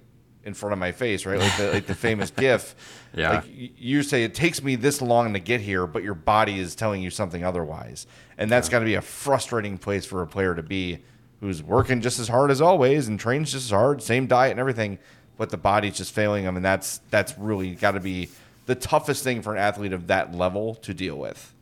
in 0.44 0.54
front 0.54 0.72
of 0.72 0.78
my 0.78 0.92
face, 0.92 1.26
right? 1.26 1.38
Like 1.38 1.56
the 1.56 1.72
like 1.72 1.86
the 1.86 1.94
famous 1.94 2.30
GIF. 2.36 2.74
Yeah. 3.14 3.30
Like 3.30 3.44
you 3.48 4.02
say 4.02 4.24
it 4.24 4.34
takes 4.34 4.62
me 4.62 4.76
this 4.76 5.02
long 5.02 5.32
to 5.34 5.40
get 5.40 5.60
here, 5.60 5.86
but 5.86 6.02
your 6.02 6.14
body 6.14 6.58
is 6.58 6.74
telling 6.74 7.02
you 7.02 7.10
something 7.10 7.44
otherwise. 7.44 8.06
And 8.36 8.50
that's 8.50 8.68
got 8.68 8.80
to 8.80 8.84
be 8.84 8.94
a 8.94 9.02
frustrating 9.02 9.78
place 9.78 10.06
for 10.06 10.22
a 10.22 10.26
player 10.26 10.54
to 10.54 10.62
be 10.62 11.00
who's 11.40 11.62
working 11.62 12.00
just 12.00 12.18
as 12.18 12.28
hard 12.28 12.50
as 12.50 12.60
always 12.60 13.08
and 13.08 13.18
trains 13.18 13.52
just 13.52 13.66
as 13.66 13.70
hard, 13.70 14.02
same 14.02 14.26
diet 14.26 14.52
and 14.52 14.60
everything, 14.60 14.98
but 15.36 15.50
the 15.50 15.56
body's 15.56 15.96
just 15.96 16.12
failing 16.12 16.44
them 16.44 16.56
and 16.56 16.64
that's 16.64 16.98
that's 17.10 17.36
really 17.38 17.74
got 17.74 17.92
to 17.92 18.00
be 18.00 18.28
the 18.66 18.74
toughest 18.74 19.24
thing 19.24 19.42
for 19.42 19.52
an 19.52 19.58
athlete 19.58 19.92
of 19.92 20.06
that 20.08 20.34
level 20.34 20.74
to 20.76 20.94
deal 20.94 21.16
with. 21.16 21.54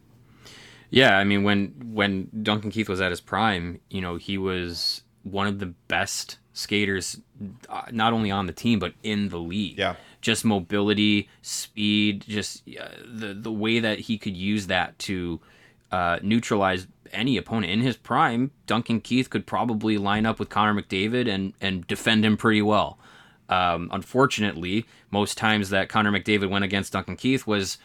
Yeah, 0.91 1.19
I 1.19 1.25
mean 1.25 1.43
when 1.43 1.75
when 1.93 2.29
Duncan 2.43 2.71
Keith 2.71 2.89
was 2.89 3.01
at 3.01 3.11
his 3.11 3.21
prime, 3.21 3.81
you 3.91 4.01
know, 4.01 4.17
he 4.17 4.39
was 4.39 5.03
one 5.23 5.47
of 5.47 5.59
the 5.59 5.67
best 5.89 6.39
skaters 6.53 7.21
uh, 7.69 7.83
not 7.91 8.15
only 8.15 8.31
on 8.31 8.47
the 8.47 8.53
team 8.53 8.79
but 8.79 8.95
in 9.03 9.29
the 9.29 9.39
league. 9.39 9.79
Yeah. 9.79 9.97
Just 10.21 10.45
mobility, 10.45 11.29
speed, 11.43 12.25
just 12.27 12.63
uh, 12.81 12.89
the 13.07 13.35
the 13.35 13.53
way 13.53 13.79
that 13.81 14.01
he 14.01 14.19
could 14.19 14.37
use 14.37 14.67
that 14.69 14.99
to 15.01 15.41
uh, 15.93 16.19
neutralize 16.23 16.87
any 17.13 17.37
opponent 17.37 17.73
in 17.73 17.81
his 17.81 17.97
prime. 17.97 18.51
Duncan 18.67 19.01
Keith 19.01 19.31
could 19.31 19.47
probably 19.47 19.99
line 19.99 20.27
up 20.27 20.39
with 20.39 20.49
Connor 20.49 20.81
McDavid 20.81 21.29
and 21.29 21.53
and 21.61 21.87
defend 21.87 22.25
him 22.25 22.37
pretty 22.37 22.63
well. 22.63 22.99
Um, 23.49 23.91
unfortunately, 23.93 24.87
most 25.11 25.39
times 25.39 25.71
that 25.71 25.89
Connor 25.89 26.11
McDavid 26.11 26.51
went 26.51 26.65
against 26.65 26.93
Duncan 26.93 27.17
Keith 27.17 27.47
was 27.47 27.79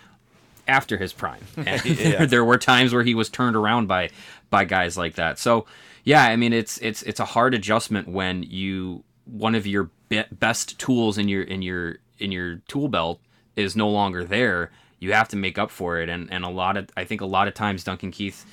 after 0.71 0.97
his 0.97 1.13
prime. 1.13 1.43
Yeah. 1.85 2.25
there 2.25 2.45
were 2.45 2.57
times 2.57 2.93
where 2.93 3.03
he 3.03 3.13
was 3.13 3.29
turned 3.29 3.55
around 3.55 3.87
by 3.87 4.09
by 4.49 4.63
guys 4.65 4.97
like 4.97 5.15
that. 5.15 5.37
So 5.37 5.65
yeah, 6.03 6.23
I 6.23 6.35
mean 6.35 6.53
it's 6.53 6.77
it's 6.79 7.03
it's 7.03 7.19
a 7.19 7.25
hard 7.25 7.53
adjustment 7.53 8.07
when 8.07 8.43
you 8.43 9.03
one 9.25 9.53
of 9.53 9.67
your 9.67 9.89
be- 10.09 10.23
best 10.31 10.79
tools 10.79 11.17
in 11.17 11.27
your 11.27 11.43
in 11.43 11.61
your 11.61 11.97
in 12.17 12.31
your 12.31 12.55
tool 12.67 12.87
belt 12.87 13.19
is 13.55 13.75
no 13.75 13.89
longer 13.89 14.23
there. 14.23 14.71
You 14.99 15.13
have 15.13 15.27
to 15.29 15.35
make 15.35 15.57
up 15.57 15.69
for 15.71 15.99
it, 15.99 16.09
and 16.09 16.31
and 16.31 16.43
a 16.45 16.49
lot 16.49 16.77
of 16.77 16.89
I 16.95 17.05
think 17.05 17.21
a 17.21 17.25
lot 17.25 17.47
of 17.47 17.53
times 17.53 17.83
Duncan 17.83 18.11
Keith 18.11 18.45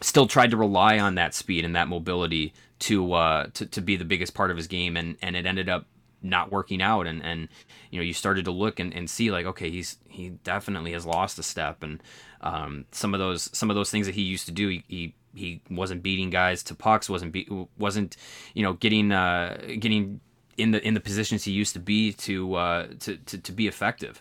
still 0.00 0.26
tried 0.26 0.50
to 0.50 0.56
rely 0.56 0.98
on 0.98 1.14
that 1.16 1.34
speed 1.34 1.64
and 1.64 1.74
that 1.74 1.88
mobility 1.88 2.52
to 2.78 3.12
uh 3.12 3.46
to, 3.54 3.66
to 3.66 3.80
be 3.80 3.96
the 3.96 4.04
biggest 4.04 4.34
part 4.34 4.50
of 4.50 4.56
his 4.56 4.66
game, 4.66 4.96
and 4.96 5.16
and 5.22 5.34
it 5.36 5.46
ended 5.46 5.68
up 5.68 5.86
not 6.26 6.52
working 6.52 6.82
out 6.82 7.06
and 7.06 7.22
and 7.24 7.48
you 7.90 7.98
know 7.98 8.04
you 8.04 8.12
started 8.12 8.44
to 8.44 8.50
look 8.50 8.78
and, 8.80 8.94
and 8.94 9.08
see 9.08 9.30
like 9.30 9.46
okay 9.46 9.70
he's 9.70 9.98
he 10.08 10.30
definitely 10.30 10.92
has 10.92 11.06
lost 11.06 11.38
a 11.38 11.42
step 11.42 11.82
and 11.82 12.02
um, 12.40 12.84
some 12.92 13.14
of 13.14 13.20
those 13.20 13.50
some 13.56 13.70
of 13.70 13.76
those 13.76 13.90
things 13.90 14.06
that 14.06 14.14
he 14.14 14.22
used 14.22 14.46
to 14.46 14.52
do 14.52 14.68
he, 14.68 14.84
he 14.88 15.14
he 15.36 15.60
wasn't 15.70 16.02
beating 16.02 16.30
guys 16.30 16.62
to 16.64 16.74
pucks, 16.74 17.08
wasn't 17.08 17.32
be, 17.32 17.48
wasn't 17.78 18.16
you 18.54 18.62
know 18.62 18.72
getting 18.72 19.12
uh, 19.12 19.58
getting 19.78 20.20
in 20.56 20.70
the 20.70 20.86
in 20.86 20.94
the 20.94 21.00
positions 21.00 21.44
he 21.44 21.52
used 21.52 21.74
to 21.74 21.78
be 21.78 22.12
to, 22.12 22.54
uh, 22.54 22.86
to 23.00 23.16
to 23.18 23.38
to 23.38 23.52
be 23.52 23.66
effective. 23.66 24.20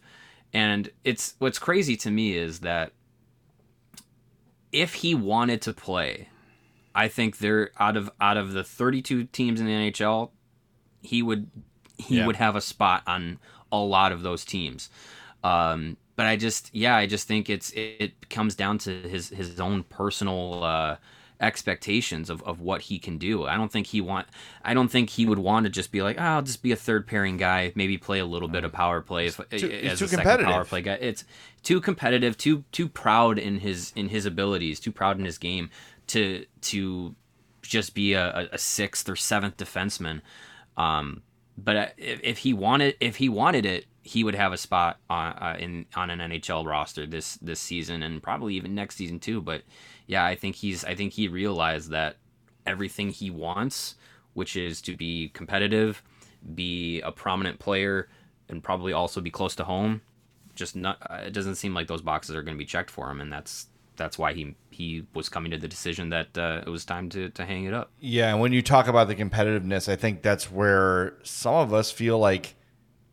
And 0.53 0.89
it's 1.03 1.35
what's 1.39 1.59
crazy 1.59 1.95
to 1.97 2.11
me 2.11 2.37
is 2.37 2.59
that 2.59 2.91
if 4.71 4.95
he 4.95 5.15
wanted 5.15 5.61
to 5.63 5.73
play, 5.73 6.29
I 6.93 7.07
think 7.07 7.39
there 7.39 7.71
out 7.79 7.97
of 7.97 8.11
out 8.21 8.37
of 8.37 8.53
the 8.53 8.63
32 8.63 9.25
teams 9.25 9.59
in 9.59 9.65
the 9.65 9.71
NHL, 9.71 10.31
he 11.01 11.23
would 11.23 11.49
he 11.97 12.17
yeah. 12.17 12.25
would 12.25 12.35
have 12.35 12.55
a 12.55 12.61
spot 12.61 13.03
on 13.07 13.39
a 13.71 13.77
lot 13.77 14.11
of 14.11 14.21
those 14.21 14.45
teams. 14.45 14.89
Um, 15.43 15.97
but 16.15 16.25
I 16.25 16.37
just 16.37 16.73
yeah 16.73 16.95
I 16.95 17.05
just 17.05 17.27
think 17.27 17.49
it's 17.49 17.71
it, 17.71 18.29
comes 18.29 18.55
down 18.55 18.77
to 18.79 19.01
his 19.01 19.29
his 19.29 19.59
own 19.59 19.83
personal 19.83 20.63
uh, 20.63 20.97
expectations 21.39 22.29
of, 22.29 22.41
of 22.43 22.61
what 22.61 22.81
he 22.81 22.97
can 22.97 23.17
do. 23.17 23.45
I 23.45 23.55
don't 23.57 23.71
think 23.71 23.87
he 23.87 24.01
want 24.01 24.27
I 24.63 24.73
don't 24.73 24.87
think 24.87 25.09
he 25.09 25.25
would 25.25 25.39
want 25.39 25.65
to 25.65 25.69
just 25.69 25.91
be 25.91 26.01
like 26.01 26.17
oh, 26.19 26.23
I'll 26.23 26.41
just 26.41 26.63
be 26.63 26.71
a 26.71 26.75
third 26.75 27.05
pairing 27.05 27.37
guy, 27.37 27.71
maybe 27.75 27.97
play 27.97 28.19
a 28.19 28.25
little 28.25 28.47
bit 28.47 28.63
of 28.63 28.71
power 28.71 29.01
play 29.01 29.27
as, 29.27 29.35
too, 29.35 29.69
as 29.69 30.01
a 30.01 30.07
second 30.07 30.45
power 30.45 30.65
play 30.65 30.81
guy. 30.81 30.93
It's 30.93 31.25
too 31.63 31.81
competitive, 31.81 32.37
too 32.37 32.63
too 32.71 32.87
proud 32.87 33.37
in 33.37 33.59
his 33.59 33.91
in 33.95 34.09
his 34.09 34.25
abilities, 34.25 34.79
too 34.79 34.91
proud 34.91 35.19
in 35.19 35.25
his 35.25 35.37
game 35.37 35.69
to 36.07 36.45
to 36.61 37.15
just 37.61 37.93
be 37.93 38.13
a, 38.13 38.47
a 38.51 38.57
sixth 38.57 39.09
or 39.09 39.15
seventh 39.15 39.57
defenseman. 39.57 40.21
Um, 40.77 41.21
but 41.57 41.93
if, 41.97 42.19
if 42.23 42.37
he 42.39 42.53
wanted 42.53 42.95
if 42.99 43.15
he 43.17 43.29
wanted 43.29 43.65
it, 43.65 43.85
he 44.01 44.23
would 44.23 44.35
have 44.35 44.53
a 44.53 44.57
spot 44.57 44.99
on 45.09 45.33
uh, 45.33 45.55
in 45.59 45.85
on 45.95 46.09
an 46.09 46.19
NHL 46.19 46.65
roster 46.65 47.05
this 47.05 47.35
this 47.37 47.59
season 47.59 48.03
and 48.03 48.21
probably 48.21 48.55
even 48.55 48.75
next 48.75 48.95
season 48.95 49.19
too. 49.19 49.41
But 49.41 49.63
yeah, 50.07 50.25
I 50.25 50.35
think 50.35 50.55
he's 50.55 50.83
I 50.83 50.95
think 50.95 51.13
he 51.13 51.27
realized 51.27 51.91
that 51.91 52.17
everything 52.65 53.09
he 53.09 53.29
wants, 53.29 53.95
which 54.33 54.55
is 54.55 54.81
to 54.81 54.95
be 54.95 55.29
competitive, 55.29 56.03
be 56.53 57.01
a 57.01 57.11
prominent 57.11 57.59
player, 57.59 58.09
and 58.49 58.63
probably 58.63 58.93
also 58.93 59.21
be 59.21 59.31
close 59.31 59.55
to 59.55 59.63
home, 59.63 60.01
just 60.55 60.75
not 60.75 60.97
uh, 61.09 61.21
it 61.25 61.33
doesn't 61.33 61.55
seem 61.55 61.73
like 61.73 61.87
those 61.87 62.01
boxes 62.01 62.35
are 62.35 62.43
going 62.43 62.55
to 62.55 62.61
be 62.61 62.65
checked 62.65 62.89
for 62.89 63.09
him, 63.09 63.21
and 63.21 63.31
that's 63.31 63.67
that's 63.95 64.17
why 64.17 64.33
he 64.33 64.55
he 64.69 65.05
was 65.13 65.29
coming 65.29 65.51
to 65.51 65.57
the 65.57 65.67
decision 65.67 66.09
that 66.09 66.37
uh, 66.37 66.61
it 66.65 66.69
was 66.69 66.85
time 66.85 67.09
to 67.09 67.29
to 67.29 67.45
hang 67.45 67.65
it 67.65 67.73
up. 67.73 67.91
Yeah, 67.99 68.31
and 68.31 68.39
when 68.39 68.53
you 68.53 68.61
talk 68.61 68.87
about 68.87 69.07
the 69.07 69.15
competitiveness, 69.15 69.91
I 69.91 69.95
think 69.95 70.21
that's 70.21 70.51
where 70.51 71.15
some 71.23 71.55
of 71.55 71.73
us 71.73 71.91
feel 71.91 72.19
like 72.19 72.55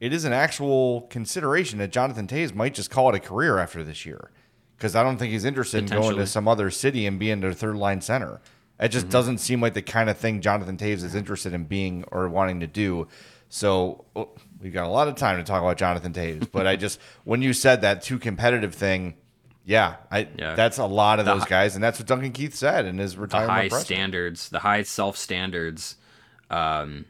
it 0.02 0.12
is 0.12 0.24
an 0.24 0.32
actual 0.32 1.02
consideration 1.02 1.78
that 1.78 1.92
Jonathan 1.92 2.26
Toews 2.26 2.54
might 2.54 2.74
just 2.74 2.90
call 2.90 3.08
it 3.10 3.14
a 3.14 3.20
career 3.20 3.58
after 3.58 3.84
this 3.84 4.04
year. 4.04 4.32
Because 4.76 4.96
I 4.96 5.04
don't 5.04 5.16
think 5.16 5.30
he's 5.30 5.44
interested 5.44 5.78
in 5.78 5.86
going 5.86 6.16
to 6.16 6.26
some 6.26 6.48
other 6.48 6.68
city 6.68 7.06
and 7.06 7.20
being 7.20 7.38
their 7.38 7.52
third 7.52 7.76
line 7.76 8.00
center. 8.00 8.40
It 8.80 8.88
just 8.88 9.06
mm-hmm. 9.06 9.12
doesn't 9.12 9.38
seem 9.38 9.60
like 9.60 9.74
the 9.74 9.82
kind 9.82 10.10
of 10.10 10.18
thing 10.18 10.40
Jonathan 10.40 10.76
Toews 10.76 11.04
is 11.04 11.14
interested 11.14 11.54
in 11.54 11.66
being 11.66 12.04
or 12.10 12.28
wanting 12.28 12.58
to 12.60 12.66
do. 12.66 13.06
So 13.48 14.06
oh, 14.16 14.30
we've 14.60 14.72
got 14.72 14.86
a 14.86 14.90
lot 14.90 15.06
of 15.06 15.14
time 15.14 15.36
to 15.36 15.44
talk 15.44 15.62
about 15.62 15.76
Jonathan 15.76 16.12
Toews. 16.12 16.50
but 16.50 16.66
I 16.66 16.74
just, 16.74 16.98
when 17.22 17.40
you 17.40 17.52
said 17.52 17.82
that 17.82 18.02
too 18.02 18.18
competitive 18.18 18.74
thing, 18.74 19.14
yeah, 19.64 19.96
I 20.10 20.28
yeah. 20.36 20.54
that's 20.54 20.78
a 20.78 20.86
lot 20.86 21.18
of 21.20 21.26
the 21.26 21.34
those 21.34 21.44
guys, 21.44 21.74
and 21.74 21.84
that's 21.84 21.98
what 21.98 22.08
Duncan 22.08 22.32
Keith 22.32 22.54
said 22.54 22.84
in 22.84 22.98
his 22.98 23.16
retirement. 23.16 23.70
The 23.70 23.76
high 23.76 23.82
standards, 23.82 24.48
the 24.48 24.58
high 24.58 24.82
self 24.82 25.16
standards. 25.16 25.96
Um, 26.50 27.04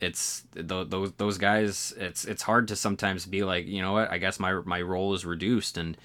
it's 0.00 0.44
those 0.52 1.12
those 1.12 1.38
guys. 1.38 1.92
It's 1.96 2.24
it's 2.24 2.42
hard 2.42 2.68
to 2.68 2.76
sometimes 2.76 3.26
be 3.26 3.44
like, 3.44 3.66
you 3.66 3.82
know 3.82 3.92
what? 3.92 4.10
I 4.10 4.18
guess 4.18 4.40
my 4.40 4.52
my 4.64 4.80
role 4.80 5.12
is 5.14 5.26
reduced, 5.26 5.76
and 5.76 5.96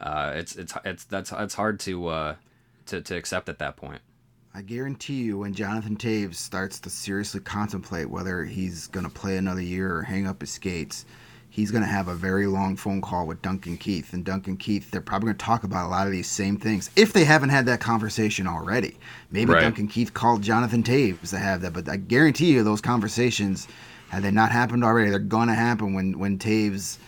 uh, 0.00 0.32
it's 0.34 0.56
it's 0.56 0.74
it's 0.84 1.04
that's 1.04 1.32
it's 1.32 1.54
hard 1.54 1.78
to 1.80 2.08
uh, 2.08 2.34
to 2.86 3.00
to 3.02 3.16
accept 3.16 3.48
at 3.48 3.58
that 3.60 3.76
point. 3.76 4.00
I 4.56 4.62
guarantee 4.62 5.22
you, 5.22 5.38
when 5.38 5.52
Jonathan 5.52 5.96
Toews 5.96 6.36
starts 6.36 6.78
to 6.80 6.90
seriously 6.90 7.40
contemplate 7.40 8.08
whether 8.08 8.44
he's 8.44 8.86
going 8.86 9.04
to 9.04 9.10
play 9.10 9.36
another 9.36 9.60
year 9.60 9.96
or 9.96 10.02
hang 10.02 10.28
up 10.28 10.40
his 10.40 10.50
skates, 10.50 11.04
he's 11.54 11.70
going 11.70 11.84
to 11.84 11.88
have 11.88 12.08
a 12.08 12.14
very 12.16 12.48
long 12.48 12.74
phone 12.74 13.00
call 13.00 13.28
with 13.28 13.40
Duncan 13.40 13.76
Keith. 13.76 14.12
And 14.12 14.24
Duncan 14.24 14.56
Keith, 14.56 14.90
they're 14.90 15.00
probably 15.00 15.26
going 15.26 15.36
to 15.36 15.44
talk 15.44 15.62
about 15.62 15.86
a 15.86 15.88
lot 15.88 16.04
of 16.04 16.10
these 16.12 16.28
same 16.28 16.56
things 16.56 16.90
if 16.96 17.12
they 17.12 17.22
haven't 17.22 17.50
had 17.50 17.64
that 17.66 17.78
conversation 17.78 18.48
already. 18.48 18.98
Maybe 19.30 19.52
right. 19.52 19.60
Duncan 19.60 19.86
Keith 19.86 20.12
called 20.12 20.42
Jonathan 20.42 20.82
Toews 20.82 21.30
to 21.30 21.38
have 21.38 21.60
that, 21.60 21.72
but 21.72 21.88
I 21.88 21.96
guarantee 21.96 22.50
you 22.50 22.64
those 22.64 22.80
conversations, 22.80 23.68
had 24.08 24.24
they 24.24 24.32
not 24.32 24.50
happened 24.50 24.82
already, 24.82 25.10
they're 25.10 25.20
going 25.20 25.46
to 25.46 25.54
happen 25.54 25.94
when, 25.94 26.18
when 26.18 26.40
Toews 26.40 26.98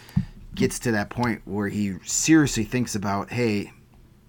gets 0.54 0.78
to 0.78 0.92
that 0.92 1.10
point 1.10 1.42
where 1.44 1.66
he 1.66 1.96
seriously 2.04 2.62
thinks 2.62 2.94
about, 2.94 3.28
hey, 3.32 3.72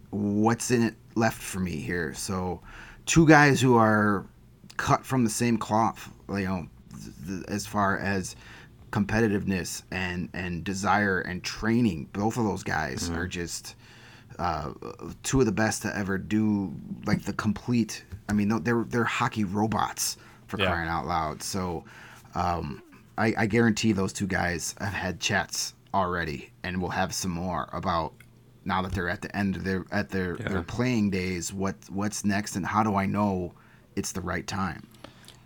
what's 0.09 0.71
in 0.71 0.81
it 0.81 0.95
left 1.13 1.39
for 1.39 1.59
me 1.59 1.75
here? 1.75 2.15
So, 2.15 2.59
two 3.05 3.27
guys 3.27 3.61
who 3.61 3.77
are 3.77 4.25
cut 4.77 5.05
from 5.05 5.23
the 5.23 5.29
same 5.29 5.59
cloth, 5.59 6.09
you 6.27 6.45
know, 6.45 6.67
as 7.47 7.67
far 7.67 7.99
as 7.99 8.35
competitiveness 8.91 9.83
and 9.91 10.29
and 10.33 10.63
desire 10.63 11.21
and 11.21 11.43
training. 11.43 12.09
Both 12.13 12.37
of 12.37 12.45
those 12.45 12.63
guys 12.63 13.09
mm-hmm. 13.09 13.19
are 13.19 13.27
just 13.27 13.75
uh, 14.39 14.71
two 15.23 15.39
of 15.39 15.45
the 15.45 15.51
best 15.51 15.81
to 15.81 15.95
ever 15.97 16.17
do 16.17 16.73
like 17.05 17.23
the 17.23 17.33
complete. 17.33 18.03
I 18.29 18.33
mean, 18.33 18.63
they're 18.63 18.85
they're 18.87 19.03
hockey 19.03 19.43
robots 19.43 20.17
for 20.47 20.59
yeah. 20.59 20.67
crying 20.67 20.89
out 20.89 21.05
loud. 21.05 21.43
So 21.43 21.83
um, 22.35 22.81
I, 23.17 23.33
I 23.37 23.45
guarantee 23.47 23.91
those 23.91 24.13
two 24.13 24.27
guys 24.27 24.75
have 24.79 24.93
had 24.93 25.19
chats 25.19 25.73
already, 25.93 26.51
and 26.63 26.81
we'll 26.81 26.91
have 26.91 27.13
some 27.13 27.31
more 27.31 27.69
about 27.73 28.13
now 28.65 28.81
that 28.81 28.91
they're 28.91 29.09
at 29.09 29.21
the 29.21 29.35
end 29.35 29.55
of 29.55 29.63
their 29.63 29.85
at 29.91 30.09
their 30.09 30.37
yeah. 30.37 30.49
their 30.49 30.61
playing 30.61 31.09
days. 31.09 31.53
What 31.53 31.75
what's 31.89 32.23
next, 32.23 32.55
and 32.55 32.65
how 32.65 32.83
do 32.83 32.95
I 32.95 33.05
know 33.05 33.53
it's 33.95 34.11
the 34.11 34.21
right 34.21 34.45
time? 34.45 34.87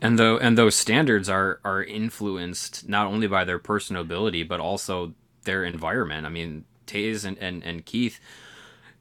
And 0.02 0.18
though 0.18 0.38
and 0.38 0.58
those 0.58 0.76
standards 0.76 1.30
are 1.30 1.60
are 1.64 1.84
influenced 1.84 2.90
not 2.90 3.08
only 3.08 3.28
by 3.28 3.46
their 3.46 3.60
personal 3.60 4.02
ability 4.02 4.44
but 4.44 4.60
also 4.60 5.14
their 5.44 5.64
environment. 5.64 6.26
I 6.26 6.30
mean, 6.30 6.66
Toews 6.88 7.26
and, 7.26 7.38
and, 7.40 7.64
and 7.64 7.86
Keith 7.86 8.20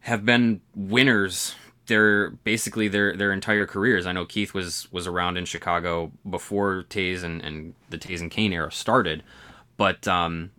have 0.01 0.25
been 0.25 0.61
winners 0.75 1.55
their 1.87 2.31
basically 2.31 2.89
their 2.89 3.17
their 3.17 3.33
entire 3.33 3.67
careers. 3.67 4.07
I 4.07 4.13
know 4.13 4.25
Keith 4.25 4.55
was 4.55 4.91
was 4.93 5.07
around 5.07 5.37
in 5.37 5.45
Chicago 5.45 6.13
before 6.29 6.85
Toews 6.89 7.25
and, 7.25 7.43
and 7.43 7.75
the 7.91 7.99
Toews 7.99 8.21
and 8.21 8.31
Kane 8.31 8.53
era 8.53 8.71
started, 8.71 9.23
but 9.77 10.07
um, 10.07 10.53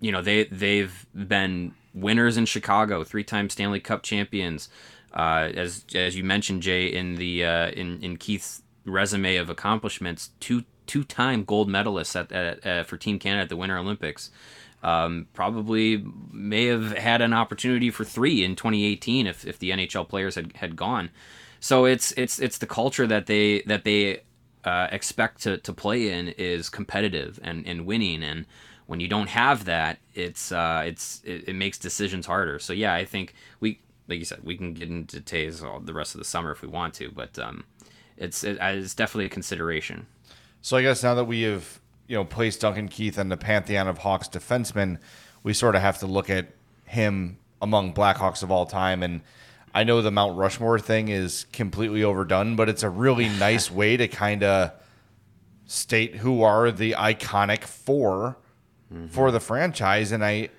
you 0.00 0.12
know 0.12 0.22
they 0.22 0.44
they've 0.44 1.06
been 1.14 1.74
winners 1.92 2.36
in 2.36 2.46
Chicago, 2.46 3.04
three 3.04 3.24
time 3.24 3.50
Stanley 3.50 3.80
Cup 3.80 4.02
champions. 4.02 4.68
Uh, 5.12 5.50
as 5.54 5.84
as 5.94 6.16
you 6.16 6.24
mentioned, 6.24 6.62
Jay, 6.62 6.86
in 6.86 7.16
the 7.16 7.44
uh, 7.44 7.70
in 7.70 8.02
in 8.02 8.16
Keith's 8.16 8.62
resume 8.84 9.36
of 9.36 9.50
accomplishments, 9.50 10.30
two 10.40 10.64
two 10.86 11.04
time 11.04 11.44
gold 11.44 11.68
medalists 11.68 12.14
at, 12.18 12.30
at, 12.30 12.64
at, 12.66 12.86
for 12.86 12.96
Team 12.96 13.18
Canada 13.18 13.42
at 13.42 13.48
the 13.48 13.56
Winter 13.56 13.78
Olympics. 13.78 14.30
Um, 14.82 15.28
probably 15.32 16.04
may 16.30 16.66
have 16.66 16.92
had 16.98 17.22
an 17.22 17.32
opportunity 17.32 17.90
for 17.90 18.04
three 18.04 18.44
in 18.44 18.54
2018 18.54 19.26
if, 19.26 19.46
if 19.46 19.58
the 19.58 19.70
NHL 19.70 20.06
players 20.06 20.34
had, 20.34 20.54
had 20.56 20.76
gone. 20.76 21.10
So 21.58 21.86
it's 21.86 22.12
it's 22.12 22.38
it's 22.38 22.58
the 22.58 22.66
culture 22.66 23.06
that 23.06 23.24
they 23.24 23.62
that 23.62 23.84
they 23.84 24.20
uh, 24.64 24.88
expect 24.92 25.42
to, 25.42 25.56
to 25.58 25.72
play 25.72 26.10
in 26.10 26.28
is 26.28 26.68
competitive 26.68 27.38
and, 27.42 27.66
and 27.66 27.86
winning 27.86 28.22
and 28.22 28.46
when 28.86 29.00
you 29.00 29.08
don't 29.08 29.28
have 29.28 29.64
that 29.64 29.98
it's 30.14 30.52
uh, 30.52 30.82
it's 30.84 31.22
it, 31.24 31.48
it, 31.48 31.54
makes 31.54 31.78
decisions 31.78 32.26
harder 32.26 32.58
so 32.58 32.72
yeah 32.72 32.94
I 32.94 33.04
think 33.04 33.34
we 33.60 33.80
like 34.08 34.18
you 34.18 34.24
said 34.24 34.40
we 34.42 34.56
can 34.56 34.74
get 34.74 34.88
into 34.88 35.20
Toews 35.20 35.62
all 35.62 35.80
the 35.80 35.94
rest 35.94 36.14
of 36.14 36.18
the 36.18 36.24
summer 36.24 36.50
if 36.50 36.62
we 36.62 36.68
want 36.68 36.94
to 36.94 37.10
but 37.10 37.38
um, 37.38 37.64
it's 38.16 38.44
it, 38.44 38.58
it's 38.60 38.94
definitely 38.94 39.26
a 39.26 39.30
consideration. 39.30 40.06
So 40.60 40.76
I 40.76 40.82
guess 40.82 41.02
now 41.02 41.14
that 41.14 41.24
we 41.24 41.42
have 41.42 41.80
you 42.06 42.16
know 42.16 42.24
placed 42.24 42.60
Duncan 42.60 42.88
Keith 42.88 43.18
in 43.18 43.28
the 43.28 43.36
pantheon 43.36 43.88
of 43.88 43.98
Hawks 43.98 44.28
defensemen, 44.28 44.98
we 45.42 45.52
sort 45.52 45.74
of 45.74 45.82
have 45.82 45.98
to 45.98 46.06
look 46.06 46.30
at 46.30 46.48
him 46.84 47.38
among 47.60 47.94
Blackhawks 47.94 48.42
of 48.42 48.50
all 48.50 48.66
time. 48.66 49.02
And 49.02 49.22
I 49.74 49.84
know 49.84 50.02
the 50.02 50.10
Mount 50.10 50.36
Rushmore 50.36 50.78
thing 50.78 51.08
is 51.08 51.46
completely 51.52 52.04
overdone, 52.04 52.56
but 52.56 52.68
it's 52.68 52.82
a 52.82 52.90
really 52.90 53.28
nice 53.40 53.70
way 53.70 53.96
to 53.96 54.08
kind 54.08 54.42
of 54.42 54.72
state 55.66 56.16
who 56.16 56.42
are 56.42 56.70
the 56.70 56.92
iconic 56.92 57.64
4 57.64 58.36
mm-hmm. 58.92 59.06
for 59.08 59.30
the 59.30 59.40
franchise. 59.40 60.12
And 60.12 60.24
I, 60.24 60.50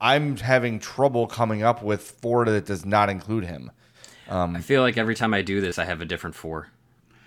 I'm 0.00 0.36
having 0.36 0.80
trouble 0.80 1.26
coming 1.26 1.62
up 1.62 1.82
with 1.82 2.02
four 2.02 2.44
that 2.46 2.66
does 2.66 2.84
not 2.84 3.08
include 3.08 3.44
him. 3.44 3.70
Um, 4.28 4.56
I 4.56 4.60
feel 4.60 4.82
like 4.82 4.96
every 4.96 5.14
time 5.14 5.34
I 5.34 5.42
do 5.42 5.60
this, 5.60 5.78
I 5.78 5.84
have 5.84 6.00
a 6.00 6.04
different 6.04 6.34
four. 6.34 6.68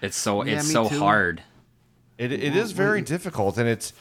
It's 0.02 0.18
so 0.18 0.44
Yeah, 0.44 0.58
it's 0.60 0.72
so 0.72 0.88
too. 0.90 1.00
hard. 1.00 1.44
It, 2.18 2.32
it 2.32 2.56
is 2.56 2.72
very 2.72 3.02
difficult, 3.02 3.58
and 3.58 3.68
it's 3.70 3.94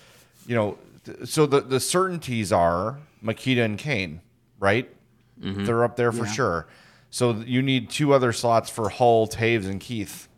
you 0.47 0.55
know, 0.55 0.79
so 1.25 1.47
the 1.47 1.61
the 1.61 1.81
certainties 1.81 2.53
are 2.53 2.99
Mikita 3.23 3.63
and 3.63 3.79
Kane, 3.79 4.21
right? 4.61 4.89
Mm-hmm. 5.41 5.65
They're 5.65 5.85
up 5.85 5.97
there 5.97 6.13
for 6.13 6.25
Yeah. 6.27 6.33
sure. 6.33 6.67
So 7.11 7.33
you 7.47 7.63
need 7.63 7.89
two 7.91 8.13
other 8.13 8.33
slots 8.33 8.69
for 8.71 8.89
Hull, 8.89 9.27
Toews, 9.29 9.67
and 9.67 9.81
Keith. 9.81 10.29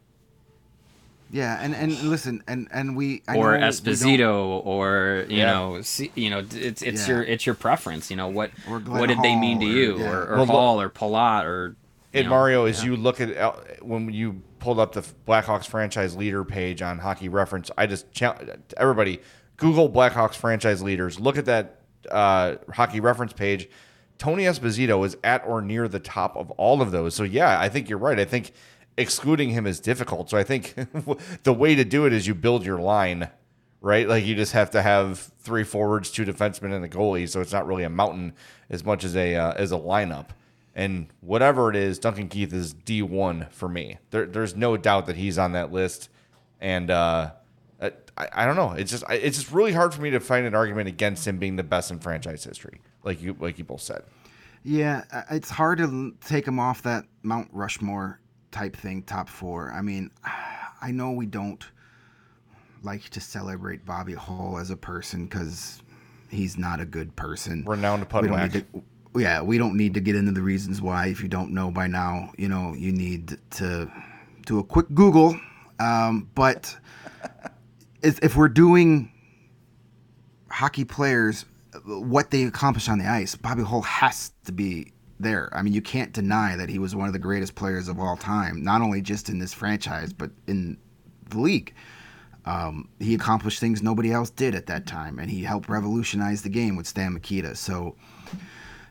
Yeah, 1.30 1.58
and 1.60 1.74
and 1.74 1.92
listen, 2.04 2.42
and 2.48 2.68
and 2.72 2.96
we 2.96 3.22
I 3.28 3.36
or 3.36 3.52
know 3.58 3.66
we 3.66 3.70
Esposito, 3.72 4.64
or 4.64 5.26
you 5.28 5.38
Yeah. 5.38 5.52
know, 5.52 5.82
see, 5.82 6.10
you 6.14 6.30
know, 6.30 6.38
it's 6.52 6.80
it's 6.82 7.06
Yeah. 7.06 7.14
your 7.14 7.22
it's 7.22 7.44
your 7.46 7.54
preference. 7.54 8.10
You 8.10 8.16
know 8.16 8.28
what 8.28 8.50
Or 8.68 8.78
what 8.80 9.08
did 9.08 9.18
they 9.22 9.36
mean 9.36 9.60
to 9.60 9.66
Hall, 9.66 9.74
or- 9.74 9.78
you, 9.78 9.98
yeah. 9.98 10.10
or, 10.10 10.26
or 10.26 10.36
Well, 10.38 10.46
Hall, 10.46 10.80
or 10.80 10.88
Pilote, 10.88 11.44
or 11.44 11.76
know, 12.14 12.30
Mario, 12.30 12.64
as 12.64 12.84
you 12.84 12.96
look 12.96 13.20
at 13.20 13.36
uh, 13.36 13.52
when 13.82 14.12
you 14.12 14.42
pulled 14.58 14.78
up 14.78 14.92
the 14.92 15.02
Blackhawks 15.26 15.66
franchise 15.66 16.16
leader 16.16 16.44
page 16.44 16.82
on 16.82 16.98
Hockey 16.98 17.28
Reference, 17.28 17.70
I 17.76 17.86
just 17.86 18.06
everybody 18.76 19.20
Google 19.56 19.90
Blackhawks 19.90 20.34
franchise 20.34 20.82
leaders. 20.82 21.20
Look 21.20 21.36
at 21.36 21.44
that 21.46 21.80
uh, 22.10 22.56
Hockey 22.72 23.00
Reference 23.00 23.32
page. 23.32 23.68
Tony 24.16 24.44
Esposito 24.44 25.04
is 25.06 25.16
at 25.22 25.46
or 25.46 25.62
near 25.62 25.86
the 25.86 26.00
top 26.00 26.36
of 26.36 26.50
all 26.52 26.82
of 26.82 26.90
those. 26.90 27.14
So 27.14 27.22
yeah, 27.22 27.60
I 27.60 27.68
think 27.68 27.88
you're 27.88 27.98
right. 27.98 28.18
I 28.18 28.24
think 28.24 28.52
excluding 28.96 29.50
him 29.50 29.66
is 29.66 29.78
difficult. 29.78 30.30
So 30.30 30.36
I 30.36 30.42
think 30.42 30.74
the 31.44 31.52
way 31.52 31.74
to 31.74 31.84
do 31.84 32.04
it 32.06 32.12
is 32.12 32.26
you 32.26 32.34
build 32.34 32.66
your 32.66 32.78
line, 32.78 33.30
right? 33.80 34.08
Like 34.08 34.24
you 34.24 34.34
just 34.34 34.52
have 34.52 34.70
to 34.72 34.82
have 34.82 35.30
three 35.38 35.64
forwards, 35.64 36.10
two 36.10 36.24
defensemen, 36.24 36.74
and 36.74 36.84
a 36.84 36.88
goalie. 36.88 37.28
So 37.28 37.40
it's 37.40 37.52
not 37.52 37.66
really 37.66 37.84
a 37.84 37.90
mountain 37.90 38.34
as 38.70 38.84
much 38.84 39.04
as 39.04 39.14
a 39.14 39.36
uh, 39.36 39.52
as 39.52 39.72
a 39.72 39.78
lineup. 39.78 40.28
And 40.78 41.08
whatever 41.22 41.68
it 41.70 41.74
is, 41.74 41.98
Duncan 41.98 42.28
Keith 42.28 42.52
is 42.52 42.72
D 42.72 43.02
one 43.02 43.48
for 43.50 43.68
me. 43.68 43.98
There, 44.10 44.26
there's 44.26 44.54
no 44.54 44.76
doubt 44.76 45.06
that 45.06 45.16
he's 45.16 45.36
on 45.36 45.50
that 45.52 45.72
list. 45.72 46.08
And 46.60 46.88
uh, 46.88 47.32
I, 47.82 47.92
I 48.32 48.46
don't 48.46 48.54
know. 48.54 48.70
It's 48.72 48.92
just 48.92 49.02
I- 49.08 49.14
it's 49.14 49.38
just 49.38 49.50
really 49.50 49.72
hard 49.72 49.92
for 49.92 50.00
me 50.00 50.10
to 50.10 50.20
find 50.20 50.46
an 50.46 50.54
argument 50.54 50.86
against 50.86 51.26
him 51.26 51.38
being 51.38 51.56
the 51.56 51.64
best 51.64 51.90
in 51.90 51.98
franchise 51.98 52.44
history, 52.44 52.80
like 53.02 53.20
you 53.20 53.36
like 53.40 53.58
you 53.58 53.64
both 53.64 53.80
said. 53.80 54.04
Yeah, 54.62 55.02
it's 55.32 55.50
hard 55.50 55.78
to 55.78 56.14
take 56.24 56.46
him 56.46 56.60
off 56.60 56.82
that 56.82 57.04
Mount 57.24 57.48
Rushmore 57.52 58.20
type 58.52 58.76
thing, 58.76 59.02
top 59.02 59.28
four. 59.28 59.72
I 59.72 59.82
mean, 59.82 60.12
I 60.80 60.92
know 60.92 61.10
we 61.10 61.26
don't 61.26 61.64
like 62.84 63.08
to 63.10 63.20
celebrate 63.20 63.84
Bobby 63.84 64.14
Hull 64.14 64.58
as 64.60 64.70
a 64.70 64.76
person 64.76 65.26
because 65.26 65.82
he's 66.30 66.56
not 66.56 66.80
a 66.80 66.84
good 66.84 67.16
person. 67.16 67.64
Renowned 67.66 68.08
putt 68.08 68.22
we 68.22 68.28
yeah, 69.14 69.42
we 69.42 69.58
don't 69.58 69.76
need 69.76 69.94
to 69.94 70.00
get 70.00 70.16
into 70.16 70.32
the 70.32 70.42
reasons 70.42 70.80
why. 70.80 71.06
If 71.06 71.22
you 71.22 71.28
don't 71.28 71.52
know 71.52 71.70
by 71.70 71.86
now, 71.86 72.32
you 72.36 72.48
know, 72.48 72.74
you 72.74 72.92
need 72.92 73.38
to 73.52 73.90
do 74.46 74.58
a 74.58 74.64
quick 74.64 74.86
Google. 74.94 75.38
Um, 75.78 76.28
but 76.34 76.76
if, 78.02 78.18
if 78.22 78.36
we're 78.36 78.48
doing 78.48 79.12
hockey 80.50 80.84
players, 80.84 81.44
what 81.84 82.30
they 82.30 82.44
accomplish 82.44 82.88
on 82.88 82.98
the 82.98 83.06
ice, 83.06 83.34
Bobby 83.34 83.62
Hull 83.62 83.82
has 83.82 84.32
to 84.44 84.52
be 84.52 84.92
there. 85.20 85.50
I 85.52 85.62
mean, 85.62 85.72
you 85.72 85.82
can't 85.82 86.12
deny 86.12 86.56
that 86.56 86.68
he 86.68 86.78
was 86.78 86.94
one 86.94 87.06
of 87.06 87.12
the 87.12 87.18
greatest 87.18 87.54
players 87.54 87.88
of 87.88 87.98
all 87.98 88.16
time, 88.16 88.62
not 88.62 88.80
only 88.80 89.00
just 89.00 89.28
in 89.28 89.38
this 89.38 89.52
franchise, 89.52 90.12
but 90.12 90.30
in 90.46 90.78
the 91.30 91.38
league. 91.38 91.74
Um, 92.44 92.88
he 92.98 93.14
accomplished 93.14 93.60
things 93.60 93.82
nobody 93.82 94.10
else 94.12 94.30
did 94.30 94.54
at 94.54 94.66
that 94.66 94.86
time, 94.86 95.18
and 95.18 95.30
he 95.30 95.42
helped 95.42 95.68
revolutionize 95.68 96.42
the 96.42 96.48
game 96.48 96.76
with 96.76 96.86
Stan 96.86 97.12
Mikita. 97.12 97.54
So, 97.54 97.96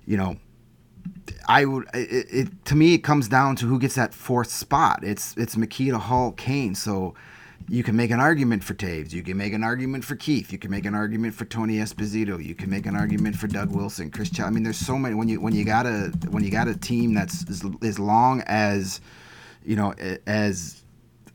you 0.08 0.18
know, 0.18 0.38
I 1.48 1.66
would. 1.66 1.88
It, 1.94 2.28
it 2.32 2.66
to 2.66 2.76
me, 2.76 2.96
it 2.96 3.00
comes 3.00 3.28
down 3.28 3.56
to 3.58 3.66
who 3.68 3.78
gets 3.78 3.96
that 3.96 4.14
fourth 4.14 4.50
spot. 4.50 5.04
It's 5.04 5.36
it's 5.38 5.56
Mikita, 5.56 6.00
Hull, 6.00 6.32
Kane. 6.32 6.74
So 6.74 7.14
you 7.70 7.84
can 7.84 7.96
make 7.96 8.12
an 8.12 8.20
argument 8.20 8.64
for 8.64 8.74
Toews. 8.74 9.12
You 9.12 9.22
can 9.22 9.38
make 9.38 9.54
an 9.54 9.64
argument 9.64 10.06
for 10.06 10.16
Keith. 10.16 10.52
You 10.52 10.58
can 10.58 10.72
make 10.72 10.86
an 10.86 10.96
argument 10.96 11.36
for 11.36 11.44
Tony 11.46 11.76
Esposito. 11.76 12.44
You 12.44 12.56
can 12.56 12.70
make 12.70 12.86
an 12.86 12.96
argument 12.96 13.36
for 13.36 13.48
Doug 13.48 13.76
Wilson, 13.76 14.10
Chris. 14.10 14.30
Ch- 14.30 14.40
I 14.40 14.50
mean, 14.50 14.64
there's 14.64 14.78
so 14.78 14.98
many. 14.98 15.16
When 15.16 15.28
you 15.28 15.42
when 15.42 15.54
you 15.54 15.66
got 15.66 15.86
a 15.86 16.12
when 16.30 16.44
you 16.44 16.52
got 16.52 16.68
a 16.68 16.78
team 16.78 17.14
that's 17.14 17.48
as, 17.50 17.66
as 17.84 18.00
long 18.00 18.42
as 18.48 19.02
you 19.66 19.76
know 19.76 19.94
as 20.26 20.84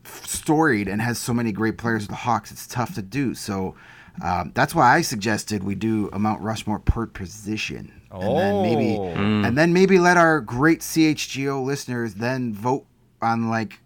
storied 0.04 0.88
and 0.88 1.00
has 1.00 1.18
so 1.18 1.34
many 1.34 1.52
great 1.52 1.76
players 1.76 2.06
the 2.08 2.14
Hawks, 2.14 2.50
it's 2.50 2.66
tough 2.66 2.94
to 2.94 3.02
do. 3.02 3.34
So 3.34 3.74
um, 4.22 4.52
that's 4.54 4.74
why 4.74 4.94
I 4.94 5.02
suggested 5.02 5.64
we 5.64 5.74
do 5.74 6.10
a 6.12 6.18
Mount 6.18 6.42
Rushmore 6.42 6.78
per 6.78 7.06
position. 7.06 8.01
And 8.12 8.36
then 8.38 8.62
maybe 8.62 8.96
Oh. 8.98 9.04
and 9.46 9.56
then 9.56 9.72
maybe 9.72 9.98
let 9.98 10.16
our 10.16 10.40
great 10.40 10.80
CHGO 10.80 11.64
listeners 11.64 12.14
then 12.14 12.52
vote 12.54 12.84
on 13.20 13.48
like 13.48 13.78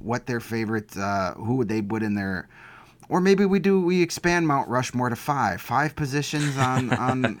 what 0.00 0.26
their 0.26 0.40
favorite 0.40 0.96
uh, 0.96 1.34
who 1.34 1.54
would 1.56 1.68
they 1.68 1.80
put 1.82 2.02
in 2.02 2.14
there 2.14 2.48
or 3.08 3.20
maybe 3.20 3.44
we 3.44 3.58
do 3.58 3.80
we 3.80 4.02
expand 4.02 4.46
Mount 4.46 4.68
Rushmore 4.68 5.08
to 5.08 5.16
five 5.16 5.60
five 5.60 5.96
positions 5.96 6.56
on 6.58 6.92
on 6.98 7.38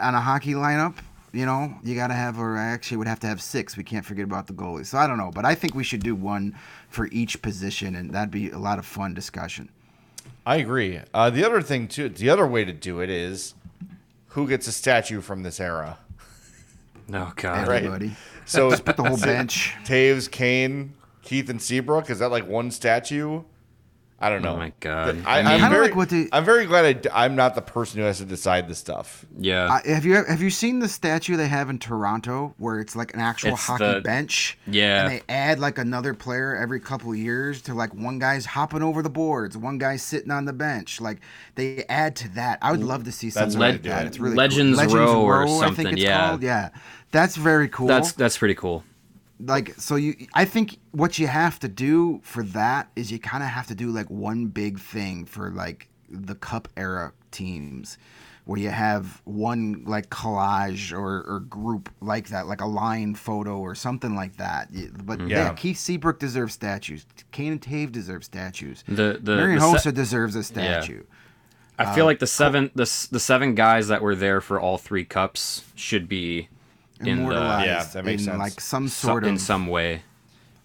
on 0.00 0.14
a 0.14 0.20
hockey 0.20 0.54
lineup 0.54 0.94
you 1.32 1.44
know 1.44 1.74
you 1.84 1.94
got 1.94 2.06
to 2.08 2.14
have 2.14 2.38
or 2.38 2.56
I 2.56 2.64
actually 2.66 2.96
would 2.98 3.06
have 3.08 3.20
to 3.20 3.26
have 3.26 3.42
six 3.42 3.76
we 3.76 3.84
can't 3.84 4.04
forget 4.06 4.24
about 4.24 4.46
the 4.46 4.54
goalie 4.54 4.86
so 4.86 4.96
I 4.96 5.06
don't 5.06 5.18
know 5.18 5.30
but 5.34 5.44
I 5.44 5.54
think 5.54 5.74
we 5.74 5.84
should 5.84 6.02
do 6.02 6.14
one 6.14 6.54
for 6.88 7.08
each 7.08 7.42
position 7.42 7.94
and 7.94 8.10
that'd 8.12 8.30
be 8.30 8.50
a 8.50 8.58
lot 8.58 8.78
of 8.78 8.86
fun 8.86 9.12
discussion 9.14 9.68
I 10.46 10.56
agree. 10.56 10.98
Uh, 11.12 11.28
the 11.28 11.44
other 11.44 11.60
thing 11.60 11.88
too, 11.88 12.08
the 12.08 12.30
other 12.30 12.46
way 12.46 12.64
to 12.64 12.72
do 12.72 13.00
it 13.00 13.10
is 13.10 13.54
who 14.38 14.46
gets 14.46 14.68
a 14.68 14.72
statue 14.72 15.20
from 15.20 15.42
this 15.42 15.58
era. 15.58 15.98
No 17.08 17.32
God. 17.34 17.66
Right. 17.66 17.82
everybody 17.82 18.16
So 18.44 18.70
put 18.78 18.96
the 18.96 19.02
whole 19.02 19.16
bench 19.32 19.74
Toews, 19.84 20.30
Kane, 20.30 20.94
Keith, 21.22 21.50
and 21.50 21.60
Seabrook. 21.60 22.08
Is 22.08 22.20
that 22.20 22.30
like 22.30 22.46
one 22.46 22.70
statue? 22.70 23.42
I 24.20 24.30
don't 24.30 24.42
know. 24.42 24.54
Oh 24.54 24.56
my 24.56 24.72
God. 24.80 25.22
I, 25.24 25.36
I 25.36 25.52
am 25.54 25.60
mean- 25.60 25.70
very, 25.70 25.86
like 25.86 25.94
what 25.96 26.08
the- 26.10 26.28
I'm 26.32 26.44
very 26.44 26.66
glad 26.66 26.84
I, 26.84 26.92
d- 26.94 27.08
I'm 27.12 27.36
not 27.36 27.54
the 27.54 27.62
person 27.62 28.00
who 28.00 28.06
has 28.06 28.18
to 28.18 28.24
decide 28.24 28.68
this 28.68 28.78
stuff. 28.78 29.24
Yeah. 29.38 29.66
Uh, 29.72 29.80
have 29.94 30.04
you 30.04 30.24
have 30.24 30.42
you 30.42 30.50
seen 30.50 30.80
the 30.80 30.88
statue 30.88 31.36
they 31.36 31.46
have 31.46 31.70
in 31.70 31.78
Toronto 31.78 32.52
where 32.58 32.80
it's 32.80 32.96
like 32.96 33.14
an 33.14 33.20
actual 33.20 33.52
It's 33.52 33.64
hockey 33.64 33.84
the- 33.84 34.00
bench? 34.00 34.58
Yeah. 34.66 35.02
And 35.04 35.12
they 35.12 35.22
add 35.28 35.60
like 35.60 35.78
another 35.78 36.14
player 36.14 36.56
every 36.56 36.80
couple 36.80 37.12
of 37.12 37.16
years 37.16 37.62
to 37.62 37.74
like 37.74 37.94
one 37.94 38.18
guy's 38.18 38.44
hopping 38.44 38.82
over 38.82 39.02
the 39.02 39.10
boards, 39.10 39.56
one 39.56 39.78
guy's 39.78 40.02
sitting 40.02 40.32
on 40.32 40.46
the 40.46 40.52
bench. 40.52 41.00
Like 41.00 41.18
they 41.54 41.84
add 41.88 42.16
to 42.16 42.28
that. 42.30 42.58
I 42.60 42.72
would 42.72 42.82
love 42.82 43.04
to 43.04 43.12
see 43.12 43.30
something 43.30 43.56
what 43.56 43.70
like 43.74 43.82
that. 43.84 44.00
do. 44.00 44.06
It's 44.08 44.18
really 44.18 44.34
Legends 44.34 44.80
cool. 44.80 44.96
Row 44.96 45.22
or 45.22 45.42
I 45.44 45.46
think 45.46 45.62
something, 45.64 45.86
it's 45.92 46.02
yeah. 46.02 46.28
called. 46.30 46.42
Yeah. 46.42 46.70
That's 47.12 47.36
very 47.36 47.68
cool 47.68 47.86
that's 47.86 48.12
that's 48.12 48.36
pretty 48.36 48.56
cool. 48.56 48.82
Like 49.40 49.74
so 49.78 49.94
you 49.94 50.16
i 50.34 50.44
think 50.44 50.78
what 50.90 51.18
you 51.18 51.28
have 51.28 51.60
to 51.60 51.68
do 51.68 52.20
for 52.24 52.42
that 52.42 52.90
is 52.96 53.12
you 53.12 53.20
kind 53.20 53.44
of 53.44 53.50
have 53.50 53.68
to 53.68 53.74
do 53.74 53.90
like 53.90 54.10
one 54.10 54.46
big 54.46 54.80
thing 54.80 55.24
for 55.24 55.50
like 55.50 55.88
the 56.10 56.34
cup 56.34 56.68
era 56.76 57.12
teams 57.30 57.98
where 58.48 58.58
you 58.58 58.70
have 58.70 59.20
one 59.24 59.84
like 59.84 60.08
collage 60.08 60.90
or, 60.90 61.22
or 61.28 61.40
group 61.40 61.90
like 62.00 62.28
that 62.28 62.46
like 62.46 62.62
a 62.62 62.66
line 62.66 63.14
photo 63.14 63.58
or 63.58 63.74
something 63.74 64.14
like 64.16 64.38
that. 64.38 64.70
But 65.04 65.18
mm-hmm. 65.18 65.28
yeah, 65.28 65.36
Yeah. 65.48 65.52
keith 65.52 65.76
seabrook 65.76 66.18
deserves 66.18 66.54
statues. 66.54 67.04
Kane 67.30 67.52
and 67.52 67.60
tave 67.60 67.92
deserve 67.92 68.24
statues. 68.24 68.84
The 68.88 69.20
the, 69.22 69.36
marian 69.36 69.58
the 69.60 69.78
se- 69.78 69.90
hossa 69.90 69.94
deserves 69.94 70.34
a 70.34 70.42
statue. 70.42 71.02
I 71.78 71.94
feel 71.94 72.04
uh, 72.04 72.06
like 72.06 72.20
the 72.20 72.26
seven 72.26 72.70
the 72.74 72.90
the 73.10 73.20
seven 73.20 73.54
guys 73.54 73.88
that 73.88 74.00
were 74.00 74.14
there 74.14 74.40
for 74.40 74.58
all 74.58 74.78
three 74.78 75.04
cups 75.04 75.64
should 75.74 76.08
be 76.08 76.48
in 77.00 77.06
immortalized 77.08 77.66
Yeah, 77.66 77.84
that 77.84 78.04
makes 78.04 78.22
in 78.22 78.26
sense. 78.26 78.38
like 78.38 78.60
some 78.60 78.84
the 78.84 78.90
sort 78.90 79.24
in 79.24 79.34
of 79.34 79.40
some 79.40 79.66
way. 79.66 80.02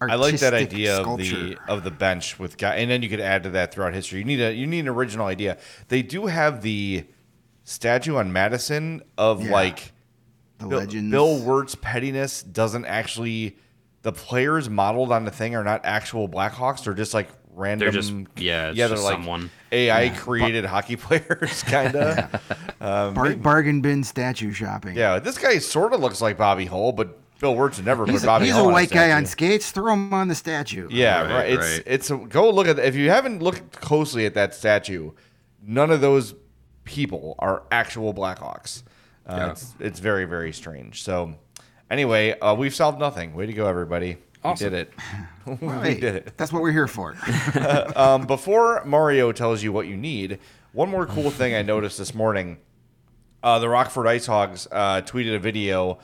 I 0.00 0.16
like 0.16 0.38
that 0.40 0.52
artistic 0.52 0.74
idea 0.74 1.00
of 1.00 1.16
the 1.18 1.56
of 1.68 1.82
the 1.84 1.90
bench 1.90 2.38
with 2.38 2.58
guy, 2.58 2.74
and 2.76 2.90
then 2.90 3.02
you 3.02 3.08
could 3.08 3.20
add 3.20 3.44
to 3.44 3.50
that 3.50 3.72
throughout 3.72 3.94
history. 3.94 4.18
You 4.18 4.24
need 4.26 4.40
a 4.40 4.52
you 4.52 4.66
need 4.66 4.80
an 4.80 4.88
original 4.88 5.26
idea. 5.26 5.56
They 5.88 6.02
do 6.02 6.26
have 6.26 6.60
the 6.62 7.04
statue 7.62 8.16
on 8.16 8.32
Madison 8.32 9.02
of 9.16 9.42
Yeah. 9.44 9.52
like 9.52 9.92
the 10.58 10.66
Bill, 10.66 10.78
legends 10.80 11.10
Bill 11.10 11.38
Wirtz's 11.38 11.74
pettiness 11.76 12.42
doesn't 12.42 12.84
actually. 12.84 13.56
The 14.02 14.12
players 14.12 14.68
modeled 14.68 15.10
on 15.12 15.24
the 15.24 15.30
thing 15.30 15.54
are 15.56 15.64
not 15.64 15.80
actual 15.84 16.28
Blackhawks. 16.28 16.84
They're 16.84 16.92
just 16.92 17.14
like 17.14 17.28
random. 17.54 17.86
They're 17.86 17.92
just- 18.02 18.12
yeah, 18.36 18.68
it's 18.68 18.76
yeah. 18.76 18.86
They're 18.88 18.96
just 18.96 19.04
like 19.04 19.14
someone. 19.14 19.48
AI 19.74 20.08
created 20.10 20.64
hockey 20.64 20.96
players, 21.04 21.62
kind 21.64 21.96
of. 21.96 22.40
Bar- 22.78 23.36
bargain 23.36 23.80
bin 23.80 24.04
statue 24.04 24.52
shopping 24.52 24.96
yeah, 24.96 25.18
this 25.18 25.36
guy 25.38 25.58
sort 25.58 25.92
of 25.92 26.00
looks 26.00 26.20
like 26.20 26.36
Bobby 26.38 26.66
Hull, 26.66 26.92
but 26.92 27.18
Bill 27.40 27.54
Wirtz 27.56 27.78
would 27.78 27.86
never 27.86 28.06
He's, 28.06 28.20
put 28.20 28.26
Bobby 28.26 28.44
he's 28.46 28.54
Hull 28.54 28.64
a 28.64 28.68
on 28.68 28.72
white 28.72 28.90
guy 28.90 29.10
on 29.12 29.26
skates. 29.26 29.70
Throw 29.70 29.92
him 29.92 30.14
on 30.14 30.28
the 30.28 30.34
statue. 30.34 30.88
Yeah, 30.90 31.22
Right, 31.22 31.30
right. 31.32 31.48
It's 31.50 31.62
right. 31.62 31.82
it's 31.86 32.10
a, 32.10 32.16
go 32.16 32.48
look 32.50 32.68
at 32.68 32.78
if 32.78 32.94
you 32.94 33.10
haven't 33.10 33.42
looked 33.42 33.72
closely 33.72 34.24
at 34.26 34.34
that 34.34 34.54
statue, 34.54 35.10
none 35.62 35.90
of 35.90 36.00
those 36.00 36.34
people 36.84 37.34
are 37.38 37.64
actual 37.70 38.14
Blackhawks. 38.14 38.82
Uh, 39.26 39.34
Yeah. 39.36 39.50
It's 39.52 39.74
it's 39.80 39.98
very 40.00 40.24
very 40.26 40.52
strange. 40.52 41.02
So, 41.02 41.34
Anyway, 41.90 42.36
uh, 42.40 42.54
we've 42.54 42.74
solved 42.74 42.98
nothing. 42.98 43.34
Way 43.34 43.46
to 43.46 43.52
go, 43.52 43.66
everybody. 43.66 44.16
Awesome. 44.44 44.66
We 44.66 44.70
did 44.70 44.88
it. 44.88 44.92
we 45.86 45.94
did 45.94 46.14
it. 46.16 46.36
That's 46.36 46.52
what 46.52 46.62
we're 46.62 46.72
here 46.72 46.88
for. 46.88 47.16
Um, 47.96 48.26
before 48.26 48.82
Mario 48.84 49.30
tells 49.32 49.62
you 49.62 49.72
what 49.72 49.86
you 49.86 49.96
need, 49.96 50.38
one 50.72 50.88
more 50.88 51.06
cool 51.06 51.30
thing 51.30 51.54
I 51.54 51.62
noticed 51.62 51.96
this 51.96 52.14
morning. 52.14 52.58
Uh, 53.42 53.58
the 53.58 53.68
Rockford 53.68 54.06
Ice 54.06 54.26
Hogs 54.26 54.66
uh, 54.72 55.02
tweeted 55.02 55.36
a 55.36 55.38
video 55.38 55.98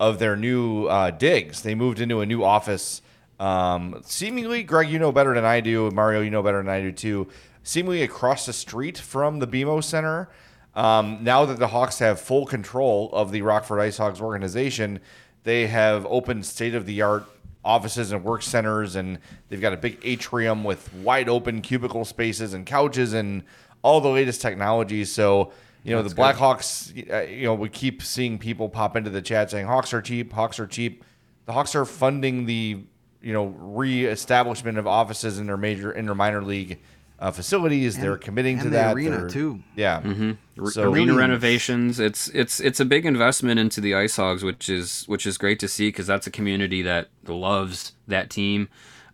of 0.00 0.18
their 0.18 0.36
new 0.36 0.86
uh, 0.86 1.10
digs. 1.10 1.62
They 1.62 1.74
moved 1.74 2.00
into 2.00 2.20
a 2.20 2.26
new 2.26 2.42
office. 2.42 3.00
Um, 3.38 4.02
seemingly, 4.04 4.62
Greg, 4.62 4.88
you 4.88 4.98
know 4.98 5.12
better 5.12 5.34
than 5.34 5.44
I 5.44 5.60
do. 5.60 5.90
Mario, 5.90 6.20
you 6.20 6.30
know 6.30 6.42
better 6.42 6.58
than 6.58 6.68
I 6.68 6.80
do 6.80 6.92
too. 6.92 7.28
Seemingly 7.62 8.02
across 8.02 8.46
the 8.46 8.52
street 8.52 8.98
from 8.98 9.38
the 9.38 9.46
BMO 9.46 9.82
Center. 9.82 10.28
Um, 10.74 11.18
now 11.22 11.44
that 11.46 11.58
the 11.58 11.68
Hawks 11.68 12.00
have 12.00 12.20
full 12.20 12.44
control 12.44 13.10
of 13.12 13.30
the 13.32 13.42
Rockford 13.42 13.80
Ice 13.80 13.98
Hogs 13.98 14.20
organization, 14.20 15.00
they 15.44 15.68
have 15.68 16.04
opened 16.06 16.44
state 16.44 16.74
of 16.74 16.86
the 16.86 17.02
art 17.02 17.26
offices 17.66 18.12
and 18.12 18.24
work 18.24 18.42
centers, 18.42 18.94
and 18.94 19.18
they've 19.48 19.60
got 19.60 19.72
a 19.72 19.76
big 19.76 19.98
atrium 20.04 20.62
with 20.64 20.92
wide 20.94 21.28
open 21.28 21.60
cubicle 21.60 22.04
spaces 22.04 22.54
and 22.54 22.64
couches 22.64 23.12
and 23.12 23.42
all 23.82 24.00
the 24.00 24.08
latest 24.08 24.40
technologies. 24.40 25.12
So, 25.12 25.52
you 25.82 25.94
know, 25.94 26.02
the 26.02 26.14
Blackhawks, 26.14 27.12
uh, 27.12 27.28
you 27.28 27.44
know, 27.44 27.54
we 27.54 27.68
keep 27.68 28.02
seeing 28.02 28.38
people 28.38 28.68
pop 28.68 28.96
into 28.96 29.10
the 29.10 29.20
chat 29.20 29.50
saying 29.50 29.66
Hawks 29.66 29.92
are 29.92 30.00
cheap, 30.00 30.32
Hawks 30.32 30.58
are 30.60 30.66
cheap. 30.66 31.04
The 31.46 31.52
Hawks 31.52 31.74
are 31.74 31.84
funding 31.84 32.46
the, 32.46 32.84
you 33.20 33.32
know, 33.32 33.46
reestablishment 33.58 34.78
of 34.78 34.86
offices 34.86 35.38
in 35.38 35.46
their 35.46 35.56
major, 35.56 35.92
in 35.92 36.06
their 36.06 36.14
minor 36.14 36.42
league 36.42 36.78
uh, 37.18 37.30
facilities. 37.30 37.98
They're 37.98 38.16
committing 38.16 38.58
to 38.58 38.64
the 38.64 38.70
that. 38.70 38.94
arena, 38.94 39.18
They're- 39.18 39.28
too. 39.28 39.60
Yeah. 39.74 40.00
Re- 40.04 40.70
So- 40.70 40.82
arena 40.84 41.06
Millions. 41.12 41.16
renovations. 41.18 42.00
It's 42.00 42.28
it's 42.28 42.60
it's 42.60 42.80
a 42.80 42.84
big 42.84 43.06
investment 43.06 43.58
into 43.60 43.80
the 43.80 43.94
Ice 43.94 44.16
Hogs, 44.16 44.42
which 44.42 44.68
is 44.68 45.04
which 45.06 45.26
is 45.26 45.38
great 45.38 45.58
to 45.60 45.68
see 45.68 45.88
because 45.88 46.06
that's 46.06 46.26
a 46.26 46.30
community 46.30 46.82
that 46.82 47.08
loves 47.26 47.92
that 48.08 48.30
team, 48.30 48.68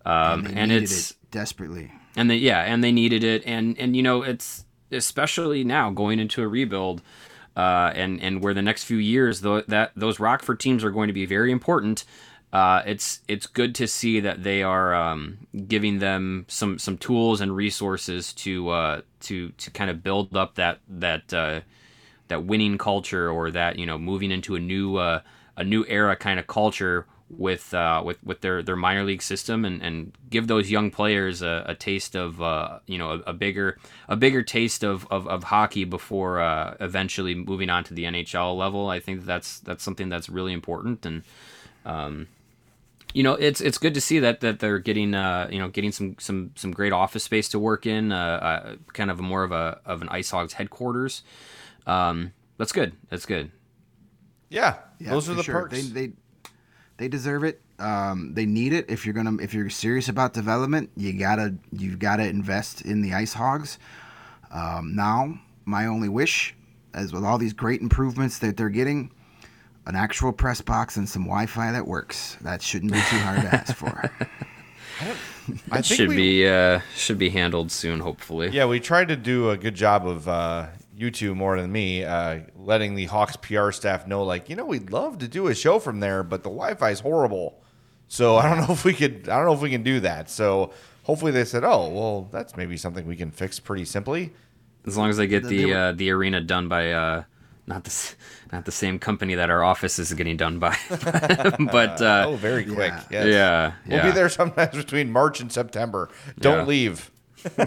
um, 0.04 0.44
They 0.44 0.54
and 0.54 0.72
it's 0.72 1.12
it 1.12 1.16
desperately. 1.30 1.92
and 2.16 2.30
they 2.30 2.36
yeah 2.36 2.60
and 2.62 2.82
they 2.84 2.92
needed 2.92 3.24
it 3.24 3.42
and 3.46 3.76
and 3.78 3.96
you 3.96 4.02
know 4.02 4.22
it's 4.22 4.64
especially 4.90 5.64
now 5.64 5.90
going 5.90 6.18
into 6.20 6.42
a 6.42 6.48
rebuild 6.48 7.00
uh, 7.56 7.92
and 7.94 8.20
and 8.22 8.42
where 8.42 8.52
the 8.54 8.62
next 8.62 8.84
few 8.84 8.96
years 8.98 9.40
though 9.40 9.60
that 9.62 9.92
those 9.96 10.18
Rockford 10.20 10.60
teams 10.60 10.84
are 10.84 10.90
going 10.90 11.06
to 11.08 11.12
be 11.14 11.26
very 11.26 11.50
important. 11.52 12.04
Uh, 12.52 12.82
it's 12.84 13.20
it's 13.28 13.46
good 13.46 13.74
to 13.74 13.86
see 13.86 14.20
that 14.20 14.42
they 14.42 14.62
are 14.62 14.94
um, 14.94 15.38
giving 15.68 16.00
them 16.00 16.44
some 16.48 16.78
some 16.78 16.98
tools 16.98 17.40
and 17.40 17.56
resources 17.56 18.34
to 18.34 18.68
uh, 18.68 19.00
to 19.20 19.48
to 19.52 19.70
kind 19.70 19.90
of 19.90 20.02
build 20.02 20.36
up 20.36 20.54
that 20.56 20.78
that 20.86 21.32
uh, 21.32 21.60
that 22.28 22.44
winning 22.44 22.76
culture 22.76 23.30
or 23.30 23.50
that 23.50 23.78
you 23.78 23.86
know 23.86 23.96
moving 23.96 24.30
into 24.30 24.54
a 24.54 24.60
new 24.60 24.96
uh, 24.96 25.20
a 25.56 25.64
new 25.64 25.86
era 25.88 26.14
kind 26.14 26.38
of 26.38 26.46
culture 26.46 27.06
with 27.30 27.72
uh, 27.72 28.02
with 28.04 28.22
with 28.22 28.42
their, 28.42 28.62
their 28.62 28.76
minor 28.76 29.04
league 29.04 29.22
system 29.22 29.64
and, 29.64 29.80
and 29.80 30.12
give 30.28 30.46
those 30.46 30.70
young 30.70 30.90
players 30.90 31.40
a, 31.40 31.64
a 31.66 31.74
taste 31.74 32.14
of 32.14 32.42
uh, 32.42 32.80
you 32.86 32.98
know 32.98 33.12
a, 33.12 33.30
a 33.30 33.32
bigger 33.32 33.78
a 34.10 34.16
bigger 34.16 34.42
taste 34.42 34.84
of, 34.84 35.06
of, 35.10 35.26
of 35.26 35.44
hockey 35.44 35.84
before 35.84 36.38
eventually 36.80 37.34
moving 37.34 37.70
on 37.70 37.82
to 37.82 37.94
the 37.94 38.04
NHL 38.04 38.54
level. 38.58 38.90
I 38.90 39.00
think 39.00 39.24
that's 39.24 39.58
that's 39.60 39.82
something 39.82 40.10
that's 40.10 40.28
really 40.28 40.52
important 40.52 41.06
and 41.06 41.22
um, 41.86 42.28
you 43.12 43.22
know 43.22 43.34
it's 43.34 43.60
it's 43.60 43.78
good 43.78 43.94
to 43.94 44.00
see 44.00 44.18
that 44.18 44.40
that 44.40 44.60
they're 44.60 44.78
getting 44.78 45.14
uh, 45.14 45.48
you 45.50 45.58
know 45.58 45.68
getting 45.68 45.92
some 45.92 46.16
some 46.18 46.52
some 46.54 46.72
great 46.72 46.92
office 46.92 47.24
space 47.24 47.48
to 47.50 47.58
work 47.58 47.86
in 47.86 48.12
uh, 48.12 48.16
uh, 48.16 48.76
kind 48.92 49.10
of 49.10 49.20
more 49.20 49.44
of 49.44 49.52
a 49.52 49.80
of 49.84 50.02
an 50.02 50.08
Ice 50.08 50.30
Hogs 50.30 50.54
headquarters. 50.54 51.22
Um, 51.86 52.32
that's 52.58 52.72
good. 52.72 52.92
That's 53.08 53.26
good. 53.26 53.50
Yeah. 54.48 54.76
Yeah, 54.98 55.10
Those 55.10 55.28
are 55.28 55.34
the 55.34 55.42
sure. 55.42 55.62
perks. 55.62 55.88
They, 55.88 56.06
they 56.06 56.12
they 56.98 57.08
deserve 57.08 57.42
it. 57.42 57.60
Um, 57.78 58.34
they 58.34 58.46
need 58.46 58.72
it. 58.72 58.86
If 58.88 59.04
you're 59.04 59.14
gonna 59.14 59.42
if 59.42 59.52
you're 59.54 59.70
serious 59.70 60.08
about 60.08 60.34
development, 60.34 60.90
you 60.96 61.12
gotta 61.12 61.54
you've 61.72 61.98
gotta 61.98 62.24
invest 62.26 62.82
in 62.82 63.00
the 63.00 63.14
Ice 63.14 63.32
Hogs. 63.32 63.78
Um, 64.52 64.94
now, 64.94 65.40
my 65.64 65.86
only 65.86 66.08
wish, 66.08 66.54
as 66.94 67.12
with 67.12 67.24
all 67.24 67.38
these 67.38 67.54
great 67.54 67.80
improvements 67.80 68.38
that 68.40 68.56
they're 68.56 68.68
getting, 68.68 69.10
an 69.86 69.96
actual 69.96 70.32
press 70.32 70.60
box 70.60 70.96
and 70.96 71.08
some 71.08 71.24
Wi-Fi 71.24 71.72
that 71.72 71.86
works. 71.86 72.36
That 72.42 72.62
shouldn't 72.62 72.92
be 72.92 72.98
too 72.98 73.16
hard 73.18 73.40
to 73.42 73.54
ask 73.54 73.74
for. 73.74 74.10
I 75.70 75.78
It 75.78 75.84
should 75.84 76.08
we- 76.08 76.16
be 76.16 76.46
uh, 76.46 76.80
should 76.94 77.18
be 77.18 77.30
handled 77.30 77.72
soon, 77.72 78.00
hopefully. 78.00 78.50
Yeah, 78.50 78.66
we 78.66 78.78
tried 78.80 79.08
to 79.08 79.16
do 79.16 79.50
a 79.50 79.56
good 79.56 79.74
job 79.74 80.06
of 80.06 80.28
uh, 80.28 80.68
you 80.96 81.10
two 81.10 81.34
more 81.34 81.60
than 81.60 81.72
me, 81.72 82.04
uh, 82.04 82.40
letting 82.56 82.94
the 82.94 83.06
Hawks 83.06 83.36
PR 83.36 83.72
staff 83.72 84.06
know, 84.06 84.22
like, 84.22 84.48
you 84.48 84.54
know, 84.56 84.64
we'd 84.66 84.90
love 84.90 85.18
to 85.18 85.28
do 85.28 85.48
a 85.48 85.54
show 85.54 85.78
from 85.80 85.98
there, 86.00 86.22
but 86.22 86.42
the 86.44 86.50
Wi-Fi 86.50 86.90
is 86.90 87.00
horrible. 87.00 87.58
So 88.08 88.36
I 88.36 88.48
don't 88.48 88.66
know 88.66 88.72
if 88.74 88.84
we 88.84 88.92
could. 88.92 89.28
I 89.28 89.36
don't 89.36 89.46
know 89.46 89.54
if 89.54 89.60
we 89.62 89.70
can 89.70 89.82
do 89.82 89.98
that. 90.00 90.30
So 90.30 90.72
hopefully 91.02 91.32
they 91.32 91.44
said, 91.44 91.64
oh, 91.64 91.88
well, 91.88 92.28
that's 92.30 92.56
maybe 92.56 92.76
something 92.76 93.06
we 93.06 93.16
can 93.16 93.30
fix 93.30 93.58
pretty 93.58 93.84
simply. 93.86 94.32
As 94.86 94.96
long 94.96 95.08
as 95.10 95.16
they 95.16 95.26
get 95.26 95.44
The- 95.44 95.64
the 95.64 95.74
uh, 95.74 95.92
the 95.92 96.10
arena 96.10 96.40
done 96.40 96.68
by 96.68 96.92
uh, 96.92 97.24
not 97.66 97.84
the 97.84 97.90
s- 97.90 98.14
not 98.52 98.64
the 98.66 98.72
same 98.72 98.98
company 98.98 99.34
that 99.34 99.48
our 99.50 99.62
office 99.64 99.98
is 99.98 100.12
getting 100.12 100.36
done 100.36 100.58
by, 100.58 100.76
but 100.90 102.00
uh, 102.02 102.26
oh, 102.28 102.36
very 102.36 102.64
quick. 102.64 102.92
yeah. 103.10 103.24
Yes. 103.24 103.26
yeah, 103.26 103.72
We'll 103.86 103.96
yeah. 103.98 104.06
be 104.06 104.10
there 104.12 104.28
sometimes 104.28 104.76
between 104.76 105.10
March 105.10 105.40
and 105.40 105.50
September. 105.50 106.10
Don't 106.38 106.58
Yeah. 106.58 106.64
leave. 106.64 107.10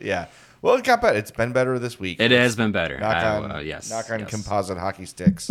yeah. 0.00 0.26
Well, 0.60 0.76
it 0.76 0.84
got 0.84 1.02
better. 1.02 1.18
It's 1.18 1.30
been 1.30 1.52
better 1.52 1.78
this 1.78 1.98
week. 1.98 2.20
It 2.20 2.30
has 2.30 2.54
been 2.56 2.72
better. 2.72 2.98
Knock 2.98 3.16
I- 3.16 3.36
on, 3.36 3.52
uh, 3.52 3.58
yes, 3.58 3.90
knock 3.90 4.10
on 4.10 4.20
yes. 4.20 4.30
composite 4.30 4.78
hockey 4.78 5.06
sticks. 5.06 5.50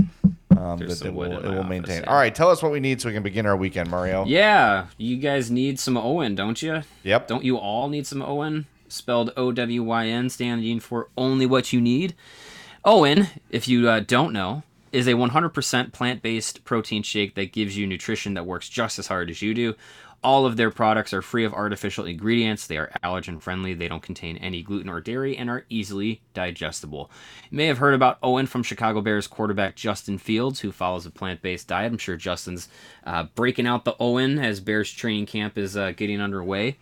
Um, 0.58 0.78
that 0.80 1.02
it 1.04 1.14
will, 1.14 1.38
it 1.38 1.44
my 1.44 1.50
will 1.50 1.60
office, 1.60 1.70
maintain. 1.70 2.02
yeah. 2.04 2.10
All 2.10 2.16
right, 2.16 2.34
tell 2.36 2.50
us 2.50 2.62
what 2.62 2.72
we 2.72 2.80
need 2.80 3.02
so 3.02 3.08
we 3.10 3.14
can 3.14 3.24
begin 3.24 3.46
our 3.46 3.56
weekend, 3.58 3.90
Mario. 3.90 4.26
Yeah, 4.26 4.88
you 4.98 5.18
guys 5.18 5.50
need 5.50 5.80
some 5.80 5.96
OWYN, 5.96 6.36
don't 6.36 6.62
you? 6.62 6.84
Yep. 7.04 7.28
Don't 7.28 7.44
you 7.44 7.58
all 7.58 7.90
need 7.90 8.06
some 8.06 8.20
OWYN? 8.22 8.66
Spelled 8.88 9.32
O 9.38 9.52
W 9.54 9.82
Y 9.84 10.08
N, 10.08 10.30
standing 10.30 10.80
for 10.82 11.08
only 11.18 11.46
what 11.46 11.72
you 11.74 11.80
need. 11.82 12.14
OWYN, 12.84 13.30
if 13.52 13.68
you 13.68 13.88
uh, 13.88 14.00
don't 14.00 14.34
know, 14.34 14.64
is 14.92 15.08
a 15.08 15.14
100% 15.14 15.94
plant 15.94 16.24
based 16.24 16.66
protein 16.66 17.04
shake 17.04 17.36
that 17.36 17.52
gives 17.52 17.78
you 17.78 17.86
nutrition 17.86 18.34
that 18.34 18.48
works 18.48 18.70
just 18.70 18.98
as 18.98 19.06
hard 19.06 19.30
as 19.30 19.40
you 19.42 19.54
do. 19.54 19.76
All 20.24 20.48
of 20.48 20.58
their 20.58 20.72
products 20.72 21.14
are 21.14 21.22
free 21.22 21.46
of 21.46 21.54
artificial 21.54 22.06
ingredients. 22.06 22.66
They 22.66 22.78
are 22.78 22.92
allergen 23.04 23.40
friendly. 23.40 23.76
They 23.76 23.88
don't 23.88 24.02
contain 24.02 24.38
any 24.38 24.64
gluten 24.64 24.90
or 24.90 25.00
dairy 25.00 25.38
and 25.38 25.48
are 25.48 25.66
easily 25.70 26.22
digestible. 26.34 27.12
You 27.52 27.58
may 27.58 27.68
have 27.68 27.78
heard 27.78 27.94
about 27.94 28.20
OWYN 28.22 28.48
from 28.48 28.64
Chicago 28.64 29.02
Bears 29.02 29.28
quarterback 29.28 29.76
Justin 29.76 30.18
Fields, 30.18 30.60
who 30.60 30.72
follows 30.72 31.06
a 31.06 31.12
plant 31.12 31.44
based 31.44 31.68
diet. 31.68 31.92
I'm 31.92 32.00
sure 32.00 32.18
Justin's 32.18 32.68
uh, 33.04 33.26
breaking 33.36 33.68
out 33.68 33.86
the 33.86 33.94
OWYN 33.94 34.44
as 34.44 34.60
Bears 34.60 34.92
training 34.92 35.28
camp 35.28 35.56
is 35.56 35.78
uh, 35.78 35.92
getting 35.92 36.20
underway. 36.20 36.78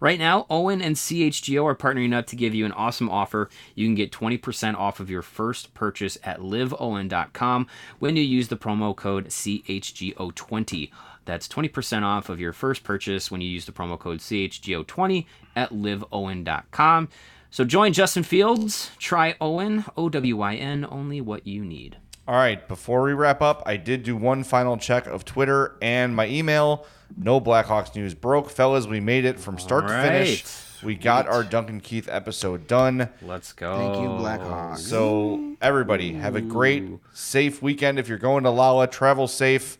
Right 0.00 0.18
now, 0.18 0.46
OWYN 0.48 0.82
and 0.82 0.96
CHGO 0.96 1.64
are 1.64 1.74
partnering 1.74 2.14
up 2.14 2.26
to 2.28 2.36
give 2.36 2.54
you 2.54 2.64
an 2.64 2.72
awesome 2.72 3.10
offer. 3.10 3.50
You 3.74 3.86
can 3.86 3.96
get 3.96 4.12
20% 4.12 4.76
off 4.76 5.00
of 5.00 5.10
your 5.10 5.22
first 5.22 5.74
purchase 5.74 6.16
at 6.22 6.38
liveowyn.com 6.38 7.66
when 7.98 8.16
you 8.16 8.22
use 8.22 8.48
the 8.48 8.56
promo 8.56 8.94
code 8.94 9.26
CHGO20. 9.26 10.90
That's 11.24 11.48
20% 11.48 12.02
off 12.04 12.28
of 12.28 12.40
your 12.40 12.52
first 12.52 12.84
purchase 12.84 13.30
when 13.30 13.40
you 13.40 13.48
use 13.48 13.66
the 13.66 13.72
promo 13.72 13.98
code 13.98 14.20
CHGO20 14.20 15.26
at 15.56 15.70
liveowyn.com. 15.70 17.08
So 17.50 17.64
join 17.64 17.92
Justin 17.92 18.22
Fields, 18.22 18.90
try 18.98 19.34
OWYN, 19.40 19.90
O 19.96 20.08
W 20.08 20.36
Y 20.36 20.54
N, 20.54 20.86
only 20.88 21.20
what 21.20 21.46
you 21.46 21.64
need. 21.64 21.96
All 22.28 22.34
right, 22.34 22.68
before 22.68 23.02
we 23.02 23.14
wrap 23.14 23.40
up, 23.40 23.62
I 23.64 23.78
did 23.78 24.02
do 24.02 24.14
one 24.14 24.44
final 24.44 24.76
check 24.76 25.06
of 25.06 25.24
Twitter 25.24 25.76
and 25.80 26.14
my 26.14 26.28
email. 26.28 26.86
No 27.16 27.40
Blackhawks 27.40 27.94
news 27.94 28.14
broke. 28.14 28.50
Fellas, 28.50 28.86
we 28.86 29.00
made 29.00 29.24
it 29.24 29.40
from 29.40 29.58
start 29.58 29.84
All 29.84 29.90
to 29.90 30.02
finish. 30.02 30.44
We 30.82 30.94
got 30.94 31.26
our 31.26 31.42
Duncan 31.42 31.80
Keith 31.80 32.08
episode 32.08 32.68
done. 32.68 33.08
Let's 33.22 33.52
go. 33.52 33.76
Thank 33.76 33.96
you, 33.96 34.08
Blackhawks. 34.10 34.78
So, 34.78 35.56
everybody, 35.60 36.12
have 36.12 36.36
a 36.36 36.40
great, 36.40 36.84
safe 37.12 37.60
weekend. 37.60 37.98
If 37.98 38.08
you're 38.08 38.18
going 38.18 38.44
to 38.44 38.50
Lolla, 38.50 38.86
travel 38.86 39.26
safe, 39.26 39.76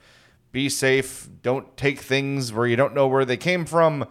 be 0.50 0.68
safe. 0.68 1.28
Don't 1.42 1.76
take 1.76 2.00
things 2.00 2.52
where 2.52 2.66
you 2.66 2.74
don't 2.74 2.94
know 2.94 3.06
where 3.06 3.24
they 3.24 3.36
came 3.36 3.64
from. 3.64 4.06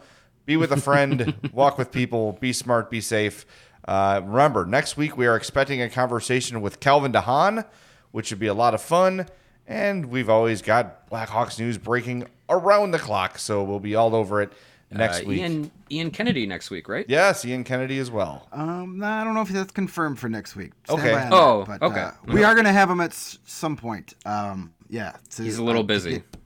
Be 0.45 0.55
with 0.55 0.71
a 0.71 0.79
friend, 0.79 1.33
walk 1.51 1.77
with 1.77 1.91
people, 1.91 2.37
be 2.39 2.53
smart, 2.53 2.89
be 2.89 3.01
safe. 3.01 3.45
Uh, 3.85 4.21
remember, 4.23 4.65
next 4.65 4.95
week 4.95 5.17
we 5.17 5.27
are 5.27 5.35
expecting 5.35 5.81
a 5.81 5.89
conversation 5.89 6.61
with 6.61 6.79
Calvin 6.79 7.11
DeHaan, 7.11 7.65
which 8.11 8.27
should 8.27 8.39
be 8.39 8.47
a 8.47 8.53
lot 8.53 8.73
of 8.73 8.81
fun. 8.81 9.27
And 9.67 10.05
we've 10.05 10.29
always 10.29 10.61
got 10.61 11.09
Blackhawks 11.09 11.59
news 11.59 11.77
breaking 11.77 12.25
around 12.49 12.91
the 12.91 12.99
clock, 12.99 13.37
so 13.37 13.63
we'll 13.63 13.79
be 13.81 13.95
all 13.95 14.15
over 14.15 14.41
it 14.41 14.53
next 14.89 15.21
Uh, 15.21 15.27
week. 15.27 15.39
Ian, 15.39 15.71
Ian 15.91 16.11
Kennedy 16.11 16.45
next 16.45 16.69
week, 16.71 16.87
right? 16.87 17.05
yes, 17.09 17.43
Ian 17.43 17.65
Kennedy 17.65 17.97
as 17.99 18.09
well. 18.09 18.47
Um, 18.53 18.99
nah, 18.99 19.19
I 19.21 19.23
don't 19.25 19.33
know 19.33 19.41
if 19.41 19.49
that's 19.49 19.73
confirmed 19.73 20.19
for 20.19 20.29
next 20.29 20.55
week. 20.55 20.71
Stand 20.85 20.99
Okay. 21.01 21.27
Oh, 21.31 21.65
that, 21.65 21.81
but, 21.81 21.91
okay. 21.91 21.99
Uh, 22.01 22.11
we 22.27 22.43
are 22.45 22.55
gonna 22.55 22.71
have 22.71 22.89
him 22.89 23.01
at 23.01 23.11
s- 23.11 23.39
some 23.45 23.75
point. 23.75 24.13
Um, 24.25 24.71
yeah. 24.89 25.13
to- 25.31 25.43
He's 25.43 25.57
a 25.57 25.63
little 25.63 25.81
uh, 25.81 25.85
busy. 25.85 26.11
get- 26.11 26.37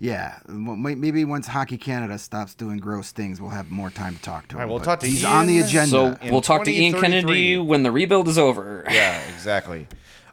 yeah, 0.00 0.38
maybe 0.48 1.24
once 1.26 1.48
Hockey 1.48 1.76
Canada 1.76 2.16
stops 2.18 2.54
doing 2.54 2.78
gross 2.78 3.10
things, 3.10 3.40
we'll 3.40 3.50
have 3.50 3.68
more 3.70 3.90
time 3.90 4.14
to 4.14 4.22
talk 4.22 4.46
to 4.48 4.54
him. 4.54 4.60
right, 4.60 4.68
we'll 4.68 4.78
talk 4.80 5.00
to 5.00 5.06
He's 5.06 5.24
Ian. 5.24 5.32
on 5.32 5.46
the 5.48 5.58
agenda. 5.58 5.90
So 5.90 6.16
we'll 6.30 6.40
talk 6.40 6.64
to 6.64 6.70
Ian 6.72 6.98
Kennedy 6.98 7.58
when 7.58 7.82
the 7.82 7.90
rebuild 7.90 8.28
is 8.28 8.38
over. 8.38 8.84
Yeah, 8.90 9.20
exactly. 9.34 9.86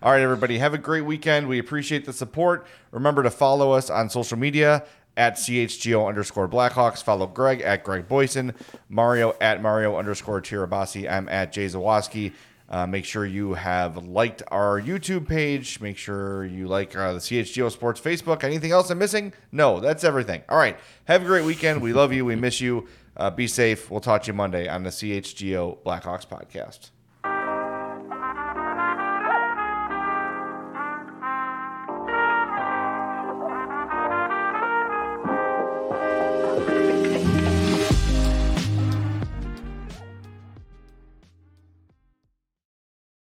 All 0.05 0.11
right, 0.11 0.21
everybody, 0.21 0.59
have 0.59 0.75
a 0.75 0.77
great 0.77 1.01
weekend. 1.01 1.47
We 1.47 1.57
appreciate 1.57 2.05
the 2.05 2.13
support. 2.13 2.67
Remember 2.91 3.23
to 3.23 3.31
follow 3.31 3.71
us 3.71 3.89
on 3.89 4.11
social 4.11 4.37
media 4.37 4.85
at 5.17 5.33
CHGO 5.33 6.07
underscore 6.07 6.47
Blackhawks. 6.47 7.01
Follow 7.01 7.25
Greg 7.25 7.61
at 7.61 7.83
Greg 7.83 8.07
Boysen, 8.07 8.53
Mario 8.87 9.35
at 9.41 9.63
Mario 9.63 9.97
underscore 9.97 10.43
Tirabassi. 10.43 11.11
I'm 11.11 11.27
at 11.27 11.51
Jay 11.51 11.65
Zawaski. 11.65 12.33
Uh, 12.69 12.85
make 12.85 13.03
sure 13.03 13.25
you 13.25 13.55
have 13.55 14.05
liked 14.05 14.43
our 14.49 14.79
YouTube 14.79 15.27
page. 15.27 15.81
Make 15.81 15.97
sure 15.97 16.45
you 16.45 16.67
like 16.67 16.95
uh, 16.95 17.13
the 17.13 17.19
CHGO 17.19 17.71
Sports 17.71 17.99
Facebook. 17.99 18.43
Anything 18.43 18.71
else 18.71 18.91
I'm 18.91 18.99
missing? 18.99 19.33
No, 19.51 19.79
that's 19.79 20.03
everything. 20.03 20.43
All 20.49 20.57
right. 20.59 20.77
Have 21.05 21.23
a 21.23 21.25
great 21.25 21.45
weekend. 21.45 21.81
We 21.81 21.93
love 21.93 22.13
you. 22.13 22.25
We 22.25 22.35
miss 22.35 22.61
you. 22.61 22.87
Uh, 23.17 23.31
be 23.31 23.47
safe. 23.47 23.89
We'll 23.89 24.01
talk 24.01 24.21
to 24.21 24.27
you 24.27 24.33
Monday 24.33 24.67
on 24.67 24.83
the 24.83 24.91
CHGO 24.91 25.79
Blackhawks 25.79 26.27
podcast. 26.27 26.91